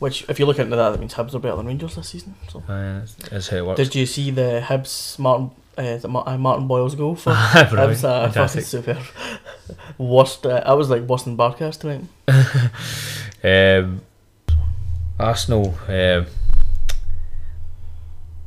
Which, 0.00 0.28
if 0.28 0.38
you 0.38 0.44
look 0.44 0.58
into 0.58 0.76
that, 0.76 0.90
that 0.90 1.00
means 1.00 1.14
Hibs 1.14 1.34
are 1.34 1.38
better 1.38 1.56
than 1.56 1.66
Rangers 1.66 1.94
this 1.94 2.08
season. 2.08 2.34
So, 2.48 2.62
that's, 2.66 3.14
that's 3.14 3.48
how 3.48 3.56
it 3.58 3.66
works. 3.66 3.78
did 3.78 3.94
you 3.94 4.06
see 4.06 4.30
the 4.30 4.62
Hibs 4.62 5.18
Martin 5.18 5.52
uh, 5.76 5.98
Ma- 6.08 6.24
uh, 6.26 6.38
Martin 6.38 6.66
Boyle's 6.66 6.94
goal 6.94 7.14
for 7.14 7.36
Brilliant. 7.52 7.98
Hibs? 7.98 8.04
Uh, 8.04 8.30
fucking 8.30 8.62
super. 8.62 8.98
Worst. 9.98 10.46
Uh, 10.46 10.62
I 10.64 10.74
was 10.74 10.90
like 10.90 11.06
than 11.06 11.36
Barcast 11.36 11.80
tonight. 11.80 12.04
Um, 13.46 14.00
Arsenal 15.20 15.74
um, 15.86 16.26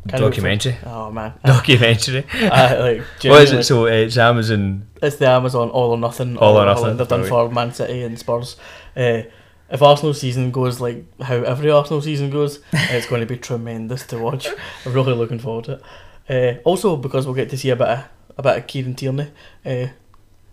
documentary. 0.08 0.76
Oh 0.86 1.12
man. 1.12 1.34
Documentary. 1.46 2.26
I, 2.34 2.78
like, 2.78 3.02
What 3.26 3.44
is 3.44 3.52
it? 3.52 3.64
So 3.64 3.84
uh, 3.86 3.90
it's 3.92 4.18
Amazon. 4.18 4.88
It's 5.02 5.18
the 5.18 5.28
Amazon 5.28 5.70
All 5.70 5.92
or 5.92 5.98
Nothing. 5.98 6.38
All 6.38 6.58
or 6.58 6.66
Nothing, 6.66 6.98
They've 6.98 7.08
done 7.08 7.22
right. 7.22 7.30
for 7.30 7.52
Man 7.52 7.74
City 7.74 8.02
and 8.02 8.18
Spurs. 8.18 8.58
Uh, 8.96 9.22
if 9.70 9.82
Arsenal 9.82 10.14
season 10.14 10.50
goes 10.52 10.80
like 10.80 11.06
how 11.22 11.36
every 11.36 11.70
Arsenal 11.70 12.02
season 12.02 12.30
goes, 12.30 12.60
it's 12.74 13.06
going 13.06 13.22
to 13.22 13.28
be 13.28 13.38
tremendous 13.38 14.06
to 14.08 14.18
watch. 14.18 14.48
I'm 14.86 14.94
really 14.94 15.14
looking 15.14 15.40
forward 15.40 15.66
to 15.66 15.74
it. 15.74 15.82
Uh, 16.30 16.54
also, 16.64 16.96
because 16.98 17.26
we'll 17.26 17.36
get 17.36 17.50
to 17.50 17.58
see 17.58 17.70
a 17.70 17.76
bit 17.76 17.88
of 17.88 18.06
a 18.38 18.44
bit 18.44 18.58
of 18.58 18.68
Kieran 18.68 18.96
Tierney, 18.96 19.32
uh, 19.66 19.88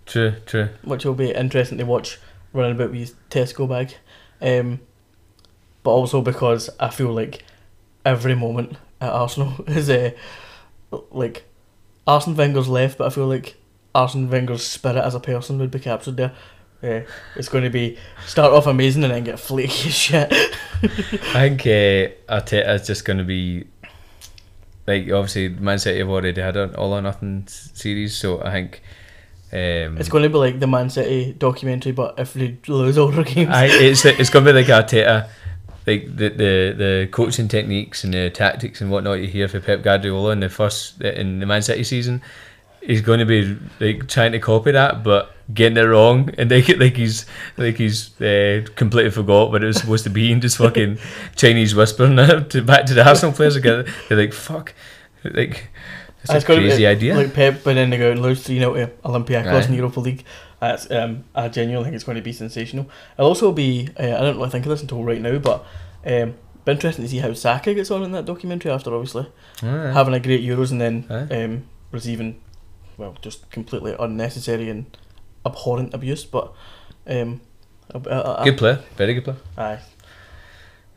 True, 0.06 0.34
true. 0.46 0.68
which 0.82 1.04
will 1.04 1.14
be 1.14 1.32
interesting 1.32 1.78
to 1.78 1.84
watch 1.84 2.18
running 2.52 2.76
about 2.76 2.90
with 2.90 3.00
his 3.00 3.14
Tesco 3.30 3.68
bag. 3.68 3.94
Um, 4.40 4.80
but 5.82 5.90
also 5.90 6.22
because 6.22 6.70
I 6.80 6.88
feel 6.90 7.12
like 7.12 7.44
every 8.04 8.34
moment 8.34 8.76
at 9.00 9.10
Arsenal 9.12 9.52
is 9.66 9.90
uh, 9.90 10.12
like 11.10 11.44
Arsene 12.06 12.36
Wenger's 12.36 12.68
left, 12.68 12.98
but 12.98 13.06
I 13.06 13.10
feel 13.10 13.26
like 13.26 13.56
Arsene 13.94 14.30
Wenger's 14.30 14.66
spirit 14.66 15.02
as 15.04 15.14
a 15.14 15.20
person 15.20 15.58
would 15.58 15.70
be 15.70 15.78
captured 15.80 16.16
there. 16.16 16.32
Uh, 16.82 17.00
it's 17.36 17.48
going 17.48 17.64
to 17.64 17.70
be 17.70 17.96
start 18.26 18.52
off 18.52 18.66
amazing 18.66 19.04
and 19.04 19.12
then 19.12 19.24
get 19.24 19.40
flaky 19.40 19.88
as 19.88 19.94
shit. 19.94 20.30
I 20.82 21.48
think 21.48 21.60
uh, 21.62 22.12
Arteta's 22.32 22.86
just 22.86 23.06
going 23.06 23.18
to 23.18 23.24
be 23.24 23.64
like 24.86 25.10
obviously 25.10 25.48
Man 25.48 25.78
City 25.78 25.98
have 25.98 26.08
already 26.08 26.40
had 26.40 26.56
an 26.56 26.74
all 26.74 26.92
or 26.94 27.02
nothing 27.02 27.46
series, 27.46 28.16
so 28.16 28.42
I 28.42 28.50
think 28.50 28.82
um, 29.52 29.98
It's 29.98 30.08
going 30.08 30.24
to 30.24 30.28
be 30.28 30.36
like 30.36 30.60
the 30.60 30.66
Man 30.66 30.90
City 30.90 31.32
documentary, 31.32 31.92
but 31.92 32.18
if 32.18 32.34
they 32.34 32.56
lose 32.66 32.98
all 32.98 33.08
their 33.08 33.24
games. 33.24 33.50
I, 33.50 33.66
it's 33.66 34.04
it's 34.04 34.30
going 34.30 34.44
to 34.44 34.52
be 34.52 34.62
like 34.62 34.66
Arteta, 34.66 35.28
like 35.86 36.16
the, 36.16 36.28
the 36.28 36.74
the 36.76 37.08
coaching 37.10 37.48
techniques 37.48 38.04
and 38.04 38.14
the 38.14 38.30
tactics 38.30 38.80
and 38.80 38.90
whatnot 38.90 39.20
you 39.20 39.28
hear 39.28 39.48
for 39.48 39.60
Pep 39.60 39.82
Guardiola 39.82 40.32
in 40.32 40.40
the 40.40 40.48
first 40.48 41.00
in 41.00 41.40
the 41.40 41.46
Man 41.46 41.62
City 41.62 41.84
season. 41.84 42.22
He's 42.82 43.00
going 43.00 43.20
to 43.20 43.26
be 43.26 43.56
like 43.80 44.08
trying 44.08 44.32
to 44.32 44.38
copy 44.38 44.72
that, 44.72 45.02
but 45.02 45.33
getting 45.52 45.76
it 45.76 45.82
wrong, 45.82 46.30
and 46.38 46.50
like 46.50 46.68
like 46.78 46.96
he's 46.96 47.26
like 47.56 47.76
he's 47.76 48.20
uh, 48.20 48.64
completely 48.76 49.10
forgot 49.10 49.50
what 49.50 49.62
it 49.62 49.66
was 49.66 49.78
supposed 49.78 50.04
to 50.04 50.10
be, 50.10 50.32
and 50.32 50.40
just 50.40 50.56
fucking 50.58 50.98
Chinese 51.36 51.74
whispering 51.74 52.18
it 52.18 52.50
to 52.50 52.62
back 52.62 52.86
to 52.86 52.94
the 52.94 53.06
Arsenal 53.06 53.34
players 53.34 53.56
again. 53.56 53.86
They're 54.08 54.18
like, 54.18 54.32
"Fuck," 54.32 54.74
like 55.24 55.68
it's 56.22 56.32
a 56.32 56.36
It's 56.36 56.44
gonna 56.46 56.60
be 56.60 56.68
crazy 56.68 56.86
idea. 56.86 57.14
Like 57.16 57.34
Pep, 57.34 57.60
but 57.62 57.74
then 57.74 57.90
they 57.90 57.98
go 57.98 58.10
and 58.10 58.22
lose 58.22 58.42
3 58.42 58.58
0 58.58 58.74
to 58.74 58.86
Olympiacos 59.04 59.46
Aye. 59.46 59.64
in 59.64 59.70
the 59.72 59.76
Europa 59.76 60.00
League. 60.00 60.24
That's, 60.58 60.90
um, 60.90 61.24
I 61.34 61.48
genuinely 61.48 61.84
think 61.84 61.96
it's 61.96 62.04
going 62.04 62.16
to 62.16 62.22
be 62.22 62.32
sensational. 62.32 62.88
It'll 63.18 63.28
also 63.28 63.52
be, 63.52 63.90
uh, 64.00 64.02
I 64.02 64.20
don't 64.20 64.38
really 64.38 64.48
think 64.48 64.64
of 64.64 64.70
this 64.70 64.80
until 64.80 65.04
right 65.04 65.20
now, 65.20 65.38
but 65.38 65.66
um, 66.06 66.34
be 66.64 66.72
interesting 66.72 67.04
to 67.04 67.10
see 67.10 67.18
how 67.18 67.34
Saka 67.34 67.74
gets 67.74 67.90
on 67.90 68.02
in 68.02 68.12
that 68.12 68.24
documentary 68.24 68.70
after 68.72 68.94
obviously 68.94 69.26
Alright. 69.62 69.92
having 69.92 70.14
a 70.14 70.20
great 70.20 70.42
Euros 70.42 70.70
and 70.70 70.80
then 70.80 71.04
Aye. 71.10 71.42
um, 71.42 71.64
receiving, 71.92 72.40
well, 72.96 73.14
just 73.20 73.50
completely 73.50 73.94
unnecessary 73.98 74.70
and 74.70 74.96
abhorrent 75.44 75.94
abuse. 75.94 76.24
But 76.24 76.52
um, 77.06 77.40
I, 77.94 77.98
I, 78.08 78.40
I, 78.40 78.44
Good 78.44 78.58
player, 78.58 78.80
very 78.96 79.14
good 79.14 79.24
player, 79.24 79.36
aye. 79.58 79.78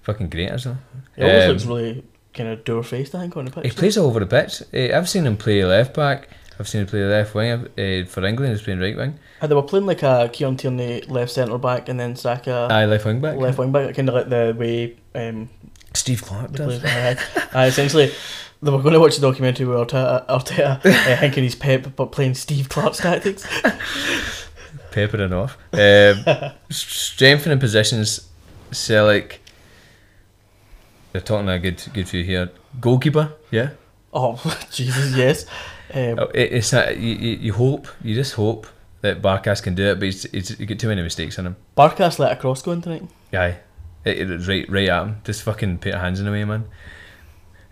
fucking 0.03 0.29
great 0.29 0.49
as 0.49 0.65
well. 0.65 0.77
He 1.15 1.23
always 1.23 1.43
Um, 1.43 1.49
looks 1.49 1.65
really 1.65 2.03
kind 2.33 2.49
of 2.49 2.63
door 2.63 2.83
faced, 2.83 3.15
I 3.15 3.19
think, 3.21 3.35
on 3.37 3.45
the 3.45 3.51
pitch. 3.51 3.65
He 3.65 3.71
plays 3.71 3.97
all 3.97 4.07
over 4.07 4.19
the 4.19 4.25
pitch. 4.25 4.61
Eh, 4.73 4.95
I've 4.97 5.09
seen 5.09 5.25
him 5.25 5.37
play 5.37 5.63
left 5.65 5.93
back. 5.95 6.29
I've 6.59 6.67
seen 6.67 6.81
him 6.81 6.87
play 6.87 7.03
left 7.05 7.35
wing. 7.35 7.51
Uh, 7.51 8.05
for 8.07 8.25
England, 8.25 8.53
he's 8.53 8.61
playing 8.63 8.79
right 8.79 8.95
wing. 8.97 9.19
Uh, 9.41 9.47
they 9.47 9.53
were 9.55 9.61
playing 9.63 9.85
like 9.85 10.01
a 10.03 10.29
Kieran 10.33 10.57
Tierney 10.57 11.01
left 11.01 11.31
centre 11.31 11.57
back 11.57 11.87
and 11.89 11.99
then 11.99 12.15
Saka. 12.15 12.67
Aye, 12.71 12.85
left 12.85 13.05
wing 13.05 13.21
back. 13.21 13.37
left 13.37 13.57
wing 13.59 13.71
back, 13.71 13.93
kind 13.95 14.09
of 14.09 14.15
like 14.15 14.29
the 14.29 14.55
way 14.57 14.95
um, 15.13 15.49
Steve 15.93 16.23
Clarke 16.23 16.53
does. 16.53 16.83
uh, 16.83 17.15
essentially, 17.55 18.11
they 18.61 18.71
were 18.71 18.81
going 18.81 18.93
to 18.93 18.99
watch 18.99 19.15
the 19.15 19.21
documentary 19.21 19.65
where 19.65 19.77
Arteta, 19.77 20.25
Arteta 20.27 20.85
uh, 21.23 21.41
he's 21.41 21.55
Pep, 21.55 21.95
but 21.95 22.11
playing 22.11 22.33
Steve 22.33 22.69
Clarke's 22.69 22.97
tactics. 22.97 23.45
Peppering 24.91 25.33
off. 25.33 25.57
Um, 25.73 26.53
strengthening 26.69 27.59
positions. 27.59 28.27
Celtic. 28.71 29.41
They're 31.11 31.21
talking 31.21 31.49
a 31.49 31.59
good 31.59 31.83
good 31.93 32.09
few 32.09 32.23
here. 32.23 32.51
Goalkeeper, 32.79 33.33
yeah. 33.51 33.71
Oh, 34.13 34.35
Jesus, 34.71 35.15
yes. 35.15 35.45
Um, 35.93 36.19
Oh, 36.19 36.25
It, 36.33 36.53
it's 36.53 36.73
not, 36.73 36.97
you, 36.97 37.13
you, 37.13 37.53
hope, 37.53 37.87
you 38.03 38.15
just 38.15 38.33
hope 38.33 38.67
that 39.01 39.21
Barkas 39.21 39.61
can 39.61 39.75
do 39.75 39.85
it, 39.85 39.95
but 39.95 40.03
he's, 40.05 40.23
he's, 40.31 40.59
you 40.59 40.65
get 40.65 40.79
too 40.79 40.87
many 40.87 41.01
mistakes 41.01 41.37
in 41.37 41.45
him. 41.45 41.55
Barkas 41.75 42.19
let 42.19 42.31
a 42.31 42.35
cross 42.35 42.61
go 42.61 42.71
in 42.71 42.81
tonight. 42.81 43.03
Aye. 43.33 43.57
It, 44.05 44.19
it, 44.19 44.27
was 44.27 44.47
right, 44.47 44.67
right 44.69 44.89
at 44.89 45.03
him. 45.03 45.21
Just 45.23 45.43
fucking 45.43 45.79
put 45.79 45.91
your 45.91 45.99
hands 45.99 46.19
in 46.19 46.25
the 46.25 46.31
way, 46.31 46.43
man. 46.43 46.65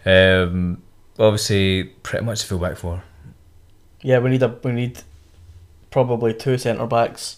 Um, 0.06 0.82
obviously, 1.18 1.84
pretty 1.86 2.26
much 2.26 2.44
full 2.44 2.60
back 2.60 2.78
four. 2.78 3.04
Yeah, 4.02 4.20
we 4.20 4.30
need 4.30 4.44
a 4.44 4.58
we 4.64 4.72
need 4.72 5.02
probably 5.92 6.34
two 6.34 6.58
centre 6.58 6.86
backs. 6.88 7.38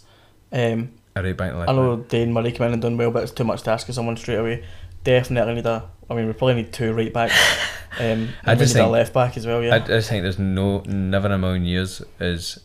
Um, 0.51 0.91
A 1.15 1.23
right 1.23 1.35
back 1.37 1.49
and 1.51 1.59
left 1.59 1.69
I 1.69 1.73
know 1.73 1.97
back. 1.97 2.09
Dane 2.09 2.33
Murray 2.33 2.51
came 2.51 2.67
in 2.67 2.73
and 2.73 2.81
done 2.81 2.97
well, 2.97 3.11
but 3.11 3.23
it's 3.23 3.31
too 3.31 3.43
much 3.43 3.61
to 3.63 3.71
ask 3.71 3.87
of 3.89 3.95
someone 3.95 4.17
straight 4.17 4.35
away. 4.39 4.63
Definitely 5.03 5.55
need 5.55 5.65
a. 5.65 5.89
I 6.09 6.15
mean, 6.15 6.27
we 6.27 6.33
probably 6.33 6.55
need 6.55 6.73
two 6.73 6.93
right 6.93 7.11
backs. 7.13 7.35
Um, 7.99 8.29
I 8.45 8.53
just 8.53 8.75
need 8.75 8.81
a 8.81 8.83
think- 8.83 8.91
left 8.93 9.13
back 9.13 9.37
as 9.37 9.47
well. 9.47 9.63
Yeah. 9.63 9.73
I 9.73 9.79
just 9.79 10.07
think 10.07 10.21
there's 10.21 10.37
no, 10.37 10.81
never 10.81 11.25
in 11.25 11.31
a 11.31 11.37
million 11.39 11.65
years 11.65 12.03
is 12.19 12.59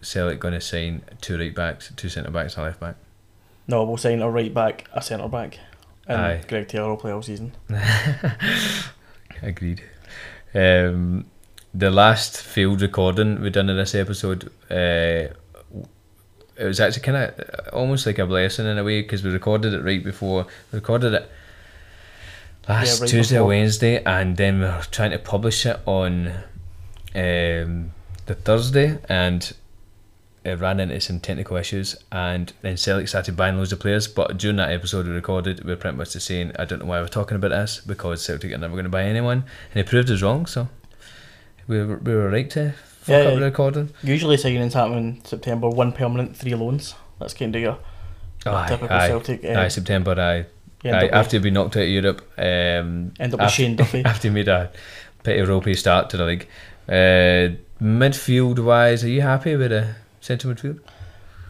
Celtic 0.00 0.40
going 0.40 0.54
to 0.54 0.60
sign 0.62 1.02
two 1.20 1.36
right 1.38 1.54
backs, 1.54 1.92
two 1.96 2.08
centre 2.08 2.30
backs, 2.30 2.54
and 2.56 2.62
a 2.62 2.66
left 2.68 2.80
back. 2.80 2.96
No, 3.68 3.84
we'll 3.84 3.98
sign 3.98 4.22
a 4.22 4.30
right 4.30 4.54
back, 4.54 4.88
a 4.94 5.02
centre 5.02 5.28
back, 5.28 5.58
and 6.06 6.18
Aye. 6.18 6.44
Greg 6.48 6.66
Taylor 6.68 6.88
will 6.88 6.96
play 6.96 7.12
all 7.12 7.20
season. 7.20 7.52
Agreed. 9.44 9.82
Um, 10.54 11.26
the 11.74 11.90
last 11.90 12.40
field 12.40 12.80
recording 12.80 13.40
we 13.42 13.50
done 13.50 13.68
in 13.68 13.76
this 13.76 13.94
episode, 13.94 14.50
uh, 14.70 15.28
it 16.56 16.64
was 16.64 16.80
actually 16.80 17.02
kind 17.02 17.16
of 17.16 17.68
almost 17.72 18.06
like 18.06 18.18
a 18.18 18.26
blessing 18.26 18.66
in 18.66 18.78
a 18.78 18.84
way 18.84 19.02
because 19.02 19.24
we 19.24 19.30
recorded 19.30 19.74
it 19.74 19.82
right 19.82 20.02
before 20.02 20.46
we 20.70 20.76
recorded 20.76 21.12
it 21.12 21.30
last 22.68 22.98
Yeah, 22.98 23.02
right 23.02 23.10
Tuesday 23.10 23.38
or. 23.38 23.46
Wednesday, 23.46 24.02
and 24.04 24.36
then 24.36 24.60
we 24.60 24.66
are 24.66 24.82
trying 24.84 25.10
to 25.10 25.18
publish 25.18 25.66
it 25.66 25.80
on 25.84 26.28
um, 27.14 27.92
the 28.26 28.34
Thursday, 28.34 28.98
and 29.08 29.52
it 30.44 30.60
ran 30.60 30.78
into 30.80 31.00
some 31.00 31.20
technical 31.20 31.56
issues, 31.56 31.96
and 32.12 32.52
then 32.62 32.76
Celtic 32.76 33.08
started 33.08 33.36
buying 33.36 33.56
loads 33.56 33.72
of 33.72 33.80
players. 33.80 34.06
But 34.06 34.36
during 34.36 34.56
that 34.56 34.70
episode 34.70 35.06
we 35.06 35.12
recorded, 35.12 35.64
we 35.64 35.70
were 35.72 35.76
pretty 35.76 35.96
much 35.96 36.12
just 36.12 36.26
saying, 36.26 36.52
I 36.58 36.64
don't 36.66 36.80
know 36.80 36.86
why 36.86 37.00
we're 37.00 37.08
talking 37.08 37.36
about 37.36 37.48
this 37.50 37.80
because 37.80 38.22
Celtic 38.24 38.52
are 38.52 38.58
never 38.58 38.74
going 38.74 38.84
to 38.84 38.90
buy 38.90 39.04
anyone, 39.04 39.44
and 39.72 39.80
it 39.80 39.86
proved 39.86 40.10
us 40.10 40.20
wrong. 40.22 40.46
So 40.46 40.68
we 41.66 41.78
were, 41.82 41.96
we 41.96 42.14
were 42.14 42.28
right 42.28 42.50
to 42.50 42.72
fuck 42.72 43.08
Yeah, 43.08 43.30
up 43.30 43.34
the 43.38 43.40
recording. 43.40 43.90
Usually 44.02 44.36
signings 44.36 44.74
happen 44.74 44.98
in 44.98 45.24
September. 45.24 45.68
One 45.68 45.92
permanent, 45.92 46.36
three 46.36 46.54
loans. 46.54 46.94
That's 47.18 47.32
kind 47.34 47.54
of 47.56 47.62
your 47.62 47.78
Aye, 48.46 48.68
typical 48.68 48.96
aye, 48.96 49.08
Celtic. 49.08 49.44
Uh, 49.44 49.48
aye, 49.60 49.68
September. 49.68 50.10
Aye, 50.20 50.46
aye. 50.90 51.02
with- 51.04 51.12
After 51.14 51.40
being 51.40 51.54
knocked 51.54 51.76
out 51.78 51.84
of 51.84 51.88
Europe, 51.88 52.20
um, 52.36 53.14
End 53.18 53.32
up 53.32 53.32
with 53.32 53.40
after, 53.40 53.54
Shane 53.62 53.76
Duffy. 53.76 54.02
after 54.04 54.28
he 54.28 54.34
made 54.34 54.48
a 54.48 54.70
pretty 55.22 55.40
ropey 55.40 55.72
start 55.74 56.10
to 56.10 56.18
the 56.18 56.24
league. 56.26 56.46
Uh, 56.86 57.56
midfield 57.82 58.58
wise, 58.62 59.02
are 59.04 59.08
you 59.08 59.22
happy 59.22 59.56
with 59.56 59.70
the 59.70 59.94
centre 60.24 60.48
midfield? 60.48 60.80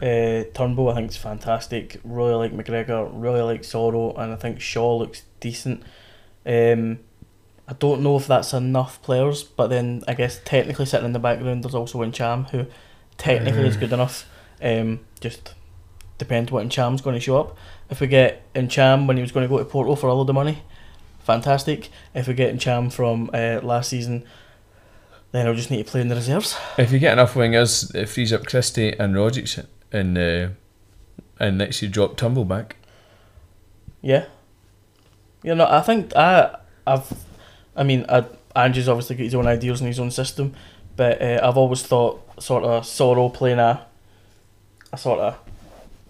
Uh, 0.01 0.43
Turnbull, 0.53 0.89
I 0.89 0.95
think 0.95 1.11
is 1.11 1.17
fantastic. 1.17 1.99
Really 2.03 2.33
like 2.33 2.51
McGregor. 2.51 3.09
Really 3.13 3.41
like 3.41 3.61
Soro, 3.61 4.17
and 4.19 4.33
I 4.33 4.35
think 4.35 4.59
Shaw 4.59 4.97
looks 4.97 5.23
decent. 5.39 5.83
Um, 6.45 6.99
I 7.67 7.73
don't 7.73 8.01
know 8.01 8.17
if 8.17 8.27
that's 8.27 8.53
enough 8.53 9.01
players, 9.01 9.43
but 9.43 9.67
then 9.67 10.03
I 10.07 10.13
guess 10.13 10.41
technically 10.43 10.85
sitting 10.85 11.05
in 11.05 11.13
the 11.13 11.19
background, 11.19 11.63
there's 11.63 11.73
also 11.73 12.03
Ntcham 12.03 12.49
who 12.49 12.65
technically 13.17 13.67
is 13.67 13.77
good 13.77 13.93
enough. 13.93 14.29
Um, 14.61 14.99
just 15.19 15.55
depends 16.17 16.51
what 16.51 16.65
Ntcham's 16.67 17.01
going 17.01 17.15
to 17.15 17.19
show 17.19 17.37
up. 17.39 17.57
If 17.89 18.01
we 18.01 18.07
get 18.07 18.53
Ntcham 18.53 19.07
when 19.07 19.17
he 19.17 19.21
was 19.21 19.31
going 19.31 19.45
to 19.45 19.49
go 19.49 19.57
to 19.57 19.65
Porto 19.65 19.95
for 19.95 20.07
a 20.07 20.13
load 20.13 20.29
of 20.29 20.35
money, 20.35 20.63
fantastic. 21.19 21.89
If 22.13 22.27
we 22.27 22.33
get 22.33 22.53
Ntcham 22.55 22.91
from 22.91 23.31
uh, 23.33 23.61
last 23.63 23.89
season, 23.89 24.25
then 25.35 25.47
I'll 25.47 25.55
just 25.55 25.71
need 25.71 25.85
to 25.85 25.91
play 25.91 26.01
in 26.01 26.07
the 26.07 26.15
reserves. 26.15 26.57
If 26.77 26.91
you 26.91 26.99
get 26.99 27.13
enough 27.13 27.33
wingers, 27.33 27.93
it 27.93 28.07
frees 28.07 28.31
up 28.31 28.45
Christie 28.45 28.97
and 28.97 29.15
Rogic 29.15 29.65
in 29.91 30.13
the 30.13 30.51
and 31.39 31.57
next 31.57 31.81
you 31.81 31.89
drop 31.89 32.17
Turnbull 32.17 32.45
back. 32.45 32.77
Yeah. 34.01 34.25
You 35.43 35.55
know, 35.55 35.67
I 35.69 35.81
think 35.81 36.15
I, 36.15 36.57
I've, 36.87 37.11
I 37.75 37.83
mean, 37.83 38.05
I, 38.07 38.25
Ange's 38.55 38.87
obviously 38.87 39.15
got 39.17 39.23
his 39.23 39.35
own 39.35 39.47
ideas 39.47 39.81
and 39.81 39.87
his 39.87 39.99
own 39.99 40.11
system, 40.11 40.53
but 40.95 41.21
uh, 41.21 41.39
I've 41.43 41.57
always 41.57 41.83
thought 41.83 42.41
sort 42.41 42.63
of 42.63 42.83
Soro 42.83 43.33
playing 43.33 43.59
a, 43.59 43.85
a 44.93 44.97
sort 44.97 45.19
of 45.19 45.37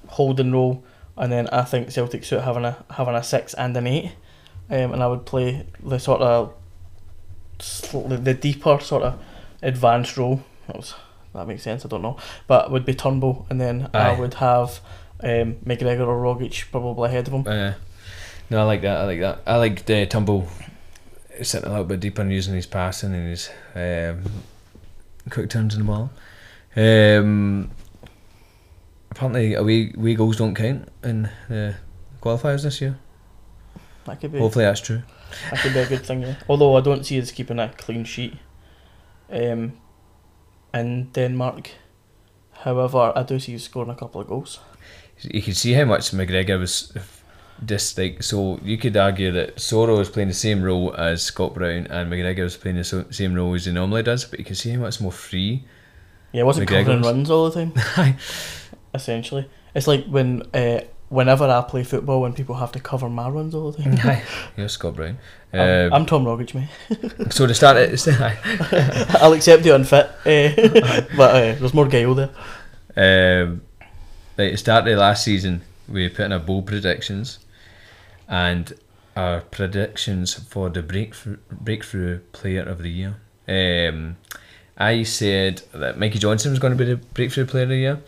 holding 0.08 0.52
role, 0.52 0.84
and 1.18 1.32
then 1.32 1.48
I 1.50 1.64
think 1.64 1.92
Celtic 1.92 2.24
suit 2.24 2.42
having 2.42 2.66
a 2.66 2.84
having 2.92 3.16
a 3.16 3.24
six 3.24 3.54
and 3.56 3.76
an 3.76 3.88
eight, 3.88 4.12
um, 4.70 4.94
and 4.94 5.02
I 5.02 5.08
would 5.08 5.26
play 5.26 5.66
the 5.84 5.98
sort 5.98 6.22
of 6.22 6.54
the 7.60 8.34
deeper 8.34 8.80
sort 8.80 9.04
of 9.04 9.20
advanced 9.62 10.18
role. 10.18 10.44
That 10.68 10.78
was 10.78 10.96
that 11.34 11.48
makes 11.48 11.64
sense. 11.64 11.86
I 11.86 11.90
don't 11.90 12.02
know, 12.02 12.18
but 12.48 12.66
it 12.66 12.72
would 12.72 12.86
be 12.86 12.94
Turnbull, 12.94 13.46
and 13.50 13.60
then 13.60 13.90
I 13.94 14.18
would 14.18 14.36
have 14.36 14.80
um, 15.22 15.56
McGregor 15.66 16.08
or 16.08 16.22
Rogic 16.22 16.72
probably 16.72 17.10
ahead 17.10 17.28
of 17.28 17.34
him. 17.34 17.48
Uh, 17.48 17.74
no, 18.50 18.62
I 18.62 18.64
like 18.64 18.82
that. 18.82 18.98
I 18.98 19.06
like 19.06 19.20
that. 19.20 19.42
I 19.46 19.58
like 19.58 19.86
the 19.86 20.06
Turnbull 20.06 20.48
sitting 21.42 21.68
a 21.68 21.72
little 21.72 21.86
bit 21.86 22.00
deeper 22.00 22.22
and 22.22 22.32
using 22.32 22.54
his 22.54 22.66
passing 22.66 23.14
and 23.14 23.28
his 23.28 23.50
um, 23.76 24.24
quick 25.30 25.50
turns 25.50 25.76
in 25.76 25.86
the 25.86 25.86
ball. 25.86 26.10
Um, 26.76 27.72
apparently, 29.12 29.54
away, 29.54 29.94
away 29.98 30.16
goals 30.16 30.38
don't 30.38 30.56
count 30.56 30.88
in 31.04 31.30
the 31.50 31.76
qualifiers 32.22 32.64
this 32.64 32.82
year. 32.82 32.98
That 34.06 34.22
could 34.22 34.32
be 34.32 34.40
Hopefully, 34.40 34.66
that's 34.66 34.82
true. 34.82 35.02
That 35.52 35.60
could 35.60 35.74
be 35.74 35.80
a 35.80 35.88
good 35.88 36.06
thing. 36.06 36.22
Yeah. 36.22 36.36
Although 36.48 36.76
I 36.78 36.82
don't 36.82 37.06
see 37.06 37.20
us 37.20 37.32
keeping 37.32 37.60
a 37.60 37.70
clean 37.70 38.04
sheet. 38.04 38.36
Um, 39.30 39.74
in 40.76 41.10
Denmark. 41.14 41.72
However, 42.52 43.14
I 43.16 43.24
do 43.24 43.40
see 43.40 43.54
you 43.54 43.60
scoring 43.60 43.90
a 43.90 43.96
couple 43.96 44.22
of 44.22 44.28
goals. 44.28 44.60
You 45.22 45.42
can 45.42 45.54
see 45.54 45.74
how 45.74 45.86
much 45.86 46.12
McGregor 46.12 46.60
was 46.60 46.94
just 47.66 47.98
like 47.98 48.22
so. 48.22 48.60
You 48.64 48.78
could 48.78 48.98
argue 48.98 49.32
that 49.32 49.58
Soro 49.58 50.00
is 50.00 50.10
playing 50.10 50.28
the 50.28 50.34
same 50.34 50.62
role 50.62 50.94
as 50.96 51.24
Scott 51.24 51.54
Brown, 51.54 51.88
and 51.88 52.12
McGregor 52.12 52.40
is 52.46 52.58
playing 52.58 52.78
the 52.78 52.84
so, 52.84 53.06
same 53.12 53.34
role 53.34 53.54
as 53.54 53.66
he 53.66 53.72
normally 53.72 54.04
does. 54.04 54.26
But 54.26 54.40
you 54.40 54.46
can 54.46 54.56
see 54.56 54.72
how 54.72 54.80
much 54.80 55.00
more 55.00 55.12
free. 55.12 55.64
Yeah, 56.34 56.44
wasn't 56.44 56.68
covering 56.68 57.00
McGregor's. 57.00 57.06
runs 57.06 57.30
all 57.30 57.50
the 57.50 57.66
time. 57.66 58.18
essentially, 58.94 59.50
it's 59.74 59.88
like 59.88 60.06
when 60.06 60.44
uh, 60.54 60.82
whenever 61.10 61.46
I 61.46 61.62
play 61.62 61.84
football, 61.84 62.22
when 62.22 62.34
people 62.34 62.56
have 62.56 62.72
to 62.74 62.80
cover 62.80 63.10
my 63.10 63.30
runs 63.30 63.54
all 63.56 63.72
the 63.72 63.84
time. 63.84 63.98
Hi, 63.98 64.24
you're 64.58 64.70
Scott 64.70 64.96
Brown. 64.96 65.18
I'm, 65.54 65.60
Um, 65.60 65.94
I'm 65.94 66.06
Tom 66.06 66.26
Rogic, 66.26 66.54
mate. 66.54 67.32
so 67.34 67.48
to 67.48 67.54
start 67.54 67.78
it, 67.78 68.08
I'll 69.22 69.34
accept 69.34 69.64
the 69.64 69.76
unfit, 69.76 70.06
uh, 70.26 71.02
but 71.16 71.36
uh, 71.36 71.56
there's 71.60 71.74
more 71.74 71.88
guile 71.88 72.16
there. 72.16 72.30
um, 72.98 73.62
like 74.38 74.52
the 74.52 74.58
start 74.58 74.86
the 74.86 74.96
last 74.96 75.24
season, 75.24 75.62
we 75.88 76.10
put 76.10 76.26
in 76.26 76.34
our 76.34 76.40
bold 76.40 76.66
predictions, 76.68 77.40
and 78.28 78.74
our 79.16 79.42
predictions 79.42 80.34
for 80.34 80.70
the 80.70 80.82
breakthrough 80.82 81.38
breakthrough 81.52 82.20
player 82.34 82.64
of 82.64 82.82
the 82.82 82.90
year. 82.90 83.16
Um, 83.48 84.18
I 84.78 85.04
said 85.04 85.62
that 85.74 85.98
Mikey 85.98 86.20
Johnston 86.20 86.52
was 86.52 86.60
going 86.60 86.78
to 86.78 86.78
be 86.78 86.92
the 86.92 86.98
breakthrough 86.98 87.46
player 87.46 87.64
of 87.64 87.70
the 87.70 87.78
year. 87.78 88.00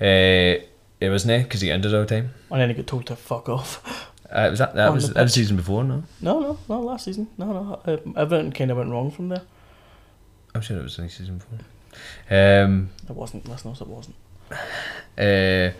Uh, 0.00 0.64
it 1.00 1.08
wasn't 1.10 1.44
because 1.44 1.60
he 1.60 1.70
ended 1.70 1.94
all 1.94 2.00
the 2.02 2.06
time. 2.06 2.30
And 2.50 2.60
then 2.60 2.68
he 2.68 2.74
got 2.74 2.86
told 2.86 3.06
to 3.06 3.16
fuck 3.16 3.48
off. 3.48 4.06
Uh, 4.30 4.46
was 4.50 4.60
that 4.60 4.74
that 4.76 4.88
On 4.88 4.94
was 4.94 5.08
the 5.08 5.14
that 5.14 5.22
was 5.22 5.32
pitch. 5.32 5.40
season 5.42 5.56
before? 5.56 5.82
No, 5.82 6.04
No, 6.20 6.38
no, 6.40 6.58
no, 6.68 6.80
last 6.80 7.06
season. 7.06 7.26
No, 7.36 7.46
no. 7.52 7.80
Uh, 7.84 7.96
everything 8.16 8.52
kind 8.52 8.70
of 8.70 8.76
went 8.76 8.90
wrong 8.90 9.10
from 9.10 9.28
there. 9.28 9.42
I'm 10.54 10.60
sure 10.60 10.78
it 10.78 10.82
was 10.84 10.96
the 10.96 11.08
season 11.08 11.38
before. 11.38 11.58
Um, 12.64 12.90
It 13.08 13.16
wasn't, 13.16 13.48
listeners, 13.48 13.80
it 13.80 13.88
wasn't. 13.88 14.14
uh, 15.18 15.70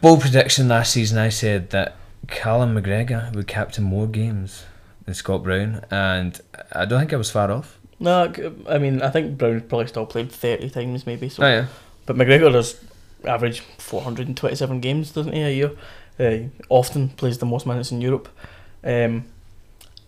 bold 0.00 0.20
prediction 0.20 0.68
last 0.68 0.92
season. 0.92 1.18
I 1.18 1.28
said 1.28 1.70
that 1.70 1.96
Callum 2.28 2.74
McGregor 2.74 3.34
would 3.34 3.46
captain 3.46 3.84
more 3.84 4.06
games 4.06 4.64
than 5.04 5.14
Scott 5.14 5.42
Brown, 5.42 5.84
and 5.90 6.40
I 6.72 6.84
don't 6.84 6.98
think 7.00 7.12
I 7.12 7.16
was 7.16 7.30
far 7.30 7.50
off. 7.50 7.78
No, 7.98 8.32
c- 8.32 8.50
I 8.68 8.78
mean, 8.78 9.02
I 9.02 9.10
think 9.10 9.36
Brown 9.36 9.60
probably 9.62 9.86
still 9.86 10.06
played 10.06 10.32
30 10.32 10.70
times 10.70 11.06
maybe. 11.06 11.28
So. 11.28 11.42
Oh 11.44 11.48
yeah, 11.48 11.66
But 12.06 12.16
McGregor 12.16 12.52
does 12.52 12.82
average 13.24 13.60
427 13.78 14.80
games, 14.80 15.12
doesn't 15.12 15.32
he, 15.32 15.42
a 15.42 15.50
year? 15.50 15.70
Uh, 16.18 16.48
often 16.68 17.08
plays 17.10 17.38
the 17.38 17.46
most 17.46 17.66
minutes 17.66 17.90
in 17.92 18.00
Europe. 18.00 18.28
Um, 18.84 19.24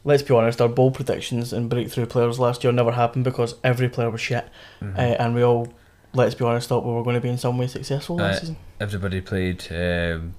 let's 0.04 0.22
be 0.22 0.34
honest, 0.34 0.60
our 0.60 0.68
bold 0.68 0.94
predictions 0.94 1.52
and 1.52 1.68
breakthrough 1.70 2.06
players 2.06 2.38
last 2.38 2.64
year 2.64 2.72
never 2.72 2.92
happened 2.92 3.24
because 3.24 3.54
every 3.62 3.88
player 3.88 4.10
was 4.10 4.20
shit. 4.20 4.46
Mhm. 4.82 4.96
Uh, 4.96 5.00
and 5.00 5.34
we 5.34 5.42
all, 5.42 5.72
let's 6.12 6.34
be 6.34 6.44
honest, 6.44 6.68
thought 6.68 6.84
we 6.84 6.92
were 6.92 7.02
going 7.04 7.14
to 7.14 7.20
be 7.20 7.28
in 7.28 7.38
some 7.38 7.56
way 7.58 7.66
successful 7.66 8.16
last 8.16 8.36
Uh, 8.36 8.40
season. 8.40 8.56
everybody 8.80 9.20
played. 9.20 9.62
Um, 9.70 10.34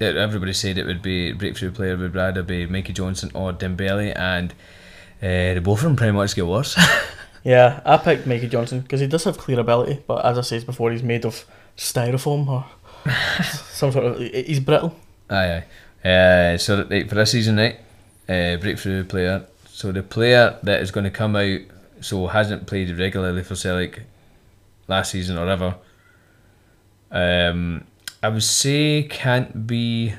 yeah, 0.00 0.08
everybody 0.08 0.52
said 0.52 0.78
it 0.78 0.86
would 0.86 1.02
be 1.02 1.32
breakthrough 1.32 1.70
player 1.72 1.96
would 1.96 2.14
rather 2.14 2.42
be 2.42 2.66
Mikey 2.66 2.92
Johnston 2.92 3.30
or 3.34 3.52
Dembele, 3.52 4.16
and 4.16 4.52
uh, 5.22 5.54
the 5.54 5.60
both 5.62 5.78
of 5.78 5.84
them 5.84 5.96
pretty 5.96 6.12
much 6.12 6.34
get 6.36 6.46
worse. 6.46 6.76
Yeah, 7.44 7.80
I 7.84 7.96
picked 7.96 8.26
Mikey 8.26 8.48
Johnston 8.48 8.80
because 8.80 9.00
he 9.00 9.06
does 9.06 9.24
have 9.24 9.38
clear 9.38 9.60
ability, 9.60 10.02
but 10.06 10.24
as 10.24 10.38
I 10.38 10.42
said 10.42 10.66
before, 10.66 10.90
he's 10.90 11.02
made 11.02 11.24
of 11.24 11.44
styrofoam 11.76 12.48
or 12.48 12.66
some 13.70 13.92
sort 13.92 14.04
of. 14.04 14.18
He's 14.18 14.60
brittle. 14.60 14.96
Aye, 15.30 15.62
aye. 16.04 16.08
Uh, 16.08 16.58
so 16.58 16.84
right, 16.88 17.08
for 17.08 17.14
this 17.14 17.32
season, 17.32 17.56
right, 17.56 17.78
uh, 18.28 18.56
breakthrough 18.56 19.04
player. 19.04 19.46
So 19.66 19.92
the 19.92 20.02
player 20.02 20.58
that 20.62 20.80
is 20.82 20.90
going 20.90 21.04
to 21.04 21.10
come 21.10 21.36
out, 21.36 21.60
so 22.00 22.26
hasn't 22.26 22.66
played 22.66 22.96
regularly 22.98 23.42
for 23.42 23.54
Celtic 23.54 24.02
last 24.88 25.12
season 25.12 25.38
or 25.38 25.48
ever. 25.48 25.76
Um, 27.10 27.84
I 28.22 28.28
would 28.28 28.42
say 28.42 29.04
can't 29.04 29.66
be. 29.66 30.14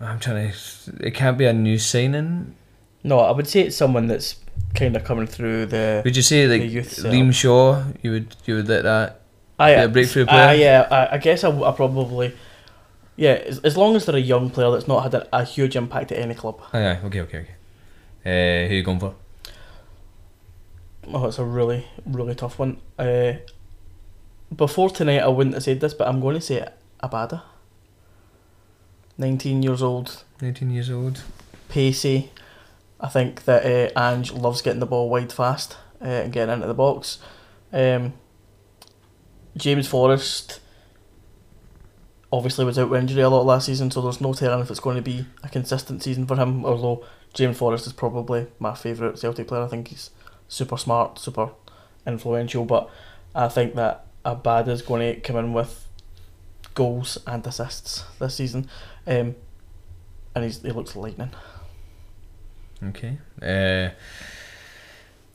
I'm 0.00 0.18
trying 0.18 0.52
to. 0.52 1.06
It 1.06 1.14
can't 1.14 1.38
be 1.38 1.46
a 1.46 1.52
new 1.52 1.78
signing. 1.78 2.54
No, 3.02 3.20
I 3.20 3.30
would 3.30 3.46
say 3.46 3.62
it's 3.62 3.76
someone 3.76 4.06
that's 4.06 4.34
kind 4.74 4.96
of 4.96 5.04
coming 5.04 5.26
through 5.26 5.66
the. 5.66 6.02
Would 6.04 6.16
you 6.16 6.22
say 6.22 6.46
like 6.46 6.60
The 6.62 6.66
youth 6.68 6.92
setup. 6.92 7.12
Liam 7.12 7.32
Shaw? 7.32 7.84
You 8.02 8.10
would 8.12 8.36
you 8.46 8.56
would 8.56 8.68
let 8.68 8.82
that? 8.84 9.20
I, 9.58 9.72
Yeah, 9.72 9.86
breakthrough 9.88 10.24
uh, 10.24 10.26
player. 10.26 10.54
yeah, 10.60 10.88
I, 10.90 11.14
I 11.16 11.18
guess 11.18 11.44
I 11.44 11.50
probably. 11.72 12.34
Yeah, 13.16 13.32
as, 13.32 13.58
as 13.60 13.76
long 13.76 13.96
as 13.96 14.06
they're 14.06 14.16
a 14.16 14.18
young 14.18 14.48
player 14.48 14.70
that's 14.70 14.88
not 14.88 15.02
had 15.02 15.14
a, 15.14 15.28
a 15.36 15.44
huge 15.44 15.76
impact 15.76 16.10
at 16.12 16.18
any 16.18 16.34
club. 16.34 16.62
Aye, 16.72 16.86
aye. 16.92 17.00
Okay, 17.04 17.20
okay, 17.20 17.38
okay. 18.24 18.64
Uh, 18.64 18.68
who 18.68 18.74
you 18.76 18.82
going 18.82 18.98
for? 19.00 19.14
Oh, 21.12 21.26
it's 21.26 21.38
a 21.38 21.44
really, 21.44 21.86
really 22.06 22.34
tough 22.34 22.58
one. 22.58 22.78
Uh, 22.98 23.34
before 24.54 24.88
tonight, 24.88 25.18
I 25.20 25.28
wouldn't 25.28 25.54
have 25.54 25.64
said 25.64 25.80
this, 25.80 25.92
but 25.92 26.08
I'm 26.08 26.20
going 26.20 26.36
to 26.36 26.40
say 26.40 26.66
Abada. 27.02 27.42
19 29.18 29.62
years 29.62 29.82
old, 29.82 30.24
Nineteen 30.40 30.70
years 30.70 30.90
old. 30.90 31.22
pacey. 31.68 32.30
I 33.00 33.08
think 33.08 33.44
that 33.44 33.64
uh, 33.96 33.98
Ange 33.98 34.32
loves 34.32 34.62
getting 34.62 34.80
the 34.80 34.86
ball 34.86 35.08
wide 35.08 35.32
fast 35.32 35.76
uh, 36.02 36.04
and 36.04 36.32
getting 36.32 36.52
into 36.52 36.66
the 36.66 36.74
box. 36.74 37.18
Um, 37.72 38.12
James 39.56 39.88
Forrest 39.88 40.60
obviously 42.32 42.64
was 42.64 42.78
out 42.78 42.90
with 42.90 43.00
injury 43.00 43.22
a 43.22 43.28
lot 43.28 43.46
last 43.46 43.66
season, 43.66 43.90
so 43.90 44.00
there's 44.00 44.20
no 44.20 44.32
telling 44.32 44.60
if 44.60 44.70
it's 44.70 44.80
going 44.80 44.96
to 44.96 45.02
be 45.02 45.26
a 45.42 45.48
consistent 45.48 46.02
season 46.02 46.26
for 46.26 46.36
him. 46.36 46.64
Although 46.64 47.04
James 47.32 47.56
Forrest 47.56 47.86
is 47.86 47.92
probably 47.92 48.46
my 48.58 48.74
favourite 48.74 49.18
Celtic 49.18 49.48
player. 49.48 49.62
I 49.62 49.68
think 49.68 49.88
he's 49.88 50.10
super 50.48 50.76
smart, 50.76 51.18
super 51.18 51.50
influential, 52.06 52.64
but 52.64 52.90
I 53.34 53.48
think 53.48 53.74
that 53.76 54.06
Abad 54.24 54.68
is 54.68 54.82
going 54.82 55.14
to 55.14 55.20
come 55.20 55.36
in 55.36 55.52
with 55.52 55.86
goals 56.74 57.18
and 57.26 57.46
assists 57.46 58.04
this 58.18 58.34
season. 58.34 58.68
Um, 59.06 59.36
and 60.34 60.44
he's, 60.44 60.62
he 60.62 60.70
looks 60.70 60.94
lightning. 60.94 61.30
Okay. 62.82 63.18
Uh, 63.42 63.90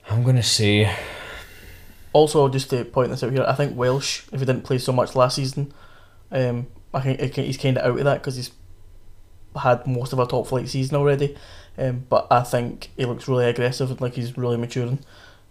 I'm 0.09 0.23
gonna 0.23 0.43
say 0.43 0.93
Also, 2.13 2.47
just 2.49 2.69
to 2.69 2.85
point 2.85 3.09
this 3.11 3.23
out 3.23 3.31
here, 3.31 3.45
I 3.47 3.55
think 3.55 3.77
Welsh, 3.77 4.23
if 4.31 4.39
he 4.39 4.45
didn't 4.45 4.63
play 4.63 4.77
so 4.77 4.91
much 4.91 5.15
last 5.15 5.35
season, 5.35 5.73
um, 6.31 6.67
I 6.93 7.01
think 7.01 7.35
he's 7.35 7.57
kind 7.57 7.77
of 7.77 7.85
out 7.85 7.99
of 7.99 8.05
that 8.05 8.21
because 8.21 8.35
he's 8.37 8.51
had 9.55 9.85
most 9.85 10.13
of 10.13 10.19
a 10.19 10.25
top 10.25 10.47
flight 10.47 10.69
season 10.69 10.95
already. 10.97 11.35
Um, 11.77 12.05
but 12.09 12.27
I 12.31 12.41
think 12.41 12.91
he 12.95 13.05
looks 13.05 13.27
really 13.27 13.45
aggressive 13.45 13.91
and 13.91 13.99
like 14.01 14.13
he's 14.13 14.37
really 14.37 14.57
maturing. 14.57 14.99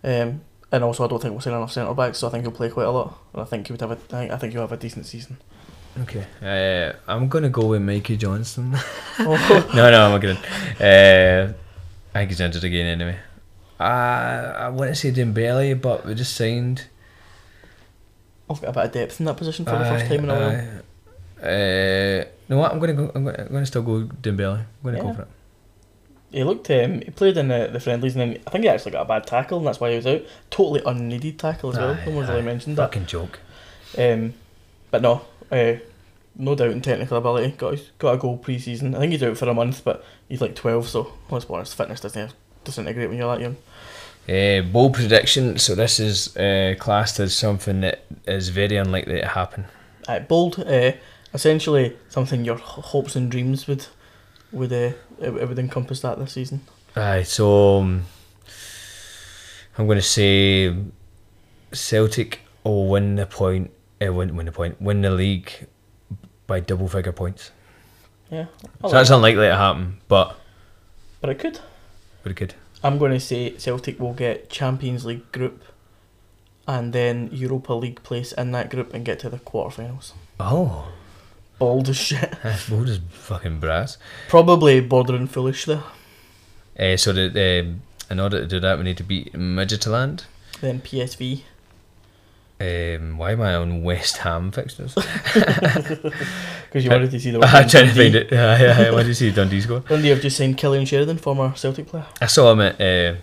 Um, 0.02 0.40
and 0.72 0.82
also, 0.82 1.04
I 1.04 1.08
don't 1.08 1.20
think 1.20 1.34
we're 1.34 1.40
seeing 1.40 1.54
enough 1.54 1.70
centre 1.72 1.94
backs, 1.94 2.18
so 2.18 2.26
I 2.26 2.30
think 2.30 2.44
he'll 2.44 2.50
play 2.52 2.70
quite 2.70 2.86
a 2.86 2.90
lot. 2.90 3.18
And 3.32 3.42
I 3.42 3.44
think 3.44 3.66
he 3.66 3.72
would 3.72 3.80
have 3.80 3.92
a, 3.92 3.94
I 3.94 3.96
think, 3.96 4.32
I 4.32 4.36
think 4.38 4.52
he'll 4.52 4.62
have 4.62 4.72
a 4.72 4.76
decent 4.76 5.06
season. 5.06 5.36
okay. 6.00 6.26
Uh, 6.42 6.96
I'm 7.06 7.28
gonna 7.28 7.50
go 7.50 7.66
with 7.66 7.82
Mikey 7.82 8.16
Johnston. 8.16 8.74
oh, 9.20 9.70
no, 9.74 9.90
no, 9.90 10.14
I'm 10.14 10.20
kidding. 10.20 10.38
Uh, 10.80 11.52
I 12.14 12.18
think 12.20 12.30
he's 12.30 12.40
injured 12.40 12.64
again 12.64 12.86
anyway. 12.86 13.18
Uh, 13.80 13.82
I 13.82 14.68
want 14.68 14.90
to 14.90 14.94
say 14.94 15.10
Dembele, 15.10 15.80
but 15.80 16.06
we 16.06 16.14
just 16.14 16.34
signed. 16.36 16.86
I've 18.48 18.60
got 18.60 18.70
a 18.70 18.72
bit 18.72 18.84
of 18.86 18.92
depth 18.92 19.20
in 19.20 19.26
that 19.26 19.36
position 19.36 19.64
for 19.64 19.72
the 19.72 19.84
first 19.84 20.06
time 20.06 20.24
in 20.24 20.30
a 20.30 20.34
while. 20.34 20.80
Uh, 21.42 22.24
no, 22.48 22.58
what? 22.58 22.72
I'm 22.72 22.78
gonna 22.78 22.92
go. 22.94 23.10
I'm 23.14 23.24
gonna, 23.24 23.38
I'm 23.42 23.48
gonna 23.52 23.66
still 23.66 23.82
go 23.82 24.04
Dembele. 24.22 24.58
I'm 24.60 24.66
gonna 24.84 24.96
Yeah. 24.98 25.02
go 25.02 25.14
for 25.14 25.22
it. 25.22 25.28
he 26.30 26.44
looked. 26.44 26.70
Um, 26.70 27.00
he 27.00 27.10
played 27.10 27.36
in 27.36 27.48
the, 27.48 27.68
the 27.72 27.80
friendlies, 27.80 28.14
and 28.16 28.20
then 28.34 28.42
I 28.46 28.50
think 28.50 28.64
he 28.64 28.68
actually 28.68 28.92
got 28.92 29.02
a 29.02 29.08
bad 29.08 29.26
tackle, 29.26 29.58
and 29.58 29.66
that's 29.66 29.80
why 29.80 29.90
he 29.90 29.96
was 29.96 30.06
out. 30.06 30.22
Totally 30.50 30.82
unneeded 30.86 31.38
tackle 31.38 31.70
as 31.70 31.76
well. 31.78 31.94
Aye, 31.94 32.04
no 32.06 32.12
one's 32.12 32.28
really 32.28 32.42
mentioned 32.42 32.76
that. 32.76 32.88
Fucking 32.92 33.06
joke. 33.06 33.40
Um, 33.98 34.34
but 34.90 35.02
no, 35.02 35.22
uh, 35.50 35.74
no 36.36 36.54
doubt 36.54 36.70
in 36.70 36.80
technical 36.80 37.18
ability. 37.18 37.52
Got 37.56 37.72
his- 37.72 37.90
got 37.98 38.14
a 38.14 38.18
goal 38.18 38.36
pre-season. 38.38 38.94
I 38.94 39.00
think 39.00 39.12
he's 39.12 39.22
out 39.22 39.36
for 39.36 39.48
a 39.48 39.54
month, 39.54 39.82
but 39.84 40.04
he's 40.28 40.40
like 40.40 40.54
twelve, 40.54 40.88
so 40.88 41.12
let's 41.30 41.44
be 41.44 41.54
honest, 41.54 41.74
fitness 41.74 42.00
doesn't 42.00 42.34
disintegrate 42.64 43.08
when 43.08 43.18
you're 43.18 43.36
that 43.36 43.40
young. 43.40 43.56
Uh, 44.28 44.62
bold 44.62 44.94
prediction. 44.94 45.58
So 45.58 45.74
this 45.74 46.00
is 46.00 46.34
uh, 46.36 46.74
classed 46.78 47.20
as 47.20 47.36
something 47.36 47.82
that 47.82 48.04
is 48.26 48.48
very 48.48 48.76
unlikely 48.76 49.20
to 49.20 49.28
happen. 49.28 49.66
Uh, 50.08 50.20
bold, 50.20 50.58
uh, 50.60 50.92
essentially 51.34 51.96
something 52.08 52.44
your 52.44 52.56
h- 52.56 52.62
hopes 52.62 53.16
and 53.16 53.30
dreams 53.30 53.66
would 53.66 53.86
would 54.50 54.72
uh, 54.72 54.92
it, 55.20 55.34
it 55.34 55.48
would 55.48 55.58
encompass 55.58 56.00
that 56.00 56.18
this 56.18 56.32
season. 56.32 56.62
Aye, 56.96 57.24
so 57.24 57.80
um, 57.80 58.04
I'm 59.76 59.86
going 59.86 59.98
to 59.98 60.02
say 60.02 60.74
Celtic 61.72 62.40
will 62.62 62.88
win 62.88 63.16
the 63.16 63.26
point. 63.26 63.72
Uh, 64.00 64.12
win 64.12 64.36
win 64.36 64.46
the 64.46 64.52
point. 64.52 64.80
Win 64.80 65.02
the 65.02 65.10
league 65.10 65.66
by 66.46 66.60
double 66.60 66.88
figure 66.88 67.12
points. 67.12 67.50
Yeah, 68.30 68.46
I 68.82 68.88
So 68.88 68.88
like 68.88 68.92
that's 68.92 69.08
that. 69.10 69.16
unlikely 69.16 69.46
to 69.46 69.56
happen, 69.56 70.00
but 70.08 70.36
but 71.20 71.30
it 71.30 71.38
could. 71.38 71.60
pretty 72.22 72.34
good. 72.34 72.54
I'm 72.82 72.98
going 72.98 73.12
to 73.12 73.20
say 73.20 73.56
Celtic 73.56 73.98
will 73.98 74.12
get 74.12 74.50
Champions 74.50 75.04
League 75.06 75.30
group, 75.32 75.62
and 76.66 76.92
then 76.92 77.30
Europa 77.32 77.72
League 77.74 78.02
place 78.02 78.32
in 78.32 78.52
that 78.52 78.70
group 78.70 78.92
and 78.92 79.04
get 79.04 79.18
to 79.20 79.28
the 79.30 79.38
quarterfinals. 79.38 80.12
Oh, 80.40 80.88
Bold 81.58 81.88
as 81.88 81.96
shit. 81.96 82.34
that's 82.42 82.68
bold 82.68 82.88
as 82.88 82.98
fucking 83.10 83.60
brass. 83.60 83.96
Probably 84.28 84.80
bordering 84.80 85.28
foolish 85.28 85.64
there. 85.66 85.84
Uh, 86.78 86.96
so 86.96 87.12
that 87.12 87.36
um, 87.36 87.82
in 88.10 88.18
order 88.20 88.40
to 88.40 88.46
do 88.46 88.58
that, 88.60 88.76
we 88.76 88.84
need 88.84 88.96
to 88.96 89.04
beat 89.04 89.32
Midtjylland. 89.32 90.24
Then 90.60 90.80
PSV. 90.80 91.42
Um, 92.60 93.18
why 93.18 93.32
am 93.32 93.40
I 93.40 93.54
on 93.56 93.82
West 93.82 94.18
Ham 94.18 94.52
fixtures? 94.52 94.94
Because 96.74 96.86
you 96.86 96.90
wanted 96.90 97.12
to 97.12 97.20
see 97.20 97.30
the. 97.30 97.38
I'm 97.40 97.68
trying 97.68 97.86
to 97.86 97.94
find 97.94 98.16
it. 98.16 98.32
Yeah, 98.32 98.58
yeah, 98.60 98.80
yeah. 98.80 98.90
Why 98.90 99.02
did 99.02 99.06
you 99.06 99.14
see 99.14 99.30
Dundee 99.30 99.60
score? 99.60 99.78
Dundee 99.88 100.08
have 100.08 100.20
just 100.20 100.36
signed 100.36 100.58
Cillian 100.58 100.84
Sheridan, 100.84 101.18
former 101.18 101.54
Celtic 101.54 101.86
player. 101.86 102.04
I 102.20 102.26
saw 102.26 102.50
him 102.50 102.60
at 102.62 102.74
uh, 102.74 103.14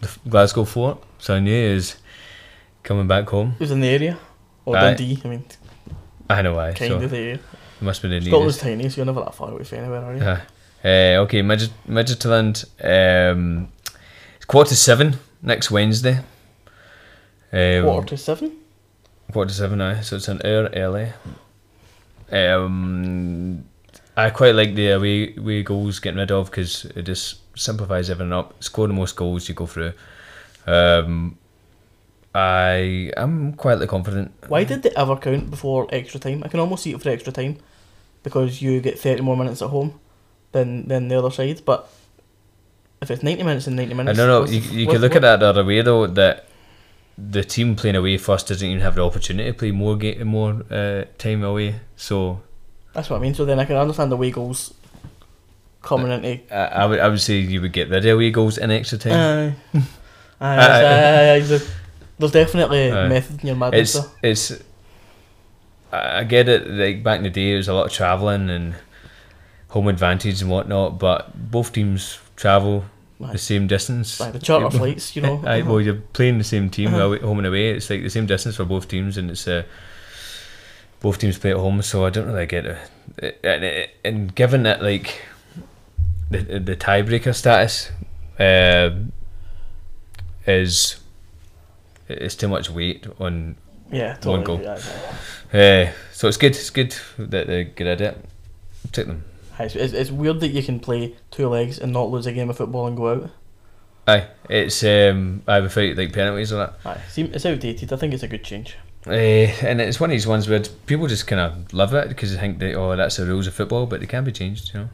the 0.00 0.10
Glasgow 0.26 0.64
Fort, 0.64 1.02
so 1.18 1.34
I 1.34 1.40
knew 1.40 1.68
he 1.68 1.74
was 1.74 1.98
coming 2.82 3.06
back 3.06 3.28
home. 3.28 3.56
He 3.58 3.64
was 3.64 3.72
in 3.72 3.80
the 3.80 3.88
area. 3.88 4.18
Or 4.64 4.74
Aye. 4.74 4.94
Dundee, 4.94 5.20
I 5.22 5.28
mean, 5.28 5.44
I 6.30 6.40
know 6.40 6.54
why. 6.54 6.72
kind 6.72 6.92
so 6.92 6.96
of 6.98 7.10
the 7.10 7.18
area. 7.18 7.34
it 7.34 7.82
must 7.82 8.00
be 8.00 8.08
the 8.08 8.24
Scotland's 8.24 8.56
tiny, 8.56 8.88
so 8.88 8.96
you're 8.96 9.04
never 9.04 9.20
that 9.20 9.34
far 9.34 9.50
away 9.50 9.64
from 9.64 9.78
anywhere, 9.80 10.02
are 10.02 10.16
you? 10.16 10.22
Uh, 10.22 10.40
uh, 10.82 11.22
okay, 11.24 11.42
Midget, 11.42 11.72
Midtjylland. 11.86 12.64
Um, 12.82 13.68
it's 14.36 14.46
quarter 14.46 14.70
to 14.70 14.76
seven 14.76 15.18
next 15.42 15.70
Wednesday. 15.70 16.20
Um, 17.52 17.84
Quarter 17.84 18.08
to 18.08 18.16
seven? 18.16 18.56
Quarter 19.32 19.48
to 19.50 19.54
seven 19.54 19.78
now, 19.78 20.00
so 20.00 20.16
it's 20.16 20.28
an 20.28 20.40
hour 20.44 20.68
early. 20.74 21.12
Um, 22.30 23.64
I 24.16 24.30
quite 24.30 24.54
like 24.54 24.74
the 24.74 24.90
away, 24.90 25.34
away 25.36 25.62
goals 25.62 25.98
getting 25.98 26.18
rid 26.20 26.30
of 26.30 26.50
because 26.50 26.84
it 26.84 27.02
just 27.02 27.40
simplifies 27.58 28.10
everything 28.10 28.32
up. 28.32 28.62
Score 28.62 28.86
the 28.86 28.92
most 28.92 29.16
goals, 29.16 29.48
you 29.48 29.54
go 29.54 29.66
through. 29.66 29.92
Um, 30.66 31.38
I 32.34 33.10
am 33.16 33.54
quietly 33.54 33.86
confident. 33.88 34.32
Why 34.48 34.64
did 34.64 34.82
they 34.82 34.90
ever 34.96 35.16
count 35.16 35.50
before 35.50 35.88
extra 35.90 36.20
time? 36.20 36.42
I 36.44 36.48
can 36.48 36.60
almost 36.60 36.84
see 36.84 36.92
it 36.92 37.02
for 37.02 37.08
extra 37.08 37.32
time 37.32 37.56
because 38.22 38.62
you 38.62 38.80
get 38.80 38.98
30 38.98 39.22
more 39.22 39.36
minutes 39.36 39.62
at 39.62 39.70
home 39.70 39.98
than, 40.52 40.86
than 40.86 41.08
the 41.08 41.18
other 41.18 41.30
side, 41.30 41.62
but 41.64 41.90
if 43.02 43.10
it's 43.10 43.22
90 43.22 43.42
minutes 43.42 43.66
and 43.66 43.74
90 43.76 43.94
minutes. 43.94 44.18
I 44.18 44.26
don't 44.26 44.28
know. 44.46 44.52
You, 44.52 44.60
you 44.60 44.86
what- 44.86 44.92
could 44.92 45.00
look 45.00 45.14
what- 45.14 45.24
at 45.24 45.40
that 45.40 45.40
the 45.40 45.46
other 45.46 45.64
way 45.64 45.80
though. 45.82 46.06
That 46.06 46.46
the 47.30 47.42
team 47.44 47.76
playing 47.76 47.96
away 47.96 48.16
first 48.18 48.48
doesn't 48.48 48.66
even 48.66 48.80
have 48.82 48.94
the 48.94 49.04
opportunity 49.04 49.50
to 49.50 49.56
play 49.58 49.70
more 49.72 49.96
ga- 49.96 50.22
more 50.24 50.62
uh, 50.70 51.04
time 51.18 51.42
away. 51.44 51.80
So 51.96 52.40
That's 52.94 53.10
what 53.10 53.16
I 53.18 53.20
mean. 53.20 53.34
So 53.34 53.44
then 53.44 53.58
I 53.60 53.64
can 53.64 53.76
understand 53.76 54.10
the 54.12 54.16
way 54.16 54.30
goals 54.30 54.72
coming 55.82 56.10
into. 56.10 56.54
I, 56.54 56.82
I 56.82 56.86
would 56.86 56.98
I 57.00 57.08
would 57.08 57.20
say 57.20 57.38
you 57.38 57.60
would 57.60 57.72
get 57.72 57.88
the 57.90 58.12
away 58.12 58.30
goals 58.30 58.58
in 58.58 58.70
extra 58.70 58.98
time. 58.98 59.54
Aye. 59.74 59.80
Aye, 60.42 60.56
aye, 60.56 60.84
aye, 60.84 61.34
aye, 61.34 61.60
There's 62.18 62.32
definitely 62.32 62.90
Aye. 62.90 63.08
method 63.08 63.40
in 63.42 63.46
your 63.48 63.56
madness. 63.56 63.94
it's 64.22 64.50
it's 64.50 64.64
I 65.92 66.20
I 66.20 66.24
get 66.24 66.48
it 66.48 66.66
like 66.66 67.02
back 67.02 67.18
in 67.18 67.24
the 67.24 67.30
day 67.30 67.52
it 67.54 67.56
was 67.58 67.68
a 67.68 67.74
lot 67.74 67.86
of 67.86 67.92
travelling 67.92 68.48
and 68.48 68.74
home 69.68 69.88
advantage 69.88 70.40
and 70.40 70.50
whatnot 70.50 70.98
but 70.98 71.50
both 71.50 71.72
teams 71.72 72.18
travel 72.36 72.84
Aye. 73.22 73.32
the 73.32 73.38
same 73.38 73.66
distance 73.66 74.20
Aye, 74.20 74.30
the 74.30 74.38
charter 74.38 74.70
flights, 74.70 75.14
you 75.16 75.22
know. 75.22 75.42
Aye, 75.46 75.62
well 75.62 75.80
you're 75.80 76.02
playing 76.12 76.38
the 76.38 76.44
same 76.44 76.70
team 76.70 76.94
Uh-huh. 76.94 77.18
home 77.18 77.38
and 77.38 77.46
away 77.46 77.70
it's 77.70 77.90
like 77.90 78.02
the 78.02 78.10
same 78.10 78.26
distance 78.26 78.56
for 78.56 78.64
both 78.64 78.88
teams 78.88 79.16
and 79.16 79.30
it's 79.30 79.46
uh, 79.46 79.62
both 81.00 81.18
teams 81.18 81.38
play 81.38 81.50
at 81.50 81.56
home 81.56 81.82
so 81.82 82.04
I 82.04 82.10
don't 82.10 82.26
really 82.26 82.46
get 82.46 82.66
it 82.66 82.78
and, 83.42 83.88
and 84.04 84.34
given 84.34 84.62
that 84.64 84.82
like 84.82 85.20
the, 86.30 86.38
the 86.60 86.76
tiebreaker 86.76 87.34
status 87.34 87.90
uh, 88.38 88.90
is 90.46 91.00
it's 92.08 92.34
too 92.34 92.48
much 92.48 92.70
weight 92.70 93.06
on 93.18 93.56
yeah, 93.92 94.16
one 94.22 94.44
goal. 94.44 94.64
Uh, 95.52 95.86
so 96.12 96.28
it's 96.28 96.36
good. 96.36 96.52
It's 96.54 96.70
good 96.70 96.94
that 97.18 97.48
they 97.48 97.64
get 97.64 97.86
at 97.88 98.00
it. 98.00 98.24
Take 98.92 99.06
them. 99.08 99.24
Aye, 99.60 99.68
so 99.68 99.78
it's, 99.78 99.92
it's 99.92 100.10
weird 100.10 100.40
that 100.40 100.48
you 100.48 100.62
can 100.62 100.80
play 100.80 101.14
two 101.30 101.46
legs 101.46 101.78
and 101.78 101.92
not 101.92 102.10
lose 102.10 102.24
a 102.24 102.32
game 102.32 102.48
of 102.48 102.56
football 102.56 102.86
and 102.86 102.96
go 102.96 103.12
out. 103.12 103.30
Aye, 104.08 104.28
it's 104.48 104.82
um, 104.82 105.42
I 105.46 105.60
would 105.60 105.70
fight 105.70 105.98
like 105.98 106.14
penalties 106.14 106.50
or 106.50 106.56
that. 106.56 106.74
Aye, 106.86 107.00
it's 107.14 107.44
outdated. 107.44 107.92
I 107.92 107.96
think 107.96 108.14
it's 108.14 108.22
a 108.22 108.28
good 108.28 108.42
change. 108.42 108.78
Uh, 109.06 109.10
and 109.10 109.82
it's 109.82 110.00
one 110.00 110.08
of 110.08 110.12
these 110.12 110.26
ones 110.26 110.48
where 110.48 110.62
people 110.86 111.06
just 111.08 111.26
kind 111.26 111.40
of 111.40 111.74
love 111.74 111.92
it 111.92 112.08
because 112.08 112.32
they 112.32 112.40
think 112.40 112.58
that 112.60 112.74
oh 112.74 112.96
that's 112.96 113.18
the 113.18 113.26
rules 113.26 113.46
of 113.46 113.52
football, 113.52 113.84
but 113.84 114.00
they 114.00 114.06
can 114.06 114.24
be 114.24 114.32
changed. 114.32 114.72
You 114.72 114.80
know. 114.80 114.88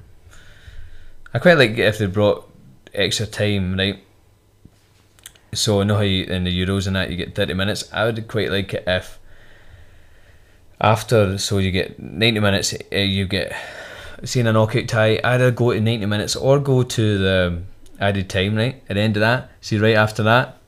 I 1.33 1.39
quite 1.39 1.59
like 1.59 1.79
if 1.79 1.99
they 1.99 2.07
brought 2.07 2.51
extra 2.93 3.27
time, 3.27 3.79
right? 3.79 4.03
So 5.53 5.81
I 5.81 5.85
know 5.85 5.95
how 5.95 6.01
you, 6.01 6.25
in 6.25 6.43
the 6.43 6.67
Euros 6.67 6.89
and 6.89 6.97
that 6.97 7.09
you 7.09 7.17
get 7.17 7.37
thirty 7.37 7.55
minutes. 7.55 7.89
I 7.93 8.05
would 8.05 8.27
quite 8.27 8.51
like 8.51 8.75
it 8.75 8.83
if 8.85 9.21
after 10.81 11.39
so 11.39 11.59
you 11.59 11.71
get 11.71 12.01
ninety 12.01 12.41
minutes, 12.41 12.75
uh, 12.75 12.97
you 12.97 13.27
get 13.27 13.55
seeing 14.25 14.47
a 14.47 14.53
knockout 14.53 14.89
tie. 14.89 15.21
Either 15.23 15.51
go 15.51 15.73
to 15.73 15.81
ninety 15.81 16.07
minutes 16.07 16.37
or 16.37 16.59
go 16.59 16.83
to 16.83 17.19
the 17.19 17.63
added 18.01 18.29
time. 18.29 18.57
Right 18.57 18.83
at 18.89 18.95
the 18.95 19.01
end 19.01 19.17
of 19.17 19.21
that, 19.21 19.51
see 19.61 19.79
right 19.79 19.97
after 19.97 20.23
that, 20.25 20.59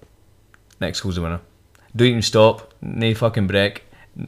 next 0.80 1.00
goal's 1.00 1.16
the 1.16 1.22
winner. 1.22 1.40
Don't 1.96 2.08
even 2.08 2.22
stop, 2.22 2.72
no 2.80 3.14
fucking 3.14 3.46
break. 3.46 3.84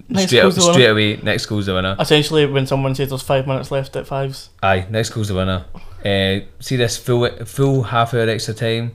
Next 0.09 0.29
straight 0.29 0.45
winner. 0.45 0.61
straight 0.61 0.87
away, 0.87 1.17
next 1.17 1.47
goal's 1.47 1.67
the 1.67 1.75
winner. 1.75 1.97
Essentially, 1.99 2.47
when 2.47 2.67
someone 2.67 2.95
says 2.95 3.09
there's 3.09 3.23
five 3.23 3.47
minutes 3.47 3.71
left 3.71 3.97
at 3.97 4.07
fives, 4.07 4.51
Aye, 4.63 4.87
next 4.89 5.11
goal's 5.11 5.29
the 5.29 5.35
winner. 5.35 5.65
Uh, 6.05 6.47
see 6.61 6.77
this 6.77 6.97
full 6.97 7.29
full 7.45 7.83
half 7.83 8.15
hour 8.15 8.29
extra 8.29 8.55
time. 8.55 8.93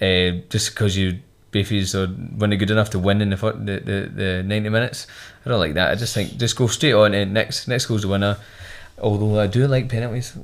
Uh, 0.00 0.42
just 0.48 0.70
because 0.70 0.96
you 0.96 1.20
beefies 1.50 1.94
are 1.94 2.06
when 2.06 2.50
they're 2.50 2.58
good 2.58 2.70
enough 2.70 2.90
to 2.90 2.98
win 2.98 3.20
in 3.20 3.30
the, 3.30 3.36
the 3.36 3.80
the 3.80 4.12
the 4.14 4.42
ninety 4.42 4.68
minutes. 4.68 5.06
I 5.44 5.50
don't 5.50 5.60
like 5.60 5.74
that. 5.74 5.90
I 5.90 5.94
just 5.96 6.14
think 6.14 6.36
just 6.36 6.56
go 6.56 6.66
straight 6.66 6.92
on 6.94 7.14
and 7.14 7.34
next 7.34 7.68
next 7.68 7.86
goal's 7.86 8.02
the 8.02 8.08
winner. 8.08 8.36
Although 9.00 9.38
I 9.40 9.46
do 9.46 9.66
like 9.66 9.88
penalties. 9.88 10.36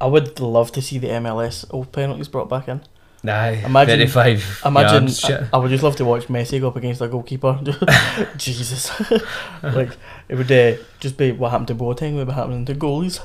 I 0.00 0.06
would 0.06 0.38
love 0.40 0.70
to 0.72 0.82
see 0.82 0.98
the 0.98 1.08
MLS 1.08 1.64
old 1.70 1.90
penalties 1.92 2.28
brought 2.28 2.48
back 2.48 2.68
in. 2.68 2.80
Aye, 3.26 3.62
Imagine- 3.64 3.98
thirty 3.98 4.06
five. 4.06 4.62
Imagine, 4.64 5.02
yards. 5.08 5.24
I, 5.24 5.48
I 5.52 5.56
would 5.58 5.70
just 5.70 5.82
love 5.82 5.96
to 5.96 6.04
watch 6.04 6.28
Messi 6.28 6.60
go 6.60 6.68
up 6.68 6.76
against 6.76 7.00
a 7.00 7.08
goalkeeper. 7.08 7.58
Jesus, 8.36 8.92
like 9.62 9.90
it 10.28 10.36
would 10.36 10.50
uh, 10.52 10.76
just 11.00 11.16
be 11.16 11.32
what 11.32 11.50
happened 11.50 11.68
to 11.68 11.74
Boateng 11.74 12.14
what 12.24 12.32
happened 12.34 12.66
to 12.68 12.74
goalies. 12.74 13.20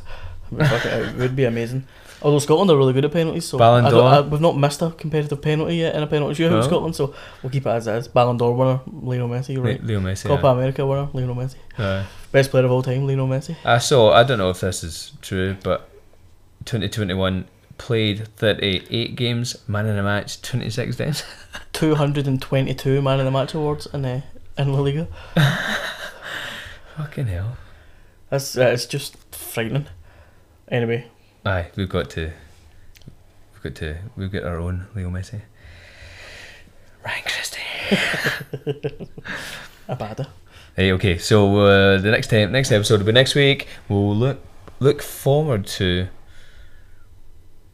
It 0.52 0.58
would, 0.58 0.86
it 0.86 1.16
would 1.18 1.36
be 1.36 1.46
amazing. 1.46 1.86
Although 2.24 2.40
Scotland 2.40 2.72
are 2.72 2.78
really 2.78 2.94
good 2.94 3.06
at 3.06 3.12
penalties, 3.12 3.46
so 3.46 3.60
I. 3.60 3.82
I- 3.82 4.22
we've 4.22 4.42
not 4.42 4.58
missed 4.58 4.82
a 4.82 4.90
competitive 4.92 5.42
penalty 5.42 5.76
yet 5.76 5.94
in 5.96 6.02
a 6.02 6.08
penalty 6.08 6.42
shootout 6.42 6.52
No. 6.52 6.58
in 6.58 6.64
Scotland, 6.64 6.96
so 6.96 7.14
we'll 7.44 7.52
keep 7.52 7.66
it 7.68 7.70
as 7.70 7.86
is. 7.88 8.08
Ballon 8.08 8.38
d'Or 8.38 8.56
winner 8.56 8.80
Lionel 8.92 9.28
Messi, 9.30 9.62
right? 9.64 9.84
Leo 9.84 10.00
Messi. 10.00 10.26
Copa 10.28 10.48
aye. 10.48 10.52
America 10.54 10.86
winner 10.86 11.10
Lionel 11.14 11.36
Messi. 11.36 12.06
Best 12.34 12.50
player 12.50 12.66
of 12.66 12.72
all 12.72 12.82
time 12.82 13.06
Lionel 13.06 13.28
Messi. 13.28 13.56
I 13.64 13.78
saw. 13.78 14.12
I 14.12 14.24
don't 14.24 14.40
know 14.40 14.50
if 14.50 14.60
this 14.60 14.84
is 14.84 15.12
true, 15.22 15.56
but 15.64 15.88
2021 16.66 17.46
played 17.78 18.28
38 18.38 19.16
games, 19.16 19.56
man 19.68 19.86
in 19.86 19.98
a 19.98 20.04
match 20.04 20.42
26 20.42 20.96
times. 20.96 21.24
Two 21.74 21.94
hundred 21.94 22.26
and 22.28 22.42
twenty-two 22.42 23.04
man 23.04 23.20
of 23.20 23.26
the 23.26 23.32
match 23.32 23.54
awards 23.54 23.86
in 23.94 24.04
uh, 24.04 24.22
in 24.58 24.74
La 24.74 24.80
Liga. 24.80 25.08
Fucking 26.98 27.28
hell. 27.28 27.56
That's 28.32 28.58
uh, 28.58 28.68
it's 28.68 28.88
just 28.88 29.16
frightening. 29.36 29.86
Anyway, 30.70 31.06
Aye, 31.46 31.68
we've 31.76 31.90
got 31.90 32.10
to. 32.12 32.32
We've 33.54 33.62
got 33.62 33.76
to. 33.76 33.98
We've 34.16 34.32
got 34.32 34.44
our 34.44 34.58
own 34.58 34.88
Leo 34.96 35.10
Messi. 35.12 35.42
Ryan 37.06 37.24
Christie. 37.26 37.60
Abada. 39.90 40.30
Hey, 40.76 40.92
okay. 40.94 41.20
So 41.20 41.60
uh, 41.60 41.98
the 42.00 42.10
next 42.10 42.28
time, 42.28 42.52
next 42.52 42.72
episode 42.72 43.00
will 43.00 43.06
be 43.06 43.12
next 43.12 43.36
week. 43.36 43.68
We'll 43.90 44.16
look 44.16 44.40
look 44.80 45.04
forward 45.04 45.68
to 45.68 46.08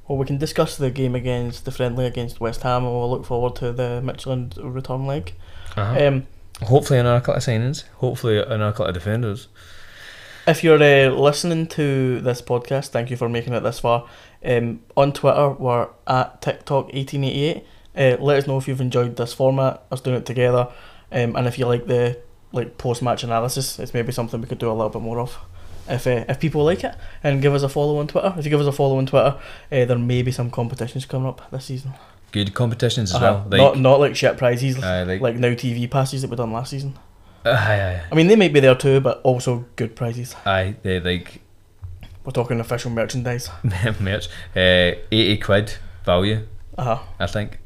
Well, 0.07 0.17
we 0.17 0.25
can 0.25 0.37
discuss 0.37 0.75
the 0.75 0.91
game 0.91 1.15
against 1.15 1.63
the 1.63 1.71
friendly 1.71 2.05
against 2.05 2.41
West 2.41 2.63
Ham, 2.63 2.83
and 2.83 2.91
we'll 2.93 3.09
look 3.09 3.25
forward 3.25 3.55
to 3.57 3.71
the 3.71 4.01
Michelin 4.01 4.51
return 4.57 5.05
leg. 5.05 5.33
Uh-huh. 5.77 6.07
Um, 6.07 6.27
Hopefully 6.63 6.99
another 6.99 7.21
couple 7.21 7.35
of 7.35 7.43
signings. 7.43 7.85
Hopefully 7.95 8.37
another 8.37 8.71
couple 8.71 8.87
of 8.87 8.93
defenders. 8.93 9.47
if 10.45 10.61
you're 10.61 10.75
uh, 10.83 11.09
listening 11.09 11.67
to 11.67 12.19
this 12.19 12.41
podcast, 12.41 12.89
thank 12.89 13.09
you 13.09 13.15
for 13.15 13.29
making 13.29 13.53
it 13.53 13.61
this 13.61 13.79
far. 13.79 14.09
Um, 14.43 14.81
on 14.97 15.13
Twitter, 15.13 15.51
we're 15.51 15.87
at 16.05 16.41
TikTok1888. 16.41 17.63
Uh, 17.95 18.17
let 18.19 18.39
us 18.39 18.47
know 18.47 18.57
if 18.57 18.67
you've 18.67 18.81
enjoyed 18.81 19.15
this 19.15 19.31
format, 19.33 19.83
us 19.89 20.01
doing 20.01 20.17
it 20.17 20.25
together, 20.25 20.67
um, 21.13 21.37
and 21.37 21.47
if 21.47 21.57
you 21.57 21.65
like 21.65 21.87
the 21.87 22.19
like 22.51 22.77
post 22.77 23.01
match 23.01 23.23
analysis, 23.23 23.79
it's 23.79 23.93
maybe 23.93 24.11
something 24.11 24.41
we 24.41 24.47
could 24.47 24.57
do 24.59 24.69
a 24.69 24.73
little 24.73 24.89
bit 24.89 25.01
more 25.01 25.19
of. 25.19 25.37
If 25.87 26.05
uh, 26.05 26.23
if 26.29 26.39
people 26.39 26.63
like 26.63 26.83
it, 26.83 26.95
and 27.23 27.41
give 27.41 27.53
us 27.53 27.63
a 27.63 27.69
follow 27.69 27.97
on 27.97 28.07
Twitter. 28.07 28.33
If 28.37 28.45
you 28.45 28.51
give 28.51 28.59
us 28.61 28.67
a 28.67 28.71
follow 28.71 28.97
on 28.97 29.05
Twitter, 29.07 29.35
uh, 29.71 29.85
there 29.85 29.97
may 29.97 30.21
be 30.21 30.31
some 30.31 30.51
competitions 30.51 31.05
coming 31.05 31.27
up 31.27 31.49
this 31.51 31.65
season. 31.65 31.93
Good 32.31 32.53
competitions 32.53 33.09
as 33.11 33.15
Uh-huh. 33.15 33.41
well. 33.41 33.47
Like, 33.49 33.59
not 33.59 33.79
not 33.79 33.99
like 33.99 34.15
shit 34.15 34.37
prizes, 34.37 34.77
like- 34.77 35.19
like 35.21 35.35
now 35.37 35.49
TV 35.55 35.89
passes 35.89 36.21
that 36.21 36.29
we 36.29 36.35
done 36.37 36.53
last 36.53 36.69
season. 36.71 36.93
aye, 37.45 37.51
aye, 37.51 38.01
I 38.11 38.15
mean, 38.15 38.27
they 38.27 38.35
might 38.35 38.53
be 38.53 38.59
there 38.59 38.75
too, 38.75 38.99
but 38.99 39.19
also 39.23 39.65
good 39.77 39.95
prizes. 39.95 40.35
aye. 40.45 40.75
They 40.83 40.99
like 40.99 41.41
We're 42.23 42.33
talking 42.33 42.59
official 42.59 42.91
merchandise. 42.91 43.49
merch. 43.99 44.27
Uh, 44.55 44.99
eighty 45.11 45.37
quid 45.37 45.73
value, 46.05 46.45
Uh 46.77 46.83
huh. 46.83 46.99
I 47.19 47.25
think. 47.25 47.57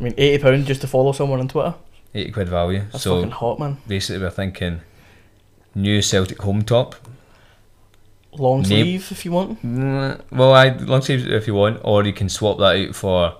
I 0.00 0.04
mean, 0.04 0.14
eighty 0.16 0.42
pound 0.42 0.64
just 0.66 0.80
to 0.80 0.86
follow 0.86 1.12
someone 1.12 1.40
on 1.40 1.48
Twitter. 1.48 1.74
Eighty 2.14 2.30
quid 2.32 2.48
value. 2.48 2.82
That's 2.92 3.04
so 3.04 3.16
fucking 3.16 3.30
hot, 3.32 3.58
man. 3.60 3.76
basically, 3.86 4.22
we're 4.22 4.30
thinking 4.30 4.80
new 5.74 6.00
Celtic 6.02 6.40
home 6.42 6.62
top. 6.62 6.94
Long 8.32 8.64
sleeve 8.64 9.10
if 9.10 9.24
you 9.24 9.32
want. 9.32 9.62
Mm, 9.64 10.20
Well, 10.30 10.52
I 10.54 10.68
long 10.70 11.02
sleeve 11.02 11.26
if 11.28 11.46
you 11.46 11.54
want, 11.54 11.80
or 11.82 12.04
you 12.04 12.12
can 12.12 12.28
swap 12.28 12.58
that 12.58 12.76
out 12.88 12.94
for 12.94 13.34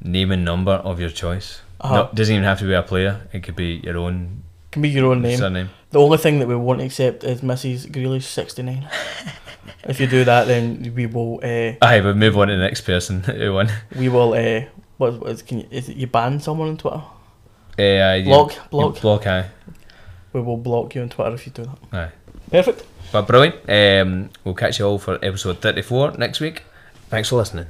name 0.00 0.30
and 0.32 0.44
number 0.44 0.72
of 0.72 0.98
your 1.00 1.10
choice. 1.10 1.60
Uh-huh. 1.80 1.94
No, 1.94 2.10
doesn't 2.14 2.32
even 2.34 2.44
have 2.44 2.58
to 2.60 2.64
be 2.64 2.72
a 2.74 2.82
player. 2.82 3.28
It 3.32 3.42
could 3.42 3.56
be 3.56 3.80
your 3.84 3.98
own 3.98 4.42
Can 4.70 4.82
be 4.82 4.88
your 4.90 5.10
own 5.10 5.20
name. 5.22 5.38
surname. 5.38 5.70
The 5.90 6.00
only 6.00 6.18
thing 6.18 6.38
that 6.38 6.48
we 6.48 6.56
won't 6.56 6.80
accept 6.80 7.22
is 7.24 7.40
Mrs. 7.42 7.86
Grealish 7.90 8.22
sixty 8.22 8.62
nine. 8.62 8.88
if 9.84 10.00
you 10.00 10.06
do 10.06 10.24
that, 10.24 10.46
then 10.46 10.92
we 10.96 11.06
will. 11.06 11.40
Uh, 11.42 11.74
Aye, 11.82 12.00
but 12.00 12.16
move 12.16 12.36
on 12.38 12.48
to 12.48 12.54
the 12.56 12.62
next 12.62 12.82
person 12.82 13.22
who 13.24 13.52
won. 13.54 13.68
we 13.96 14.08
will. 14.08 14.32
Uh, 14.32 14.62
what, 14.96 15.20
what 15.20 15.30
is, 15.30 15.42
can 15.42 15.60
you, 15.60 15.66
is 15.70 15.88
it 15.88 15.96
you 15.96 16.06
ban 16.06 16.40
someone 16.40 16.68
on 16.68 16.76
Twitter? 16.76 17.02
Uh, 17.78 18.14
you- 18.14 18.24
Block, 18.24 18.54
you 18.54 18.60
block. 18.70 19.00
block. 19.00 19.26
Aye, 19.26 19.46
We 20.32 20.40
will 20.40 20.56
block 20.56 20.94
you 20.94 21.02
on 21.02 21.08
Twitter 21.08 21.34
if 21.34 21.46
you 21.46 21.52
do 21.52 21.64
that. 21.64 21.78
aye. 21.98 22.12
Perfect. 22.50 22.84
But 23.12 23.26
brilliant. 23.26 23.56
Um, 23.68 24.30
we'll 24.44 24.54
catch 24.54 24.78
you 24.78 24.86
all 24.86 24.98
for 24.98 25.14
episode 25.24 25.58
thirty-four 25.60 26.12
next 26.18 26.40
week. 26.40 26.62
Thanks 27.10 27.28
for 27.28 27.36
listening. 27.36 27.66